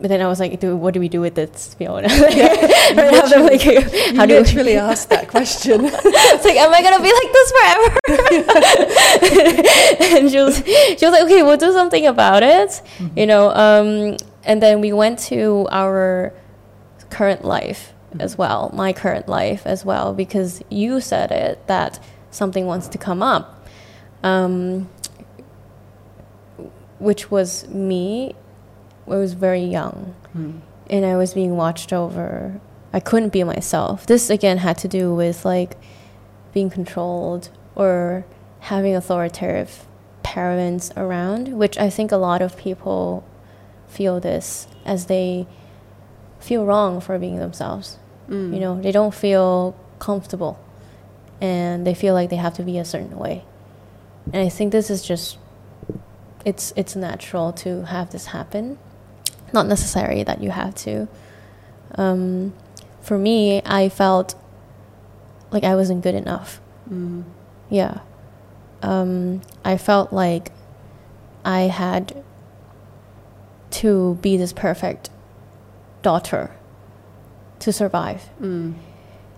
but 0.00 0.08
then 0.08 0.22
I 0.22 0.28
was 0.28 0.40
like, 0.40 0.58
do, 0.60 0.74
what 0.76 0.94
do 0.94 1.00
we 1.00 1.08
do 1.10 1.20
with 1.20 1.34
this, 1.34 1.74
Fiona? 1.74 2.08
You 2.08 2.16
Right 2.96 3.12
now, 3.12 3.20
I'm 3.22 3.42
like, 3.44 3.64
you 3.64 3.80
how 4.16 4.24
do 4.26 4.34
we- 4.34 4.40
literally 4.40 4.76
asked 4.88 5.10
that 5.10 5.28
question. 5.28 5.82
it's 5.84 6.44
like, 6.44 6.56
am 6.56 6.72
I 6.74 6.82
gonna 6.82 7.02
be 7.02 7.12
like 7.12 7.32
this 7.32 7.52
forever? 7.52 7.98
and 10.16 10.30
she 10.30 10.38
was, 10.38 10.56
she 10.98 11.04
was 11.06 11.12
like, 11.12 11.22
okay, 11.24 11.42
we'll 11.42 11.56
do 11.58 11.72
something 11.72 12.06
about 12.06 12.42
it, 12.42 12.80
you 13.16 13.26
know. 13.26 13.50
Um, 13.50 14.16
and 14.44 14.62
then 14.62 14.80
we 14.80 14.92
went 14.92 15.18
to 15.30 15.68
our 15.70 16.32
current 17.10 17.44
life 17.44 17.92
as 18.18 18.36
well, 18.36 18.70
my 18.74 18.92
current 18.92 19.28
life 19.28 19.66
as 19.66 19.84
well, 19.84 20.12
because 20.14 20.62
you 20.68 21.00
said 21.00 21.30
it 21.30 21.66
that 21.66 21.98
something 22.30 22.66
wants 22.66 22.88
to 22.88 22.98
come 22.98 23.22
up, 23.22 23.66
um, 24.22 24.88
which 26.98 27.30
was 27.30 27.68
me. 27.68 28.34
I 29.06 29.16
was 29.16 29.32
very 29.32 29.62
young 29.62 30.14
Hmm. 30.32 30.58
and 30.88 31.04
I 31.04 31.16
was 31.16 31.34
being 31.34 31.56
watched 31.56 31.92
over. 31.92 32.60
I 32.92 33.00
couldn't 33.00 33.32
be 33.32 33.42
myself. 33.44 34.06
This 34.06 34.30
again 34.30 34.58
had 34.58 34.78
to 34.78 34.88
do 34.88 35.14
with 35.14 35.44
like 35.44 35.76
being 36.52 36.70
controlled 36.70 37.48
or 37.74 38.24
having 38.60 38.94
authoritative 38.94 39.86
parents 40.22 40.92
around, 40.96 41.48
which 41.56 41.78
I 41.78 41.90
think 41.90 42.12
a 42.12 42.16
lot 42.16 42.42
of 42.42 42.56
people 42.56 43.24
feel 43.88 44.20
this 44.20 44.68
as 44.84 45.06
they 45.06 45.46
feel 46.38 46.64
wrong 46.64 47.00
for 47.00 47.18
being 47.18 47.38
themselves. 47.38 47.98
Mm. 48.30 48.54
You 48.54 48.60
know, 48.60 48.80
they 48.80 48.92
don't 48.92 49.14
feel 49.14 49.76
comfortable 49.98 50.58
and 51.40 51.86
they 51.86 51.94
feel 51.94 52.14
like 52.14 52.30
they 52.30 52.36
have 52.36 52.54
to 52.54 52.62
be 52.62 52.78
a 52.78 52.84
certain 52.84 53.18
way. 53.18 53.44
And 54.32 54.36
I 54.36 54.48
think 54.48 54.72
this 54.72 54.90
is 54.90 55.02
just 55.02 55.38
it's 56.44 56.72
it's 56.76 56.96
natural 56.96 57.52
to 57.52 57.84
have 57.86 58.10
this 58.10 58.26
happen. 58.26 58.78
Not 59.52 59.66
necessary 59.66 60.22
that 60.22 60.40
you 60.40 60.50
have 60.50 60.74
to. 60.76 61.08
Um, 61.96 62.52
for 63.00 63.18
me, 63.18 63.60
I 63.64 63.88
felt 63.88 64.36
like 65.50 65.64
I 65.64 65.74
wasn't 65.74 66.02
good 66.02 66.14
enough. 66.14 66.60
Mm. 66.88 67.24
Yeah. 67.68 68.00
Um, 68.82 69.42
I 69.64 69.76
felt 69.76 70.12
like 70.12 70.52
I 71.44 71.62
had 71.62 72.22
to 73.70 74.18
be 74.22 74.36
this 74.36 74.52
perfect 74.52 75.10
daughter 76.02 76.52
to 77.60 77.72
survive. 77.72 78.28
Mm. 78.40 78.74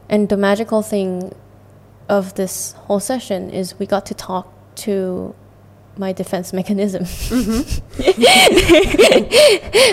And 0.08 0.28
the 0.28 0.36
magical 0.36 0.82
thing 0.82 1.34
of 2.08 2.34
this 2.34 2.72
whole 2.72 3.00
session 3.00 3.50
is 3.50 3.78
we 3.78 3.86
got 3.86 4.06
to 4.06 4.14
talk 4.14 4.52
to 4.74 5.34
my 5.96 6.12
defense 6.12 6.52
mechanism. 6.60 7.04
Mm-hmm. 7.04 7.62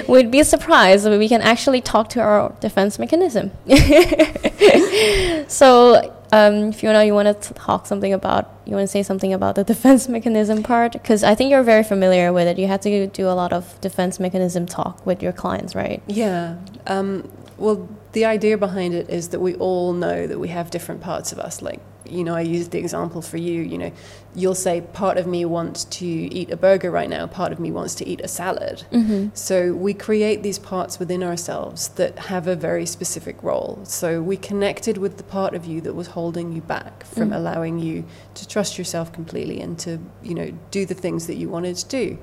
We'd 0.11 0.31
be 0.31 0.43
surprised 0.43 1.05
if 1.05 1.19
we 1.19 1.29
can 1.29 1.41
actually 1.41 1.81
talk 1.81 2.09
to 2.09 2.21
our 2.21 2.53
defense 2.59 2.99
mechanism. 2.99 3.51
so, 5.47 6.15
um, 6.31 6.71
Fiona, 6.71 7.03
you 7.03 7.13
want 7.13 7.41
to 7.41 7.53
talk 7.53 7.85
something 7.85 8.13
about? 8.13 8.51
You 8.65 8.73
want 8.75 8.83
to 8.83 8.91
say 8.91 9.03
something 9.03 9.33
about 9.33 9.55
the 9.55 9.63
defense 9.63 10.07
mechanism 10.07 10.63
part? 10.63 10.93
Because 10.93 11.23
I 11.23 11.35
think 11.35 11.51
you're 11.51 11.63
very 11.63 11.83
familiar 11.83 12.31
with 12.31 12.47
it. 12.47 12.57
You 12.59 12.67
had 12.67 12.81
to 12.83 13.07
do 13.07 13.27
a 13.27 13.33
lot 13.33 13.51
of 13.51 13.79
defense 13.81 14.19
mechanism 14.19 14.65
talk 14.65 15.05
with 15.05 15.23
your 15.23 15.33
clients, 15.33 15.75
right? 15.75 16.01
Yeah. 16.07 16.57
Um, 16.87 17.29
well, 17.57 17.89
the 18.13 18.25
idea 18.25 18.57
behind 18.57 18.93
it 18.93 19.09
is 19.09 19.29
that 19.29 19.39
we 19.39 19.55
all 19.55 19.93
know 19.93 20.27
that 20.27 20.39
we 20.39 20.47
have 20.49 20.71
different 20.71 21.01
parts 21.01 21.31
of 21.31 21.39
us. 21.39 21.61
Like, 21.61 21.79
you 22.09 22.23
know, 22.23 22.33
I 22.33 22.41
used 22.41 22.71
the 22.71 22.79
example 22.79 23.21
for 23.21 23.37
you. 23.37 23.61
You 23.61 23.77
know, 23.77 23.91
you'll 24.33 24.55
say, 24.55 24.81
part 24.81 25.17
of 25.19 25.27
me 25.27 25.45
wants 25.45 25.83
to 25.85 26.05
eat 26.07 26.49
a 26.49 26.57
burger 26.57 26.89
right 26.89 27.07
now, 27.09 27.27
part 27.27 27.51
of 27.51 27.59
me 27.59 27.71
wants 27.71 27.93
to 27.95 28.07
eat 28.07 28.19
a 28.21 28.27
salad. 28.27 28.83
Mm-hmm. 28.91 29.27
So 29.35 29.73
we 29.73 29.93
create 29.93 30.41
these 30.41 30.57
parts 30.57 30.97
within 30.97 31.21
ourselves 31.21 31.89
that 31.89 32.17
have 32.17 32.47
a 32.47 32.55
very 32.55 32.87
specific 32.87 33.41
role. 33.43 33.79
So 33.83 34.23
we 34.23 34.37
connected 34.37 34.97
with 34.97 35.17
the 35.17 35.23
part 35.23 35.53
of 35.53 35.65
you 35.65 35.79
that 35.81 35.93
was 35.93 36.07
holding 36.07 36.51
you 36.51 36.61
back 36.61 37.05
from 37.05 37.29
Mhm. 37.29 37.35
allowing 37.35 37.79
you 37.79 38.05
to 38.33 38.47
trust 38.47 38.79
yourself 38.79 39.11
completely 39.13 39.61
and 39.61 39.77
to, 39.79 39.99
you 40.23 40.33
know, 40.33 40.51
do 40.71 40.87
the 40.87 40.95
things 40.95 41.27
that 41.27 41.35
you 41.35 41.47
wanted 41.47 41.75
to 41.75 41.87
do. 41.87 42.17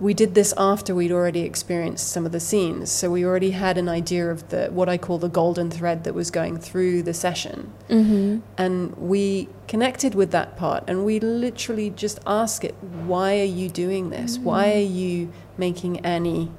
We 0.00 0.14
did 0.14 0.34
this 0.34 0.52
after 0.56 0.94
we'd 0.94 1.12
already 1.12 1.40
experienced 1.40 2.08
some 2.08 2.24
of 2.26 2.32
the 2.32 2.40
scenes. 2.40 2.90
So 2.90 3.10
we 3.10 3.24
already 3.24 3.50
had 3.52 3.76
an 3.78 3.88
idea 3.88 4.30
of 4.30 4.48
the 4.50 4.68
what 4.72 4.88
I 4.88 4.98
call 4.98 5.18
the 5.18 5.28
golden 5.28 5.70
thread 5.70 6.04
that 6.04 6.14
was 6.14 6.30
going 6.30 6.58
through 6.58 7.02
the 7.02 7.14
session. 7.14 7.72
Mm-hmm. 7.88 8.38
And 8.56 8.96
we 8.96 9.48
connected 9.68 10.14
with 10.14 10.30
that 10.32 10.56
part 10.56 10.84
and 10.86 11.04
we 11.04 11.20
literally 11.20 11.90
just 11.90 12.18
ask 12.26 12.64
it, 12.64 12.74
why 13.06 13.40
are 13.40 13.44
you 13.60 13.68
doing 13.68 14.10
this? 14.10 14.38
Why 14.38 14.72
are 14.74 14.78
you 15.02 15.32
making 15.58 16.00
Annie 16.00 16.50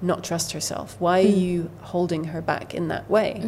not 0.00 0.22
trust 0.24 0.52
herself? 0.52 0.96
Why 1.00 1.20
are 1.20 1.24
Mm. 1.24 1.40
you 1.40 1.70
holding 1.80 2.24
her 2.24 2.40
back 2.40 2.74
in 2.74 2.88
that 2.88 3.10
way? 3.10 3.42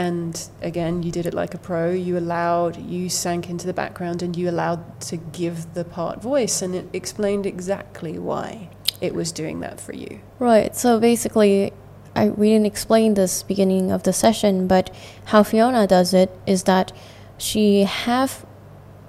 And 0.00 0.48
again, 0.62 1.02
you 1.02 1.12
did 1.12 1.26
it 1.26 1.34
like 1.34 1.52
a 1.52 1.58
pro. 1.58 1.90
You 1.90 2.16
allowed, 2.16 2.78
you 2.78 3.10
sank 3.10 3.50
into 3.50 3.66
the 3.66 3.74
background 3.74 4.22
and 4.22 4.34
you 4.34 4.48
allowed 4.48 4.82
to 5.10 5.18
give 5.18 5.74
the 5.74 5.84
part 5.84 6.22
voice, 6.22 6.62
and 6.62 6.74
it 6.74 6.86
explained 6.94 7.44
exactly 7.44 8.18
why 8.18 8.70
it 9.02 9.14
was 9.14 9.30
doing 9.30 9.60
that 9.60 9.78
for 9.78 9.94
you. 9.94 10.20
Right. 10.38 10.74
So 10.74 10.98
basically, 10.98 11.74
I 12.16 12.30
we 12.30 12.48
didn't 12.48 12.64
explain 12.74 13.12
this 13.12 13.42
beginning 13.42 13.92
of 13.92 14.04
the 14.04 14.14
session, 14.14 14.66
but 14.66 14.88
how 15.26 15.42
Fiona 15.42 15.86
does 15.86 16.14
it 16.14 16.30
is 16.46 16.62
that 16.62 16.92
she 17.36 17.84
have 17.84 18.46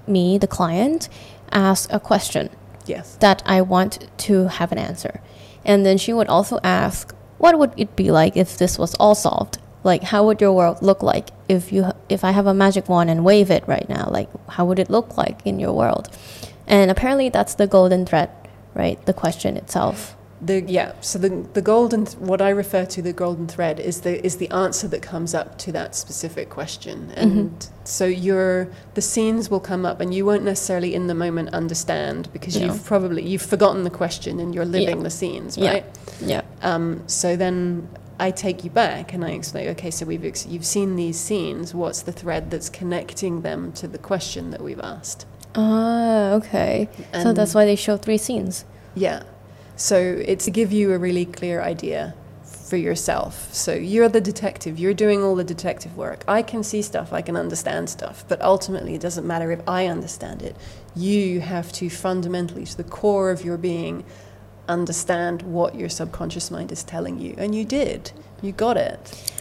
me, 0.07 0.37
the 0.37 0.47
client, 0.57 1.07
ask 1.53 1.89
a 1.93 2.01
question 2.01 2.49
Yes. 2.85 3.15
that 3.21 3.41
I 3.45 3.61
want 3.61 3.93
to 4.27 4.47
have 4.59 4.73
an 4.73 4.77
answer, 4.77 5.21
and 5.63 5.85
then 5.85 5.97
she 5.97 6.11
would 6.11 6.27
also 6.27 6.59
ask, 6.65 7.15
"What 7.37 7.57
would 7.57 7.71
it 7.77 7.95
be 7.95 8.11
like 8.11 8.35
if 8.35 8.57
this 8.57 8.77
was 8.77 8.93
all 8.95 9.15
solved? 9.15 9.57
Like, 9.84 10.03
how 10.03 10.25
would 10.25 10.39
your 10.41 10.53
world 10.53 10.82
look 10.82 11.01
like 11.01 11.29
if 11.49 11.71
you 11.73 11.86
if 12.09 12.23
I 12.23 12.32
have 12.32 12.45
a 12.47 12.53
magic 12.53 12.88
wand 12.89 13.09
and 13.09 13.23
wave 13.25 13.49
it 13.49 13.63
right 13.67 13.88
now? 13.89 14.07
Like, 14.11 14.29
how 14.49 14.65
would 14.65 14.79
it 14.79 14.89
look 14.89 15.17
like 15.17 15.41
in 15.45 15.59
your 15.59 15.73
world?" 15.73 16.09
And 16.67 16.91
apparently, 16.91 17.29
that's 17.29 17.55
the 17.55 17.67
golden 17.67 18.05
thread, 18.05 18.29
right? 18.75 19.03
The 19.05 19.13
question 19.13 19.57
itself. 19.57 20.15
The 20.43 20.61
yeah, 20.63 20.93
so 21.01 21.19
the 21.19 21.29
the 21.53 21.61
golden 21.61 22.05
th- 22.05 22.17
what 22.17 22.41
I 22.41 22.49
refer 22.49 22.86
to 22.86 23.01
the 23.01 23.13
golden 23.13 23.47
thread 23.47 23.79
is 23.79 24.01
the 24.01 24.23
is 24.25 24.38
the 24.38 24.49
answer 24.49 24.88
that 24.88 25.01
comes 25.03 25.34
up 25.36 25.57
to 25.59 25.71
that 25.73 25.95
specific 25.95 26.49
question, 26.49 27.11
and 27.15 27.67
so 27.84 28.05
your 28.05 28.67
the 28.95 29.01
scenes 29.01 29.51
will 29.51 29.59
come 29.59 29.86
up, 29.86 29.99
and 30.01 30.13
you 30.15 30.25
won't 30.25 30.43
necessarily 30.43 30.95
in 30.95 31.05
the 31.07 31.13
moment 31.13 31.53
understand 31.53 32.27
because 32.34 32.55
No. 32.59 32.65
you've 32.65 32.84
probably 32.86 33.21
you've 33.23 33.43
forgotten 33.55 33.84
the 33.84 33.91
question 33.91 34.39
and 34.39 34.55
you're 34.55 34.65
living 34.65 35.03
the 35.03 35.11
scenes, 35.11 35.57
right 35.57 35.63
Yeah. 35.63 35.71
right? 35.73 35.86
Yeah. 36.21 36.41
Um, 36.63 37.01
so 37.05 37.36
then 37.36 37.88
I 38.22 38.30
take 38.30 38.63
you 38.63 38.69
back 38.69 39.13
and 39.13 39.26
I 39.26 39.32
explain, 39.32 39.67
okay, 39.69 39.89
so 39.89 40.05
we've 40.05 40.24
ex- 40.24 40.45
you've 40.45 40.65
seen 40.65 40.95
these 40.95 41.19
scenes. 41.19 41.74
What's 41.74 42.03
the 42.03 42.11
thread 42.11 42.51
that's 42.51 42.69
connecting 42.69 43.41
them 43.41 43.72
to 43.74 43.88
the 43.88 43.97
question 43.97 44.51
that 44.51 44.61
we've 44.61 44.80
asked? 44.80 45.26
Ah, 45.55 46.34
okay. 46.34 46.88
so 47.13 47.34
that's 47.34 47.55
why 47.55 47.65
they 47.65 47.76
show 47.76 47.97
three 47.97 48.19
scenes. 48.19 48.63
Yeah. 48.93 49.24
So 49.76 49.97
it's 49.97 50.45
to 50.45 50.51
give 50.51 50.72
you 50.72 50.93
a 50.93 50.99
really 50.99 51.26
clear 51.26 51.63
idea 51.63 52.13
for 52.43 52.78
yourself. 52.78 53.51
So 53.53 53.74
you're 53.74 54.07
the 54.07 54.22
detective, 54.22 54.78
you're 54.78 54.93
doing 54.93 55.24
all 55.24 55.36
the 55.36 55.43
detective 55.43 55.97
work. 55.97 56.24
I 56.28 56.43
can 56.43 56.61
see 56.61 56.84
stuff, 56.84 57.11
I 57.11 57.24
can 57.24 57.36
understand 57.36 57.89
stuff, 57.89 58.24
but 58.28 58.39
ultimately 58.41 58.93
it 58.93 59.01
doesn't 59.01 59.26
matter 59.26 59.51
if 59.51 59.67
I 59.67 59.88
understand 59.88 60.43
it. 60.43 60.55
You 60.95 61.41
have 61.41 61.72
to 61.74 61.89
fundamentally, 61.89 62.65
to 62.65 62.78
the 62.78 62.84
core 62.84 63.32
of 63.32 63.43
your 63.43 63.57
being, 63.57 64.05
understand 64.72 65.41
what 65.41 65.76
your 65.76 65.89
subconscious 65.89 66.49
mind 66.49 66.72
is 66.72 66.84
telling 66.84 67.19
you. 67.19 67.36
And 67.38 67.53
you 67.53 67.65
did. 67.65 68.11
You 68.41 68.51
got 68.51 68.78
it. 68.78 69.32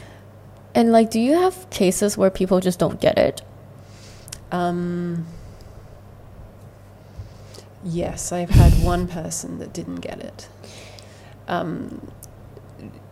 And 0.74 0.92
like, 0.92 1.10
do 1.10 1.20
you 1.20 1.34
have 1.34 1.68
cases 1.70 2.16
where 2.16 2.30
people 2.30 2.60
just 2.60 2.78
don't 2.78 3.00
get 3.00 3.18
it? 3.18 3.42
Um, 4.52 5.26
yes, 7.84 8.32
I've 8.32 8.50
had 8.50 8.72
one 8.84 9.08
person 9.08 9.58
that 9.58 9.72
didn't 9.72 9.96
get 9.96 10.20
it. 10.20 10.48
Um, 11.48 12.12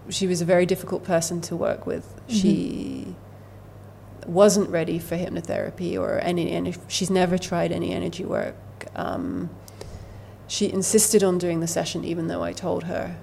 she 0.08 0.26
was 0.26 0.40
a 0.40 0.44
very 0.44 0.66
difficult 0.66 1.04
person 1.04 1.40
to 1.42 1.56
work 1.56 1.86
with. 1.86 2.20
She 2.28 3.14
wasn't 4.26 4.68
ready 4.70 4.98
for 4.98 5.16
hypnotherapy 5.16 5.98
or 5.98 6.18
any, 6.18 6.52
any 6.52 6.74
she's 6.86 7.10
never 7.10 7.38
tried 7.38 7.72
any 7.72 7.92
energy 7.92 8.24
work. 8.24 8.54
Um, 8.94 9.50
she 10.48 10.72
insisted 10.72 11.22
on 11.22 11.38
doing 11.38 11.60
the 11.60 11.68
session 11.68 12.04
even 12.04 12.26
though 12.26 12.42
I 12.42 12.52
told 12.52 12.84
her 12.84 13.16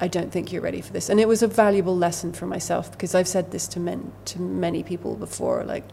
I 0.00 0.06
don't 0.06 0.30
think 0.30 0.52
you're 0.52 0.62
ready 0.62 0.80
for 0.80 0.92
this. 0.92 1.08
And 1.08 1.18
it 1.18 1.26
was 1.26 1.42
a 1.42 1.48
valuable 1.48 1.96
lesson 1.96 2.32
for 2.32 2.46
myself 2.46 2.92
because 2.92 3.16
I've 3.16 3.26
said 3.26 3.50
this 3.50 3.66
to 3.68 3.80
men 3.80 4.12
to 4.26 4.40
many 4.40 4.84
people 4.84 5.16
before 5.16 5.64
like 5.64 5.84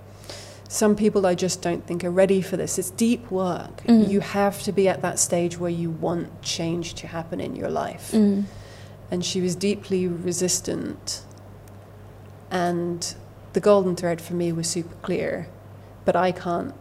some 0.70 0.96
people 0.96 1.26
I 1.26 1.34
just 1.36 1.62
don't 1.62 1.86
think 1.86 2.04
are 2.04 2.12
ready 2.12 2.42
for 2.42 2.56
this. 2.56 2.78
It's 2.78 2.92
deep 2.92 3.30
work. 3.32 3.84
Mhm. 3.84 4.08
You 4.10 4.20
have 4.20 4.62
to 4.64 4.72
be 4.72 4.88
at 4.88 5.02
that 5.02 5.18
stage 5.20 5.60
where 5.60 5.72
you 5.72 5.90
want 5.90 6.42
change 6.44 6.94
to 6.96 7.08
happen 7.08 7.40
in 7.40 7.56
your 7.56 7.70
life. 7.70 8.12
Mm. 8.14 8.44
And 9.10 9.26
she 9.26 9.42
was 9.42 9.56
deeply 9.56 10.08
resistant. 10.08 11.22
And 12.52 13.16
the 13.54 13.60
golden 13.60 13.96
thread 13.96 14.22
for 14.22 14.34
me 14.34 14.52
was 14.52 14.68
super 14.68 14.96
clear, 15.02 15.48
but 16.04 16.16
I 16.16 16.32
can't. 16.32 16.74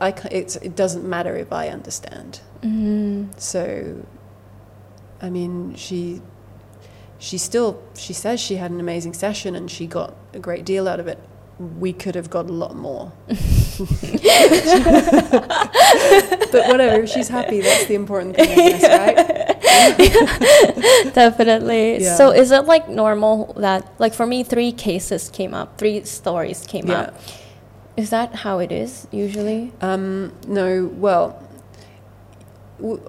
I 0.00 0.08
it 0.30 0.76
doesn't 0.76 1.08
matter 1.08 1.36
if 1.36 1.52
I 1.52 1.68
understand. 1.68 2.40
Mm. 2.62 3.38
So, 3.40 4.04
I 5.20 5.30
mean, 5.30 5.74
she 5.74 6.20
she 7.18 7.38
still 7.38 7.82
she 7.96 8.12
says 8.12 8.40
she 8.40 8.56
had 8.56 8.70
an 8.70 8.80
amazing 8.80 9.14
session 9.14 9.54
and 9.54 9.70
she 9.70 9.86
got 9.86 10.14
a 10.34 10.38
great 10.38 10.64
deal 10.64 10.88
out 10.88 11.00
of 11.00 11.08
it. 11.08 11.18
We 11.80 11.92
could 11.92 12.14
have 12.14 12.30
got 12.30 12.48
a 12.48 12.52
lot 12.52 12.76
more. 12.76 13.12
but 13.28 13.38
whatever, 16.68 17.02
if 17.02 17.10
she's 17.10 17.28
happy, 17.28 17.60
that's 17.60 17.86
the 17.86 17.94
important 17.94 18.36
thing, 18.36 18.78
guess, 18.78 18.82
right? 21.04 21.08
Definitely. 21.14 22.02
Yeah. 22.02 22.16
So 22.16 22.30
is 22.30 22.50
it 22.50 22.64
like 22.66 22.88
normal 22.88 23.54
that, 23.54 23.90
like 23.98 24.14
for 24.14 24.26
me, 24.26 24.44
three 24.44 24.72
cases 24.72 25.30
came 25.30 25.54
up, 25.54 25.78
three 25.78 26.04
stories 26.04 26.66
came 26.66 26.88
Yeah. 26.88 27.00
up. 27.00 27.20
Is 27.98 28.10
that 28.10 28.32
how 28.32 28.60
it 28.60 28.70
is 28.70 29.08
usually? 29.10 29.72
Um, 29.80 30.32
no, 30.46 30.86
well, 30.94 31.42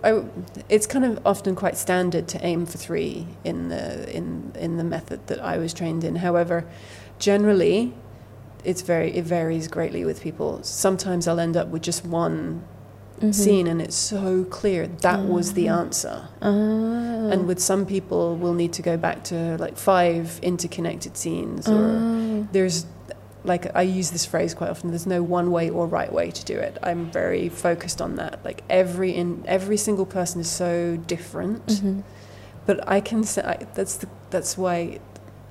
I, 0.04 0.24
it's 0.68 0.88
kind 0.88 1.06
of 1.06 1.20
often 1.28 1.54
quite 1.56 1.78
standard 1.78 2.28
to 2.30 2.44
aim 2.44 2.66
for 2.66 2.80
three 2.80 3.28
in 3.44 3.70
the 3.70 4.12
in 4.12 4.52
in 4.56 4.78
the 4.78 4.84
method 4.84 5.28
that 5.28 5.40
I 5.40 5.60
was 5.60 5.76
trained 5.76 6.04
in. 6.04 6.16
However, 6.16 6.66
generally, 7.20 7.94
it's 8.64 8.82
very 8.82 9.12
it 9.16 9.26
varies 9.26 9.68
greatly 9.68 10.04
with 10.06 10.22
people. 10.24 10.64
Sometimes 10.64 11.28
I'll 11.28 11.40
end 11.40 11.56
up 11.56 11.68
with 11.68 11.84
just 11.84 12.04
one 12.04 12.64
Mhm. 13.22 13.36
scene, 13.36 13.68
and 13.68 13.80
it's 13.82 13.96
so 13.96 14.44
clear 14.46 14.88
that 14.88 15.20
was 15.26 15.54
the 15.54 15.66
Mhm. 15.68 15.78
answer. 15.82 16.18
Ah. 16.42 16.48
And 17.34 17.46
with 17.48 17.60
some 17.60 17.86
people, 17.86 18.36
we'll 18.38 18.56
need 18.56 18.74
to 18.74 18.82
go 18.82 18.98
back 18.98 19.24
to 19.26 19.56
like 19.60 19.78
five 19.78 20.40
interconnected 20.42 21.16
scenes 21.16 21.68
or 21.70 21.86
Ah. 22.02 22.48
there's 22.54 22.86
like 23.44 23.74
I 23.76 23.84
use 23.84 24.12
this 24.12 24.26
phrase 24.26 24.54
quite 24.54 24.70
often. 24.70 24.90
There's 24.90 25.08
no 25.08 25.24
one 25.24 25.52
way 25.52 25.70
or 25.70 25.88
right 25.88 26.12
way 26.12 26.32
to 26.32 26.46
do 26.46 26.58
it. 26.58 26.78
I'm 26.84 27.10
very 27.12 27.50
focused 27.50 28.02
on 28.02 28.16
that. 28.16 28.40
Like 28.44 28.64
every 28.70 29.12
in 29.16 29.44
every 29.48 29.78
single 29.78 30.06
person 30.06 30.42
is 30.42 30.50
so 30.50 30.98
different, 31.08 31.66
Mhm. 31.68 32.04
but 32.66 32.86
I 32.88 33.00
can 33.02 33.24
say 33.24 33.42
I, 33.44 33.66
that's 33.74 33.98
the, 33.98 34.08
that's 34.30 34.58
why 34.58 35.00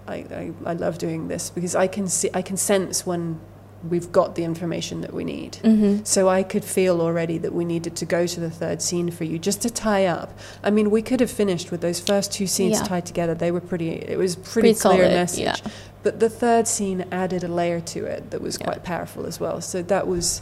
I, 0.06 0.14
I 0.16 0.52
I 0.66 0.72
love 0.74 0.98
doing 0.98 1.28
this 1.28 1.50
because 1.50 1.74
I 1.74 1.86
can 1.86 2.08
see 2.08 2.30
I 2.34 2.42
can 2.42 2.56
sense 2.56 3.06
when 3.06 3.40
we've 3.88 4.10
got 4.10 4.34
the 4.34 4.42
information 4.44 5.00
that 5.02 5.14
we 5.14 5.22
need. 5.22 5.58
Mhm. 5.62 6.04
So 6.06 6.28
I 6.28 6.42
could 6.42 6.64
feel 6.64 7.00
already 7.00 7.38
that 7.38 7.54
we 7.54 7.64
needed 7.64 7.94
to 7.96 8.04
go 8.04 8.26
to 8.26 8.40
the 8.40 8.50
third 8.50 8.82
scene 8.82 9.10
for 9.10 9.24
you 9.24 9.38
just 9.38 9.62
to 9.62 9.70
tie 9.70 10.06
up. 10.06 10.36
I 10.64 10.70
mean, 10.70 10.90
we 10.90 11.00
could 11.02 11.20
have 11.20 11.30
finished 11.30 11.70
with 11.70 11.80
those 11.80 12.00
first 12.00 12.32
two 12.32 12.46
scenes 12.48 12.78
Yeah. 12.80 12.84
tied 12.86 13.06
together. 13.06 13.34
They 13.34 13.50
were 13.52 13.60
pretty. 13.60 13.90
It 13.90 14.18
was 14.18 14.34
pretty, 14.34 14.70
Pretty 14.74 14.80
clear 14.80 15.02
solid, 15.04 15.12
message. 15.12 15.44
yeah. 15.44 15.54
But 16.02 16.18
the 16.18 16.28
third 16.28 16.66
scene 16.66 17.04
added 17.12 17.44
a 17.44 17.48
layer 17.48 17.80
to 17.80 18.04
it 18.04 18.30
that 18.30 18.40
was 18.42 18.58
Yeah. 18.60 18.66
quite 18.66 18.82
powerful 18.84 19.26
as 19.26 19.38
well. 19.38 19.60
So 19.60 19.82
that 19.82 20.06
was. 20.08 20.40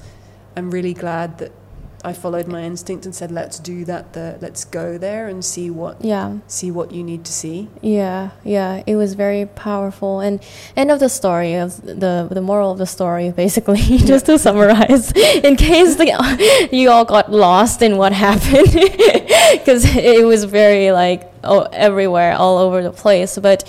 I'm 0.56 0.70
really 0.70 0.94
glad 0.94 1.36
that 1.38 1.52
I 2.06 2.12
followed 2.12 2.46
my 2.46 2.62
instinct 2.62 3.04
and 3.04 3.12
said, 3.12 3.32
"Let's 3.32 3.58
do 3.58 3.84
that. 3.84 4.12
The 4.12 4.36
let's 4.40 4.64
go 4.64 4.96
there 4.96 5.26
and 5.26 5.44
see 5.44 5.68
what 5.70 5.96
Yeah. 6.00 6.28
see 6.46 6.70
what 6.70 6.92
you 6.92 7.02
need 7.02 7.24
to 7.24 7.32
see." 7.32 7.68
Yeah, 7.80 8.30
yeah, 8.44 8.82
it 8.86 8.94
was 8.94 9.14
very 9.14 9.44
powerful. 9.46 10.20
And 10.20 10.38
end 10.76 10.92
of 10.92 11.00
the 11.00 11.08
story 11.08 11.54
of 11.54 11.82
the 11.84 12.28
the 12.30 12.40
moral 12.40 12.70
of 12.70 12.78
the 12.78 12.86
story, 12.86 13.30
basically, 13.44 13.98
just 14.12 14.26
to 14.26 14.38
summarize, 14.38 15.10
in 15.48 15.56
case 15.56 15.96
the, 15.96 16.06
you 16.78 16.90
all 16.90 17.04
got 17.04 17.32
lost 17.32 17.82
in 17.82 17.96
what 17.96 18.12
happened, 18.12 18.70
because 19.58 19.82
it 19.96 20.24
was 20.24 20.44
very 20.44 20.92
like 20.92 21.20
oh 21.42 21.62
everywhere, 21.72 22.34
all 22.34 22.58
over 22.58 22.82
the 22.84 22.92
place. 22.92 23.36
But 23.36 23.64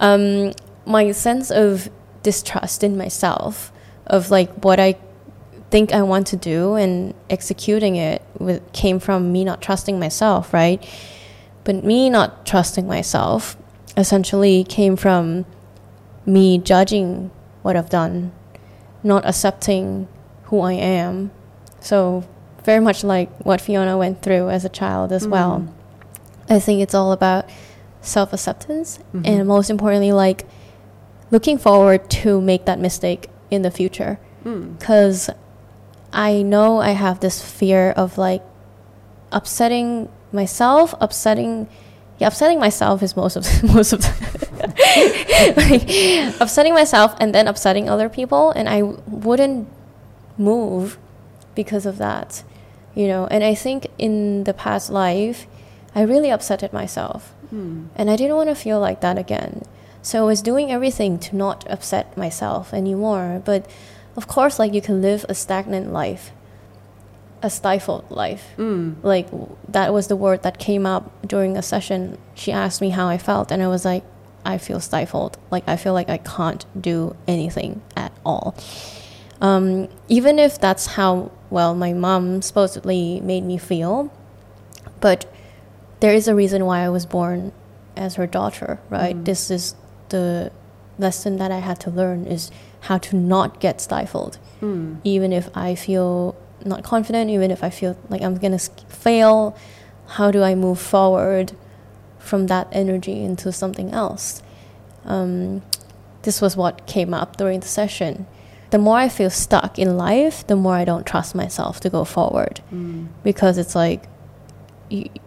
um, 0.00 0.52
my 0.86 1.12
sense 1.12 1.50
of 1.50 1.90
distrust 2.22 2.82
in 2.82 2.96
myself, 2.96 3.70
of 4.06 4.30
like 4.30 4.50
what 4.64 4.80
I 4.80 4.96
think 5.74 5.92
I 5.92 6.02
want 6.02 6.28
to 6.28 6.36
do 6.36 6.76
and 6.76 7.14
executing 7.28 7.96
it 7.96 8.22
with, 8.38 8.62
came 8.72 9.00
from 9.00 9.32
me 9.32 9.42
not 9.42 9.60
trusting 9.60 9.98
myself, 9.98 10.54
right? 10.54 10.80
But 11.64 11.82
me 11.82 12.08
not 12.08 12.46
trusting 12.46 12.86
myself 12.86 13.56
essentially 13.96 14.62
came 14.62 14.94
from 14.94 15.44
me 16.24 16.58
judging 16.58 17.32
what 17.62 17.74
I've 17.74 17.90
done, 17.90 18.30
not 19.02 19.26
accepting 19.26 20.06
who 20.44 20.60
I 20.60 20.74
am. 20.74 21.32
So, 21.80 22.22
very 22.62 22.78
much 22.78 23.02
like 23.02 23.28
what 23.44 23.60
Fiona 23.60 23.98
went 23.98 24.22
through 24.22 24.50
as 24.50 24.64
a 24.64 24.68
child 24.68 25.10
as 25.10 25.26
well. 25.26 25.58
Mm. 25.58 26.54
I 26.56 26.60
think 26.60 26.82
it's 26.82 26.94
all 26.94 27.10
about 27.10 27.46
self 28.00 28.32
acceptance 28.32 29.00
Mhm. 29.12 29.26
and 29.26 29.48
most 29.48 29.70
importantly, 29.70 30.12
like 30.12 30.46
looking 31.32 31.58
forward 31.58 32.08
to 32.22 32.40
make 32.40 32.64
that 32.66 32.78
mistake 32.78 33.28
in 33.50 33.62
the 33.62 33.72
future 33.72 34.20
Mm. 34.44 34.78
because 34.78 35.30
I 36.14 36.42
know 36.42 36.80
I 36.80 36.90
have 36.90 37.20
this 37.20 37.42
fear 37.42 37.90
of 37.90 38.16
like 38.16 38.42
upsetting 39.32 40.08
myself, 40.32 40.94
upsetting 41.00 41.68
yeah, 42.18 42.28
upsetting 42.28 42.60
myself 42.60 43.02
is 43.02 43.16
most 43.16 43.34
of 43.36 43.44
most 43.74 43.92
of 43.92 44.00
the 44.00 44.10
like, 45.56 46.40
upsetting 46.40 46.72
myself 46.72 47.14
and 47.20 47.34
then 47.34 47.48
upsetting 47.48 47.88
other 47.88 48.08
people 48.08 48.50
and 48.50 48.68
I 48.68 48.82
wouldn't 48.82 49.68
move 50.38 50.98
because 51.54 51.86
of 51.86 51.98
that. 51.98 52.44
You 52.94 53.08
know, 53.08 53.26
and 53.26 53.42
I 53.42 53.54
think 53.56 53.88
in 53.98 54.44
the 54.44 54.54
past 54.54 54.90
life 54.90 55.46
I 55.94 56.02
really 56.02 56.28
upsetted 56.28 56.72
myself 56.72 57.32
Mm. 57.52 57.88
and 57.94 58.10
I 58.10 58.16
didn't 58.16 58.34
want 58.36 58.48
to 58.48 58.54
feel 58.54 58.80
like 58.80 59.00
that 59.00 59.16
again. 59.18 59.62
So 60.02 60.22
I 60.24 60.26
was 60.26 60.42
doing 60.42 60.72
everything 60.72 61.18
to 61.20 61.36
not 61.36 61.70
upset 61.70 62.16
myself 62.16 62.72
anymore. 62.74 63.42
But 63.44 63.66
of 64.16 64.26
course, 64.26 64.58
like 64.58 64.72
you 64.72 64.80
can 64.80 65.02
live 65.02 65.24
a 65.28 65.34
stagnant 65.34 65.92
life, 65.92 66.30
a 67.42 67.50
stifled 67.50 68.10
life. 68.10 68.52
Mm. 68.56 68.96
Like 69.02 69.28
that 69.68 69.92
was 69.92 70.08
the 70.08 70.16
word 70.16 70.42
that 70.42 70.58
came 70.58 70.86
up 70.86 71.10
during 71.26 71.56
a 71.56 71.62
session. 71.62 72.18
She 72.34 72.52
asked 72.52 72.80
me 72.80 72.90
how 72.90 73.08
I 73.08 73.18
felt, 73.18 73.50
and 73.50 73.62
I 73.62 73.68
was 73.68 73.84
like, 73.84 74.04
I 74.44 74.58
feel 74.58 74.80
stifled. 74.80 75.38
Like 75.50 75.64
I 75.66 75.76
feel 75.76 75.94
like 75.94 76.08
I 76.08 76.18
can't 76.18 76.64
do 76.80 77.16
anything 77.26 77.82
at 77.96 78.12
all. 78.24 78.54
Um, 79.40 79.88
even 80.08 80.38
if 80.38 80.60
that's 80.60 80.86
how 80.86 81.32
well 81.50 81.74
my 81.74 81.92
mom 81.92 82.40
supposedly 82.40 83.20
made 83.20 83.44
me 83.44 83.58
feel, 83.58 84.12
but 85.00 85.26
there 86.00 86.14
is 86.14 86.28
a 86.28 86.34
reason 86.34 86.64
why 86.64 86.80
I 86.80 86.88
was 86.88 87.06
born 87.06 87.52
as 87.96 88.14
her 88.14 88.26
daughter, 88.26 88.78
right? 88.90 89.16
Mm. 89.16 89.24
This 89.24 89.50
is 89.50 89.74
the 90.08 90.52
lesson 90.98 91.36
that 91.38 91.50
I 91.50 91.58
had 91.58 91.80
to 91.80 91.90
learn 91.90 92.26
is 92.26 92.50
how 92.88 92.98
to 92.98 93.16
not 93.16 93.60
get 93.60 93.80
stifled, 93.80 94.38
Mm. 94.62 94.96
even 95.04 95.32
if 95.32 95.48
I 95.54 95.74
feel 95.74 96.34
not 96.64 96.82
confident, 96.82 97.30
even 97.30 97.50
if 97.50 97.62
I 97.64 97.70
feel 97.70 97.96
like 98.08 98.22
I'm 98.22 98.36
gonna 98.36 98.58
fail. 98.88 99.54
How 100.16 100.30
do 100.30 100.42
I 100.42 100.54
move 100.54 100.78
forward 100.78 101.52
from 102.18 102.46
that 102.48 102.66
energy 102.72 103.22
into 103.24 103.52
something 103.52 103.90
else? 103.92 104.42
Um, 105.06 105.62
this 106.22 106.40
was 106.40 106.56
what 106.56 106.86
came 106.86 107.12
up 107.14 107.36
during 107.36 107.60
the 107.60 107.68
session. 107.68 108.26
The 108.70 108.78
more 108.78 108.96
I 108.98 109.08
feel 109.08 109.30
stuck 109.30 109.78
in 109.78 109.96
life, 109.96 110.46
the 110.46 110.56
more 110.56 110.74
I 110.74 110.84
don't 110.84 111.06
trust 111.06 111.34
myself 111.34 111.80
to 111.80 111.90
go 111.90 112.04
forward 112.04 112.60
Mm. 112.72 113.06
because 113.22 113.56
it's 113.58 113.74
like 113.74 114.08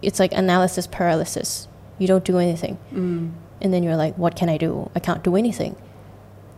it's 0.02 0.20
like 0.20 0.32
analysis 0.34 0.88
paralysis. 0.88 1.68
You 1.98 2.08
don't 2.08 2.24
do 2.24 2.38
anything, 2.38 2.78
Mm. 2.94 3.32
and 3.62 3.74
then 3.74 3.84
you're 3.84 3.96
like, 3.98 4.16
"What 4.18 4.36
can 4.36 4.50
I 4.50 4.58
do? 4.58 4.90
I 4.96 5.00
can't 5.00 5.24
do 5.24 5.36
anything." 5.36 5.76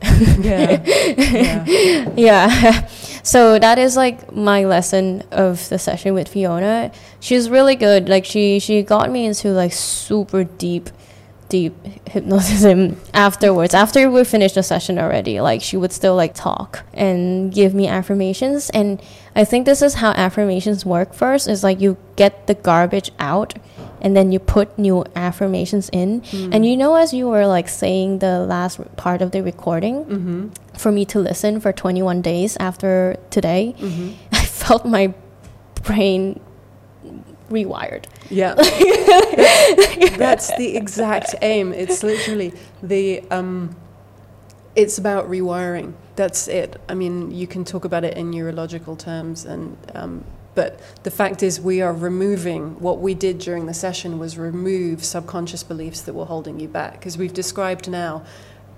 Yeah. 0.40 0.84
yeah. 0.86 2.10
yeah. 2.16 2.88
so 3.24 3.60
that 3.60 3.78
is 3.78 3.96
like 3.96 4.34
my 4.34 4.66
lesson 4.66 5.24
of 5.32 5.68
the 5.70 5.78
session 5.80 6.14
with 6.14 6.28
Fiona. 6.28 6.92
She's 7.20 7.50
really 7.50 7.76
good. 7.76 8.10
Like 8.10 8.26
she 8.26 8.60
she 8.60 8.82
got 8.84 9.12
me 9.12 9.26
into 9.26 9.50
like 9.50 9.74
super 9.74 10.44
deep 10.44 10.90
deep 11.50 11.74
hypnotism 12.08 12.96
afterwards 13.14 13.74
after 13.74 14.10
we 14.10 14.24
finished 14.24 14.56
the 14.56 14.64
session 14.64 14.98
already 14.98 15.42
like 15.42 15.62
she 15.62 15.76
would 15.76 15.92
still 15.92 16.16
like 16.16 16.34
talk 16.34 16.86
and 16.94 17.52
give 17.52 17.74
me 17.74 17.88
affirmations 17.88 18.70
and 18.70 19.02
i 19.36 19.44
think 19.44 19.66
this 19.66 19.82
is 19.82 19.96
how 19.96 20.12
affirmations 20.12 20.86
work 20.86 21.14
first 21.14 21.48
is 21.48 21.64
like 21.64 21.82
you 21.82 21.98
get 22.16 22.46
the 22.46 22.54
garbage 22.54 23.12
out 23.20 23.56
and 24.02 24.16
then 24.16 24.32
you 24.32 24.40
put 24.40 24.78
new 24.78 25.04
affirmations 25.16 25.90
in 25.92 26.22
Mm. 26.22 26.50
and 26.54 26.66
you 26.66 26.76
know 26.78 26.96
as 26.96 27.14
you 27.14 27.28
were 27.28 27.46
like 27.48 27.68
saying 27.70 28.20
the 28.20 28.40
last 28.40 28.80
part 28.96 29.22
of 29.22 29.32
the 29.32 29.42
recording 29.44 30.06
Mm-hmm. 30.06 30.48
for 30.78 30.92
me 30.92 31.06
to 31.06 31.20
listen 31.20 31.60
for 31.60 31.72
21 31.74 32.22
days 32.22 32.58
after 32.60 33.16
today, 33.30 33.76
Mm-hmm. 33.80 34.10
I 34.34 34.44
felt 34.46 34.86
my 34.86 35.14
brain 35.84 36.40
rewired. 37.50 38.06
Yeah. 38.30 38.54
that's, 38.54 40.18
that's 40.18 40.58
the 40.58 40.78
exact 40.78 41.36
aim. 41.42 41.74
It's 41.74 42.04
literally 42.04 42.54
the 42.84 43.22
um 43.32 43.76
it's 44.76 44.98
about 44.98 45.28
rewiring. 45.30 45.94
That's 46.16 46.48
it. 46.48 46.80
I 46.88 46.94
mean, 46.94 47.32
you 47.32 47.48
can 47.48 47.66
talk 47.66 47.86
about 47.86 48.04
it 48.04 48.16
in 48.18 48.30
neurological 48.30 48.96
terms 48.96 49.46
and 49.46 49.76
um 49.96 50.24
but 50.60 50.78
the 51.04 51.12
fact 51.12 51.42
is 51.42 51.62
we 51.62 51.82
are 51.82 51.94
removing 51.94 52.78
what 52.82 53.00
we 53.00 53.14
did 53.14 53.38
during 53.40 53.66
the 53.66 53.74
session 53.74 54.20
was 54.20 54.38
remove 54.38 55.06
subconscious 55.06 55.64
beliefs 55.64 56.02
that 56.02 56.14
were 56.14 56.26
holding 56.26 56.60
you 56.60 56.68
back 56.68 56.94
because 57.00 57.18
we've 57.18 57.34
described 57.34 57.90
now 57.90 58.26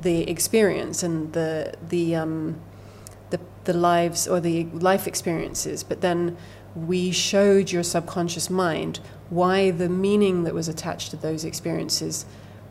the 0.02 0.30
experience 0.30 1.02
and 1.02 1.34
the 1.34 1.74
the 1.90 2.16
um 2.16 2.62
the, 3.32 3.40
the 3.64 3.74
lives 3.74 4.28
or 4.28 4.40
the 4.40 4.66
life 4.90 5.08
experiences, 5.08 5.84
but 5.84 6.02
then 6.02 6.38
we 6.76 7.12
showed 7.12 7.72
your 7.72 7.84
subconscious 7.84 8.48
mind 8.50 9.00
why 9.32 9.72
the 9.72 9.90
meaning 9.90 10.44
that 10.44 10.54
was 10.54 10.68
attached 10.68 11.10
to 11.10 11.18
those 11.18 11.44
experiences 11.44 12.26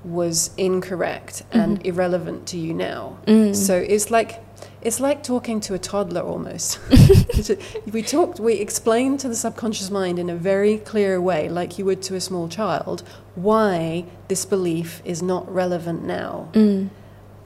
was 0.05 0.51
incorrect 0.57 1.43
and 1.51 1.85
irrelevant 1.85 2.47
to 2.47 2.57
you 2.57 2.73
now. 2.73 3.19
Mm. 3.27 3.57
So 3.57 3.77
it's 3.77 4.11
like 4.11 4.50
it's 4.83 4.99
like 5.01 5.23
talking 5.23 5.61
to 5.61 5.75
a 5.75 5.79
toddler 5.79 6.23
almost. 6.23 6.79
we 7.93 8.03
talked 8.03 8.41
we 8.41 8.55
explained 8.55 9.21
to 9.21 9.29
the 9.29 9.35
subconscious 9.37 9.91
mind 9.91 10.19
in 10.19 10.29
a 10.31 10.37
very 10.37 10.79
clear 10.79 11.21
way 11.21 11.49
like 11.49 11.79
you 11.79 11.85
would 11.85 12.03
to 12.03 12.15
a 12.15 12.21
small 12.21 12.49
child 12.49 13.03
why 13.35 14.05
this 14.29 14.45
belief 14.45 15.01
is 15.05 15.23
not 15.23 15.45
relevant 15.53 16.03
now 16.05 16.49
Mm. 16.53 16.89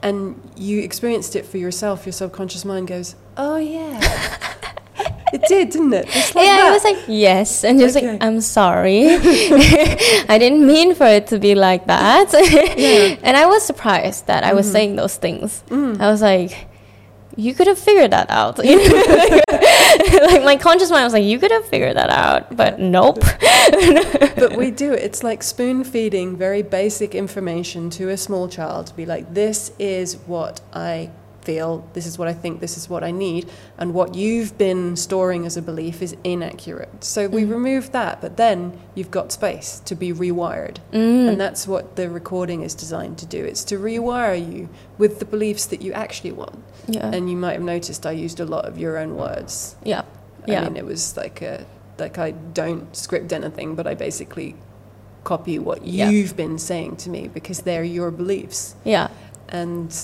and 0.01 0.41
you 0.55 0.81
experienced 0.81 1.35
it 1.35 1.45
for 1.45 1.57
yourself, 1.57 2.05
your 2.05 2.13
subconscious 2.13 2.63
mind 2.65 2.87
goes, 2.87 3.15
"Oh 3.37 3.57
yeah, 3.57 3.99
it 5.33 5.41
did, 5.47 5.69
didn't 5.71 5.93
it?" 5.93 6.05
Like 6.07 6.35
yeah, 6.45 6.57
that. 6.57 6.67
I 6.69 6.71
was 6.71 6.83
like, 6.83 6.97
yes. 7.07 7.63
And 7.63 7.79
just 7.79 7.95
Okay. 7.97 8.11
like, 8.13 8.23
I'm 8.23 8.41
sorry. 8.41 9.07
I 10.29 10.37
didn't 10.39 10.65
mean 10.65 10.93
for 10.95 11.05
it 11.07 11.27
to 11.27 11.39
be 11.39 11.55
like 11.55 11.85
that. 11.87 12.27
Yeah. 12.77 13.17
And 13.23 13.35
I 13.37 13.45
was 13.45 13.63
surprised 13.65 14.27
that 14.27 14.43
I 14.43 14.53
was 14.53 14.69
saying 14.71 14.95
those 14.95 15.15
things. 15.17 15.63
Mm. 15.69 15.99
I 15.99 16.09
was 16.11 16.21
like, 16.21 16.67
you 17.35 17.53
could 17.53 17.67
have 17.67 17.77
figured 17.79 18.11
that 18.11 18.29
out. 18.29 18.63
You 18.63 18.77
know? 18.89 19.41
like 20.27 20.43
my 20.43 20.55
conscious 20.55 20.89
mind 20.89 21.03
was 21.03 21.13
like, 21.13 21.23
you 21.23 21.39
could 21.39 21.51
have 21.51 21.65
figured 21.65 21.95
that 21.97 22.09
out, 22.09 22.55
but 22.55 22.79
nope. 22.79 23.19
but 24.35 24.55
we 24.57 24.71
do. 24.71 24.93
It's 24.93 25.23
like 25.23 25.43
spoon 25.43 25.83
feeding 25.83 26.37
very 26.37 26.61
basic 26.61 27.15
information 27.15 27.89
to 27.91 28.09
a 28.09 28.17
small 28.17 28.47
child 28.47 28.87
to 28.87 28.93
be 28.95 29.05
like, 29.05 29.33
"This 29.33 29.71
is 29.79 30.15
what 30.27 30.61
I 30.73 31.09
feel. 31.41 31.87
This 31.93 32.05
is 32.07 32.17
what 32.17 32.27
I 32.27 32.33
think. 32.33 32.59
This 32.59 32.77
is 32.77 32.89
what 32.89 33.03
I 33.03 33.11
need." 33.11 33.49
And 33.77 33.93
what 33.93 34.15
you've 34.15 34.57
been 34.57 34.95
storing 34.95 35.45
as 35.45 35.57
a 35.57 35.61
belief 35.61 36.01
is 36.01 36.15
inaccurate. 36.23 37.03
So 37.03 37.27
we 37.27 37.43
Mm. 37.43 37.51
remove 37.51 37.91
that, 37.91 38.21
but 38.21 38.37
then 38.37 38.79
you've 38.95 39.11
got 39.11 39.31
space 39.31 39.81
to 39.85 39.95
be 39.95 40.11
rewired. 40.13 40.77
Mm. 40.93 41.29
And 41.29 41.41
that's 41.41 41.67
what 41.67 41.95
the 41.95 42.09
recording 42.09 42.61
is 42.63 42.73
designed 42.73 43.17
to 43.19 43.25
do. 43.25 43.43
It's 43.43 43.63
to 43.65 43.77
rewire 43.77 44.37
you 44.53 44.69
with 44.97 45.19
the 45.19 45.25
beliefs 45.25 45.65
that 45.67 45.81
you 45.81 45.91
actually 45.93 46.31
want. 46.31 46.63
Yeah. 46.87 47.11
And 47.13 47.29
you 47.29 47.37
might 47.37 47.53
have 47.53 47.61
noticed 47.63 48.05
I 48.05 48.11
used 48.11 48.39
a 48.39 48.45
lot 48.45 48.65
of 48.65 48.77
your 48.77 48.97
own 48.97 49.15
words. 49.15 49.75
yeah. 49.83 50.03
I 50.47 50.51
Yeah. 50.51 50.63
mean, 50.65 50.77
it 50.77 50.85
was 50.85 51.17
like 51.17 51.41
a 51.41 51.65
like 51.97 52.17
I 52.17 52.31
don't 52.31 52.95
script 52.95 53.31
anything, 53.33 53.73
but 53.75 53.87
I 53.87 53.93
basically 53.95 54.55
copy 55.23 55.57
what 55.59 55.85
Yeah. 55.87 56.09
you've 56.09 56.35
been 56.35 56.57
saying 56.59 56.97
to 56.97 57.09
me 57.09 57.27
because 57.27 57.61
they're 57.61 57.83
your 57.83 58.11
beliefs. 58.11 58.75
Yeah. 58.83 59.07
And 59.49 59.95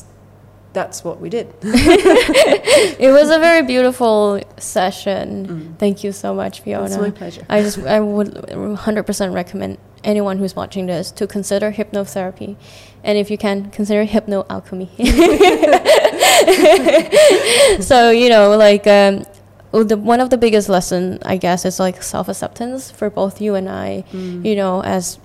that's 0.74 1.04
what 1.04 1.20
we 1.20 1.30
did. 1.30 1.54
it 1.62 3.12
was 3.12 3.30
a 3.30 3.40
very 3.40 3.62
beautiful 3.62 4.42
session. 4.58 5.28
Mm. 5.48 5.80
Thank 5.80 6.04
you 6.04 6.12
so 6.12 6.34
much, 6.34 6.62
Fiona. 6.62 6.86
It's 6.86 6.98
my 6.98 7.12
pleasure. 7.12 7.46
I 7.50 7.62
just 7.62 7.78
I 7.80 8.00
would 8.00 8.30
100% 8.34 9.34
recommend 9.34 9.78
anyone 10.04 10.38
who's 10.40 10.56
watching 10.56 10.88
this 10.88 11.12
to 11.12 11.28
consider 11.28 11.72
hypnotherapy, 11.72 12.56
and 13.04 13.18
if 13.18 13.32
you 13.32 13.38
can, 13.38 13.72
consider 13.72 14.04
hypno 14.04 14.46
alchemy. 14.50 14.90
so 17.82 18.12
you 18.12 18.30
know, 18.30 18.56
like 18.58 18.86
um, 18.88 19.26
the, 19.72 19.98
one 19.98 20.20
of 20.20 20.30
the 20.30 20.38
biggest 20.38 20.70
lesson 20.70 21.20
I 21.24 21.38
guess 21.38 21.66
is 21.66 21.80
like 21.80 22.04
self 22.04 22.28
acceptance 22.30 22.92
for 22.92 23.10
both 23.10 23.42
you 23.42 23.56
and 23.56 23.70
I. 23.70 24.04
Mm. 24.12 24.46
You 24.46 24.56
know, 24.56 24.84
as 24.84 25.20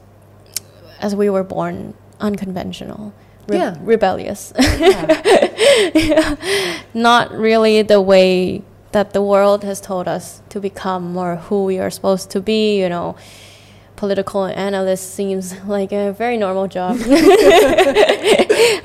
as 1.01 1.15
we 1.15 1.29
were 1.29 1.45
born 1.45 1.95
unconventional, 2.21 3.13
re- 3.49 3.59
Yeah. 3.59 3.77
rebellious, 3.81 4.53
Yeah. 4.59 6.37
not 6.95 7.31
really 7.33 7.83
the 7.83 8.01
way 8.01 8.63
that 8.93 9.13
the 9.13 9.23
world 9.23 9.65
has 9.65 9.81
told 9.81 10.09
us 10.09 10.41
to 10.49 10.61
become 10.61 11.17
or 11.17 11.37
who 11.37 11.65
we 11.65 11.79
are 11.79 11.91
supposed 11.91 12.31
to 12.31 12.41
be. 12.41 12.81
You 12.81 12.89
know, 12.89 13.17
political 13.97 14.45
analyst 14.45 15.15
seems 15.15 15.59
like 15.67 15.93
a 15.93 16.13
very 16.13 16.37
normal 16.37 16.69
job. 16.69 16.99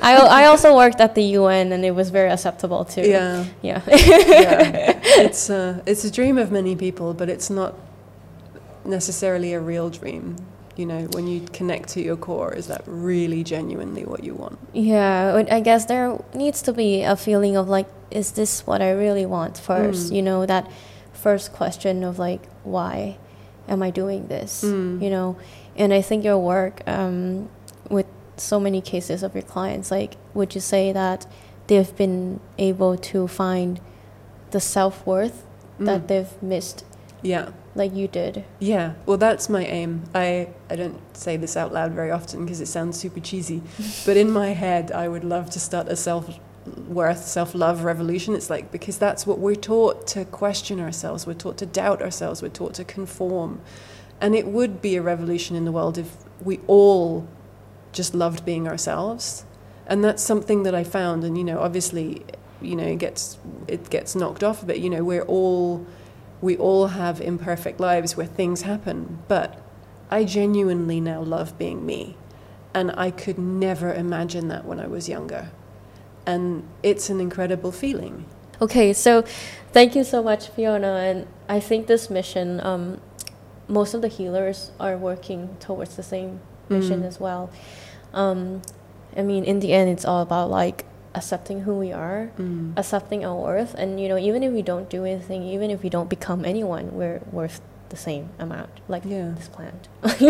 I, 0.02 0.16
I 0.30 0.46
also 0.46 0.74
worked 0.74 1.00
at 1.00 1.14
the 1.14 1.22
UN 1.38 1.72
and 1.72 1.84
it 1.84 1.92
was 1.92 2.10
very 2.10 2.30
acceptable 2.30 2.84
too. 2.84 3.02
Yeah. 3.02 3.44
Yeah. 3.62 3.82
yeah. 3.86 5.00
It's 5.04 5.50
uh, 5.50 5.80
it's 5.86 6.04
a 6.04 6.10
dream 6.10 6.38
of 6.38 6.50
many 6.50 6.74
people, 6.74 7.14
but 7.14 7.28
it's 7.28 7.50
not 7.50 7.74
necessarily 8.84 9.52
a 9.52 9.60
real 9.60 9.90
dream. 9.90 10.36
You 10.74 10.86
know, 10.86 11.02
when 11.12 11.26
you 11.26 11.42
connect 11.52 11.90
to 11.90 12.00
your 12.00 12.16
core, 12.16 12.54
is 12.54 12.66
that 12.68 12.82
really 12.86 13.44
genuinely 13.44 14.04
what 14.06 14.24
you 14.24 14.32
want? 14.34 14.58
Yeah, 14.72 15.44
I 15.50 15.60
guess 15.60 15.84
there 15.84 16.18
needs 16.32 16.62
to 16.62 16.72
be 16.72 17.02
a 17.02 17.14
feeling 17.14 17.58
of 17.58 17.68
like, 17.68 17.86
is 18.10 18.32
this 18.32 18.66
what 18.66 18.80
I 18.80 18.92
really 18.92 19.26
want 19.26 19.58
first? 19.58 20.10
Mm. 20.10 20.16
You 20.16 20.22
know, 20.22 20.46
that 20.46 20.70
first 21.12 21.52
question 21.52 22.02
of 22.02 22.18
like, 22.18 22.40
why 22.64 23.18
am 23.68 23.82
I 23.82 23.90
doing 23.90 24.26
this? 24.28 24.62
Mm. 24.64 25.02
You 25.02 25.10
know, 25.10 25.36
and 25.76 25.92
I 25.92 26.02
think 26.02 26.24
your 26.24 26.38
work 26.38 26.82
um, 26.86 27.48
with 27.90 28.06
so 28.36 28.58
many 28.60 28.80
cases 28.80 29.22
of 29.22 29.34
your 29.34 29.42
clients, 29.42 29.90
like, 29.90 30.16
would 30.34 30.54
you 30.54 30.60
say 30.60 30.92
that 30.92 31.26
they've 31.66 31.96
been 31.96 32.40
able 32.58 32.96
to 32.98 33.28
find 33.28 33.80
the 34.50 34.60
self 34.60 35.06
worth 35.06 35.44
that 35.78 36.02
Mm. 36.02 36.06
they've 36.08 36.42
missed, 36.42 36.84
Yeah. 37.22 37.48
like 37.74 37.94
you 37.94 38.06
did? 38.08 38.44
Yeah, 38.58 38.92
well, 39.06 39.16
that's 39.16 39.48
my 39.48 39.64
aim. 39.64 40.02
I, 40.14 40.48
I 40.68 40.76
don't 40.76 41.00
say 41.16 41.36
this 41.36 41.56
out 41.56 41.72
loud 41.72 41.92
very 41.92 42.10
often 42.10 42.44
because 42.44 42.60
it 42.60 42.66
sounds 42.68 42.98
super 42.98 43.20
cheesy, 43.20 43.62
but 44.06 44.16
in 44.16 44.30
my 44.30 44.48
head, 44.54 44.92
I 44.92 45.08
would 45.08 45.24
love 45.24 45.48
to 45.50 45.60
start 45.60 45.88
a 45.88 45.96
self 45.96 46.38
worth, 46.66 47.24
self 47.24 47.54
love 47.54 47.84
revolution. 47.84 48.34
It's 48.34 48.50
like 48.50 48.70
because 48.70 48.98
that's 48.98 49.26
what 49.26 49.38
we're 49.38 49.54
taught 49.54 50.06
to 50.08 50.24
question 50.24 50.80
ourselves, 50.80 51.26
we're 51.26 51.34
taught 51.34 51.58
to 51.58 51.66
doubt 51.66 52.02
ourselves, 52.02 52.42
we're 52.42 52.48
taught 52.48 52.74
to 52.74 52.84
conform. 52.84 53.60
And 54.20 54.34
it 54.34 54.46
would 54.46 54.80
be 54.80 54.96
a 54.96 55.02
revolution 55.02 55.56
in 55.56 55.64
the 55.64 55.72
world 55.72 55.98
if 55.98 56.16
we 56.40 56.60
all 56.66 57.26
just 57.92 58.14
loved 58.14 58.44
being 58.44 58.68
ourselves. 58.68 59.44
And 59.86 60.04
that's 60.04 60.22
something 60.22 60.62
that 60.62 60.74
I 60.74 60.84
found, 60.84 61.24
and 61.24 61.36
you 61.36 61.44
know, 61.44 61.58
obviously, 61.60 62.24
you 62.60 62.76
know, 62.76 62.86
it 62.86 62.98
gets 62.98 63.38
it 63.66 63.90
gets 63.90 64.14
knocked 64.14 64.44
off 64.44 64.62
a 64.62 64.66
bit. 64.66 64.78
You 64.78 64.90
know, 64.90 65.04
we're 65.04 65.22
all 65.22 65.86
we 66.40 66.56
all 66.56 66.88
have 66.88 67.20
imperfect 67.20 67.80
lives 67.80 68.16
where 68.16 68.26
things 68.26 68.62
happen, 68.62 69.22
but 69.28 69.60
I 70.10 70.24
genuinely 70.24 71.00
now 71.00 71.22
love 71.22 71.56
being 71.58 71.86
me. 71.86 72.16
And 72.74 72.92
I 72.96 73.10
could 73.10 73.38
never 73.38 73.92
imagine 73.92 74.48
that 74.48 74.64
when 74.64 74.80
I 74.80 74.86
was 74.86 75.08
younger. 75.08 75.50
And 76.26 76.62
it's 76.82 77.10
an 77.10 77.20
incredible 77.20 77.72
feeling. 77.72 78.24
Okay, 78.60 78.92
so 78.92 79.22
thank 79.72 79.96
you 79.96 80.04
so 80.04 80.22
much, 80.22 80.48
Fiona. 80.48 80.94
And 80.96 81.26
I 81.48 81.58
think 81.58 81.86
this 81.88 82.08
mission, 82.10 82.60
um, 82.64 83.00
most 83.68 83.92
of 83.94 84.02
the 84.02 84.08
healers 84.08 84.70
are 84.78 84.96
working 84.96 85.56
towards 85.58 85.96
the 85.96 86.02
same 86.02 86.40
mission 86.68 87.02
Mm. 87.02 87.06
as 87.06 87.18
well. 87.18 87.50
Um, 88.14 88.62
I 89.16 89.22
mean, 89.22 89.44
in 89.44 89.58
the 89.60 89.72
end, 89.72 89.90
it's 89.90 90.04
all 90.04 90.22
about 90.22 90.48
like 90.50 90.84
accepting 91.14 91.62
who 91.62 91.74
we 91.74 91.92
are, 91.92 92.30
Mm. 92.38 92.72
accepting 92.78 93.24
our 93.24 93.34
worth, 93.34 93.74
and 93.74 93.98
you 94.00 94.08
know, 94.08 94.16
even 94.16 94.42
if 94.42 94.52
we 94.52 94.62
don't 94.62 94.88
do 94.88 95.04
anything, 95.04 95.42
even 95.42 95.70
if 95.70 95.82
we 95.82 95.90
don't 95.90 96.08
become 96.08 96.44
anyone, 96.44 96.94
we're 96.94 97.20
worth 97.32 97.60
the 97.88 97.96
same 97.96 98.30
amount, 98.38 98.70
like 98.88 99.02
Yeah. 99.04 99.32
this 99.36 99.48
plant. 99.48 99.88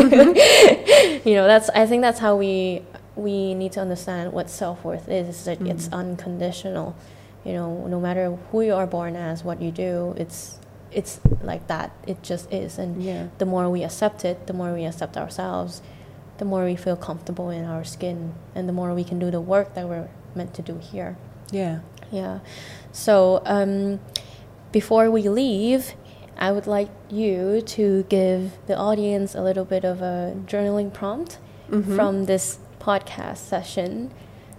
you 1.27 1.35
know, 1.35 1.47
that's. 1.47 1.69
I 1.71 1.87
think 1.87 2.03
that's 2.03 2.19
how 2.19 2.35
we 2.37 2.83
we 3.17 3.55
need 3.55 3.73
to 3.73 3.81
understand 3.81 4.33
what 4.33 4.49
self 4.51 4.85
worth 4.85 5.09
is. 5.09 5.45
that 5.45 5.61
it's 5.63 5.89
Mhm. 5.89 5.93
unconditional. 5.99 6.95
You 7.45 7.53
know, 7.55 7.87
no 7.89 7.99
matter 8.01 8.39
who 8.51 8.61
you 8.63 8.75
are 8.75 8.87
born 8.87 9.17
as, 9.17 9.45
what 9.45 9.61
you 9.61 9.71
do, 9.71 10.15
it's 10.17 10.59
it's 10.95 11.21
like 11.43 11.67
that. 11.69 11.91
It 12.07 12.23
just 12.23 12.53
is, 12.53 12.79
and 12.79 13.03
Yeah. 13.03 13.25
the 13.39 13.47
more 13.47 13.71
we 13.71 13.83
accept 13.83 14.27
it, 14.27 14.47
the 14.47 14.53
more 14.53 14.75
we 14.75 14.85
accept 14.85 15.17
ourselves, 15.17 15.81
the 16.37 16.45
more 16.45 16.65
we 16.65 16.77
feel 16.77 16.97
comfortable 16.97 17.49
in 17.49 17.65
our 17.65 17.83
skin, 17.83 18.35
and 18.55 18.69
the 18.69 18.75
more 18.75 18.93
we 18.93 19.03
can 19.03 19.19
do 19.19 19.31
the 19.31 19.41
work 19.41 19.73
that 19.75 19.89
we're 19.89 20.09
meant 20.35 20.53
to 20.55 20.61
do 20.63 20.77
here. 20.79 21.17
Yeah. 21.51 21.79
Yeah. 22.11 22.41
So 22.93 23.41
um, 23.47 24.01
before 24.71 25.11
we 25.11 25.29
leave, 25.31 25.95
I 26.39 26.53
would 26.53 26.67
like 26.67 26.91
you 27.09 27.63
to 27.63 28.05
give 28.11 28.59
the 28.67 28.77
audience 28.77 29.35
a 29.35 29.43
little 29.43 29.65
bit 29.65 29.85
of 29.85 30.03
a 30.03 30.35
journaling 30.47 30.93
prompt 30.93 31.39
Mhm. 31.71 31.97
from 31.97 32.25
this 32.27 32.59
podcast 32.83 33.39
session. 33.39 34.13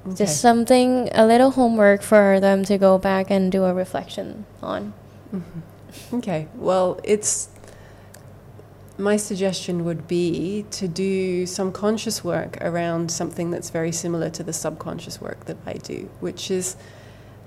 Okay. 0.06 0.16
Just 0.16 0.42
something, 0.42 1.10
a 1.14 1.26
little 1.26 1.52
homework 1.52 2.02
for 2.02 2.40
them 2.40 2.64
to 2.66 2.78
go 2.78 2.98
back 2.98 3.30
and 3.30 3.52
do 3.52 3.64
a 3.64 3.74
reflection 3.74 4.46
on. 4.62 4.94
Mm-hmm. 5.34 6.16
Okay. 6.18 6.48
Well, 6.56 7.00
it's 7.04 7.50
my 8.98 9.18
suggestion 9.18 9.86
would 9.86 10.08
be 10.08 10.66
to 10.72 10.88
do 10.88 11.46
some 11.46 11.72
conscious 11.72 12.24
work 12.24 12.58
around 12.62 13.12
something 13.12 13.50
that's 13.50 13.70
very 13.70 13.92
similar 13.92 14.30
to 14.30 14.44
the 14.44 14.54
subconscious 14.54 15.20
work 15.20 15.46
that 15.46 15.58
I 15.66 15.74
do, 15.74 16.10
which 16.20 16.52
is 16.52 16.76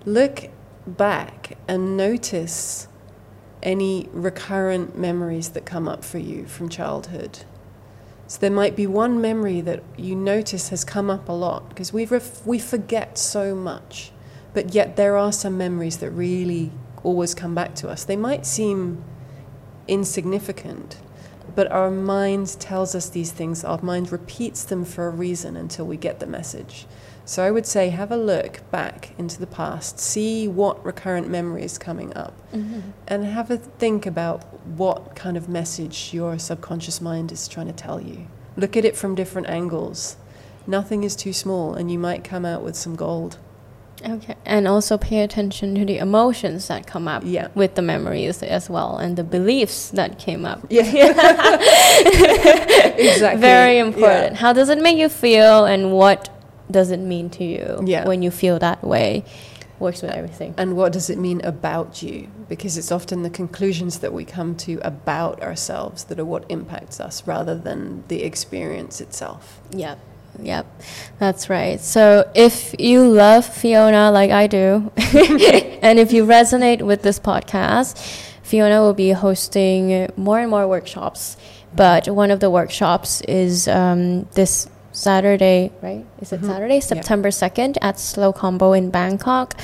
look 0.05 0.51
back 0.87 1.57
and 1.68 1.97
notice 1.97 2.89
any 3.62 4.09
recurrent 4.12 4.99
memories 4.99 5.51
that 5.51 5.64
come 5.64 5.89
up 5.89 6.05
for 6.05 6.18
you 6.18 6.47
from 6.47 6.68
childhood. 6.68 7.41
So 8.29 8.41
there 8.41 8.51
might 8.51 8.74
be 8.74 8.87
one 8.87 9.20
memory 9.20 9.61
that 9.61 9.83
you 9.97 10.16
notice 10.16 10.70
has 10.70 10.85
come 10.85 11.11
up 11.11 11.29
a 11.29 11.33
lot 11.33 11.68
because 11.68 11.93
we 11.93 12.07
ref- 12.07 12.45
we 12.45 12.59
forget 12.59 13.18
so 13.18 13.55
much, 13.55 14.11
but 14.53 14.74
yet 14.74 14.97
there 14.97 15.16
are 15.16 15.33
some 15.33 15.57
memories 15.57 15.99
that 15.99 16.11
really 16.11 16.72
always 17.05 17.35
come 17.35 17.55
back 17.55 17.74
to 17.77 17.89
us. 17.89 18.05
They 18.05 18.16
might 18.16 18.45
seem 18.45 19.05
insignificant, 19.87 20.99
but 21.55 21.70
our 21.70 21.91
mind 21.91 22.59
tells 22.59 22.97
us 22.97 23.09
these 23.09 23.31
things. 23.31 23.62
Our 23.62 23.81
mind 23.81 24.11
repeats 24.11 24.64
them 24.64 24.85
for 24.85 25.07
a 25.07 25.11
reason 25.11 25.57
until 25.57 25.87
we 25.87 25.97
get 25.97 26.18
the 26.18 26.27
message. 26.27 26.87
So 27.29 27.43
I 27.43 27.51
would 27.51 27.66
say 27.66 27.89
have 27.89 28.12
a 28.12 28.16
look 28.16 28.61
back 28.70 29.11
into 29.18 29.41
the 29.41 29.49
past, 29.49 29.99
see 29.99 30.47
what 30.47 30.85
recurrent 30.87 31.29
memory 31.29 31.64
is 31.64 31.77
coming 31.77 32.16
up, 32.16 32.35
mm-hmm. 32.53 32.91
and 33.09 33.24
have 33.24 33.51
a 33.51 33.57
think 33.57 34.07
about 34.07 34.45
what 34.64 35.16
kind 35.16 35.37
of 35.37 35.49
message 35.49 36.14
your 36.14 36.39
subconscious 36.39 37.01
mind 37.01 37.33
is 37.33 37.49
trying 37.49 37.66
to 37.66 37.72
tell 37.72 38.01
you. 38.01 38.29
Look 38.57 38.77
at 38.77 38.85
it 38.85 38.97
from 38.97 39.16
different 39.16 39.49
angles. 39.49 40.16
Nothing 40.68 41.03
is 41.03 41.16
too 41.16 41.33
small, 41.33 41.74
and 41.74 41.91
you 41.91 41.99
might 41.99 42.22
come 42.22 42.45
out 42.45 42.62
with 42.62 42.77
some 42.77 42.95
gold. 42.95 43.39
Okay. 44.05 44.37
And 44.45 44.68
also 44.68 44.97
pay 44.97 45.22
attention 45.22 45.74
to 45.74 45.85
the 45.85 45.99
emotions 45.99 46.68
that 46.68 46.87
come 46.87 47.09
up 47.09 47.24
Yeah. 47.27 47.49
with 47.57 47.74
the 47.74 47.83
memories 47.83 48.41
as 48.43 48.70
well 48.70 48.99
and 48.99 49.16
the 49.16 49.24
beliefs 49.24 49.89
that 49.91 50.18
came 50.18 50.45
up. 50.45 50.64
Yeah, 50.70 50.85
exactly. 52.97 53.41
Very 53.41 53.79
Yeah. 53.79 53.87
important. 53.87 54.37
How 54.37 54.53
does 54.53 54.68
it 54.68 54.81
make 54.81 54.97
you 54.97 55.09
feel 55.09 55.64
and 55.64 55.93
what 55.93 56.29
does 56.71 56.91
it 56.91 57.01
mean 57.01 57.31
to 57.31 57.45
you 57.45 57.81
Yeah. 57.85 58.07
when 58.07 58.23
you 58.23 58.31
feel 58.31 58.59
that 58.59 58.83
way? 58.85 59.25
Works 59.79 60.01
with 60.01 60.12
everything. 60.12 60.55
And 60.57 60.75
what 60.75 60.93
does 60.93 61.11
it 61.11 61.19
mean 61.19 61.41
about 61.45 62.03
you? 62.03 62.29
Because 62.49 62.79
it's 62.79 62.91
often 62.91 63.23
the 63.23 63.31
conclusions 63.31 63.99
that 63.99 64.12
we 64.12 64.25
come 64.25 64.55
to 64.57 64.81
about 64.83 65.43
ourselves 65.43 66.05
that 66.05 66.19
are 66.19 66.25
what 66.25 66.45
impacts 66.49 66.99
us 66.99 67.27
rather 67.27 67.55
than 67.55 68.03
the 68.09 68.23
experience 68.23 69.01
itself. 69.03 69.61
Yep. 69.73 69.99
Yep. 70.43 70.67
That's 71.19 71.49
right. 71.51 71.79
So 71.81 72.31
if 72.35 72.75
you 72.79 73.07
love 73.07 73.45
Fiona 73.45 74.11
like 74.11 74.31
I 74.31 74.47
do, 74.47 74.91
and 75.83 75.99
if 75.99 76.12
you 76.12 76.25
resonate 76.25 76.83
with 76.83 77.03
this 77.03 77.19
podcast, 77.19 77.99
Fiona 78.43 78.81
will 78.81 78.95
be 78.95 79.11
hosting 79.11 80.09
more 80.17 80.39
and 80.39 80.51
more 80.51 80.67
workshops. 80.67 81.37
But 81.75 82.09
one 82.09 82.31
of 82.31 82.41
the 82.41 82.49
workshops 82.49 83.21
is 83.23 83.69
um, 83.69 84.25
this 84.35 84.69
Saturday, 84.97 85.70
right? 85.82 86.05
Is 86.20 86.32
it 86.32 86.40
Mhm. 86.40 86.47
Saturday, 86.47 86.80
September 86.80 87.30
2nd 87.30 87.76
at 87.82 87.99
Slow 88.01 88.32
Combo 88.32 88.72
in 88.72 88.88
Bangkok? 88.90 89.55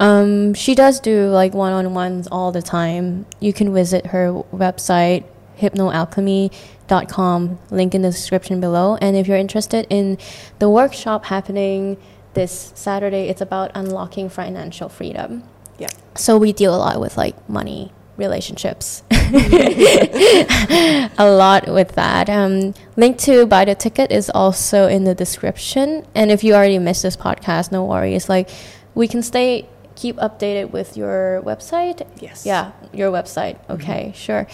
Um, 0.00 0.52
she 0.54 0.74
does 0.74 0.98
do 1.00 1.28
like 1.28 1.54
one 1.54 1.72
on 1.72 1.94
ones 1.94 2.26
all 2.30 2.50
the 2.50 2.62
time. 2.62 3.24
You 3.38 3.52
can 3.52 3.72
visit 3.72 4.06
her 4.08 4.32
website, 4.54 5.22
hypnoalchemy.com, 5.60 7.58
link 7.70 7.94
in 7.94 8.02
the 8.02 8.10
description 8.10 8.60
below. 8.60 8.96
And 9.00 9.16
if 9.16 9.28
you're 9.28 9.36
interested 9.36 9.86
in 9.90 10.18
the 10.58 10.68
workshop 10.68 11.26
happening 11.26 11.96
this 12.34 12.72
Saturday. 12.74 13.28
It's 13.28 13.40
about 13.40 13.70
unlocking 13.74 14.28
financial 14.28 14.88
freedom. 14.88 15.42
Yeah. 15.78 15.88
So 16.14 16.36
we 16.36 16.52
deal 16.52 16.74
a 16.74 16.78
lot 16.78 17.00
with 17.00 17.16
like 17.16 17.34
money, 17.48 17.92
relationships, 18.20 19.02
a 19.10 21.10
lot 21.18 21.66
with 21.66 21.96
that. 21.96 22.30
Um, 22.30 22.74
link 22.96 23.18
to 23.26 23.46
buy 23.46 23.64
the 23.64 23.74
ticket 23.74 24.12
is 24.12 24.30
also 24.30 24.86
in 24.86 25.02
the 25.02 25.14
description. 25.14 26.06
And 26.14 26.30
if 26.30 26.44
you 26.44 26.54
already 26.54 26.78
missed 26.78 27.02
this 27.02 27.16
podcast, 27.16 27.72
no 27.72 27.84
worries. 27.84 28.28
Like 28.28 28.48
we 28.94 29.08
can 29.08 29.22
stay 29.22 29.68
keep 29.96 30.16
updated 30.16 30.70
with 30.70 30.96
your 30.96 31.42
website. 31.44 32.06
Yes. 32.20 32.46
Yeah, 32.46 32.70
your 32.92 33.10
website. 33.10 33.58
Okay, 33.68 34.12
sure. 34.14 34.46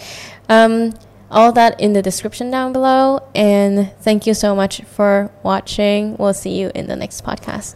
Um, 0.49 0.93
all 1.29 1.51
that 1.53 1.79
in 1.79 1.93
the 1.93 2.01
description 2.01 2.51
down 2.51 2.73
below. 2.73 3.21
And 3.35 3.91
thank 4.01 4.27
you 4.27 4.33
so 4.33 4.55
much 4.55 4.81
for 4.83 5.31
watching. 5.43 6.17
We'll 6.17 6.33
see 6.33 6.59
you 6.59 6.71
in 6.73 6.87
the 6.87 6.95
next 6.95 7.23
podcast. 7.23 7.75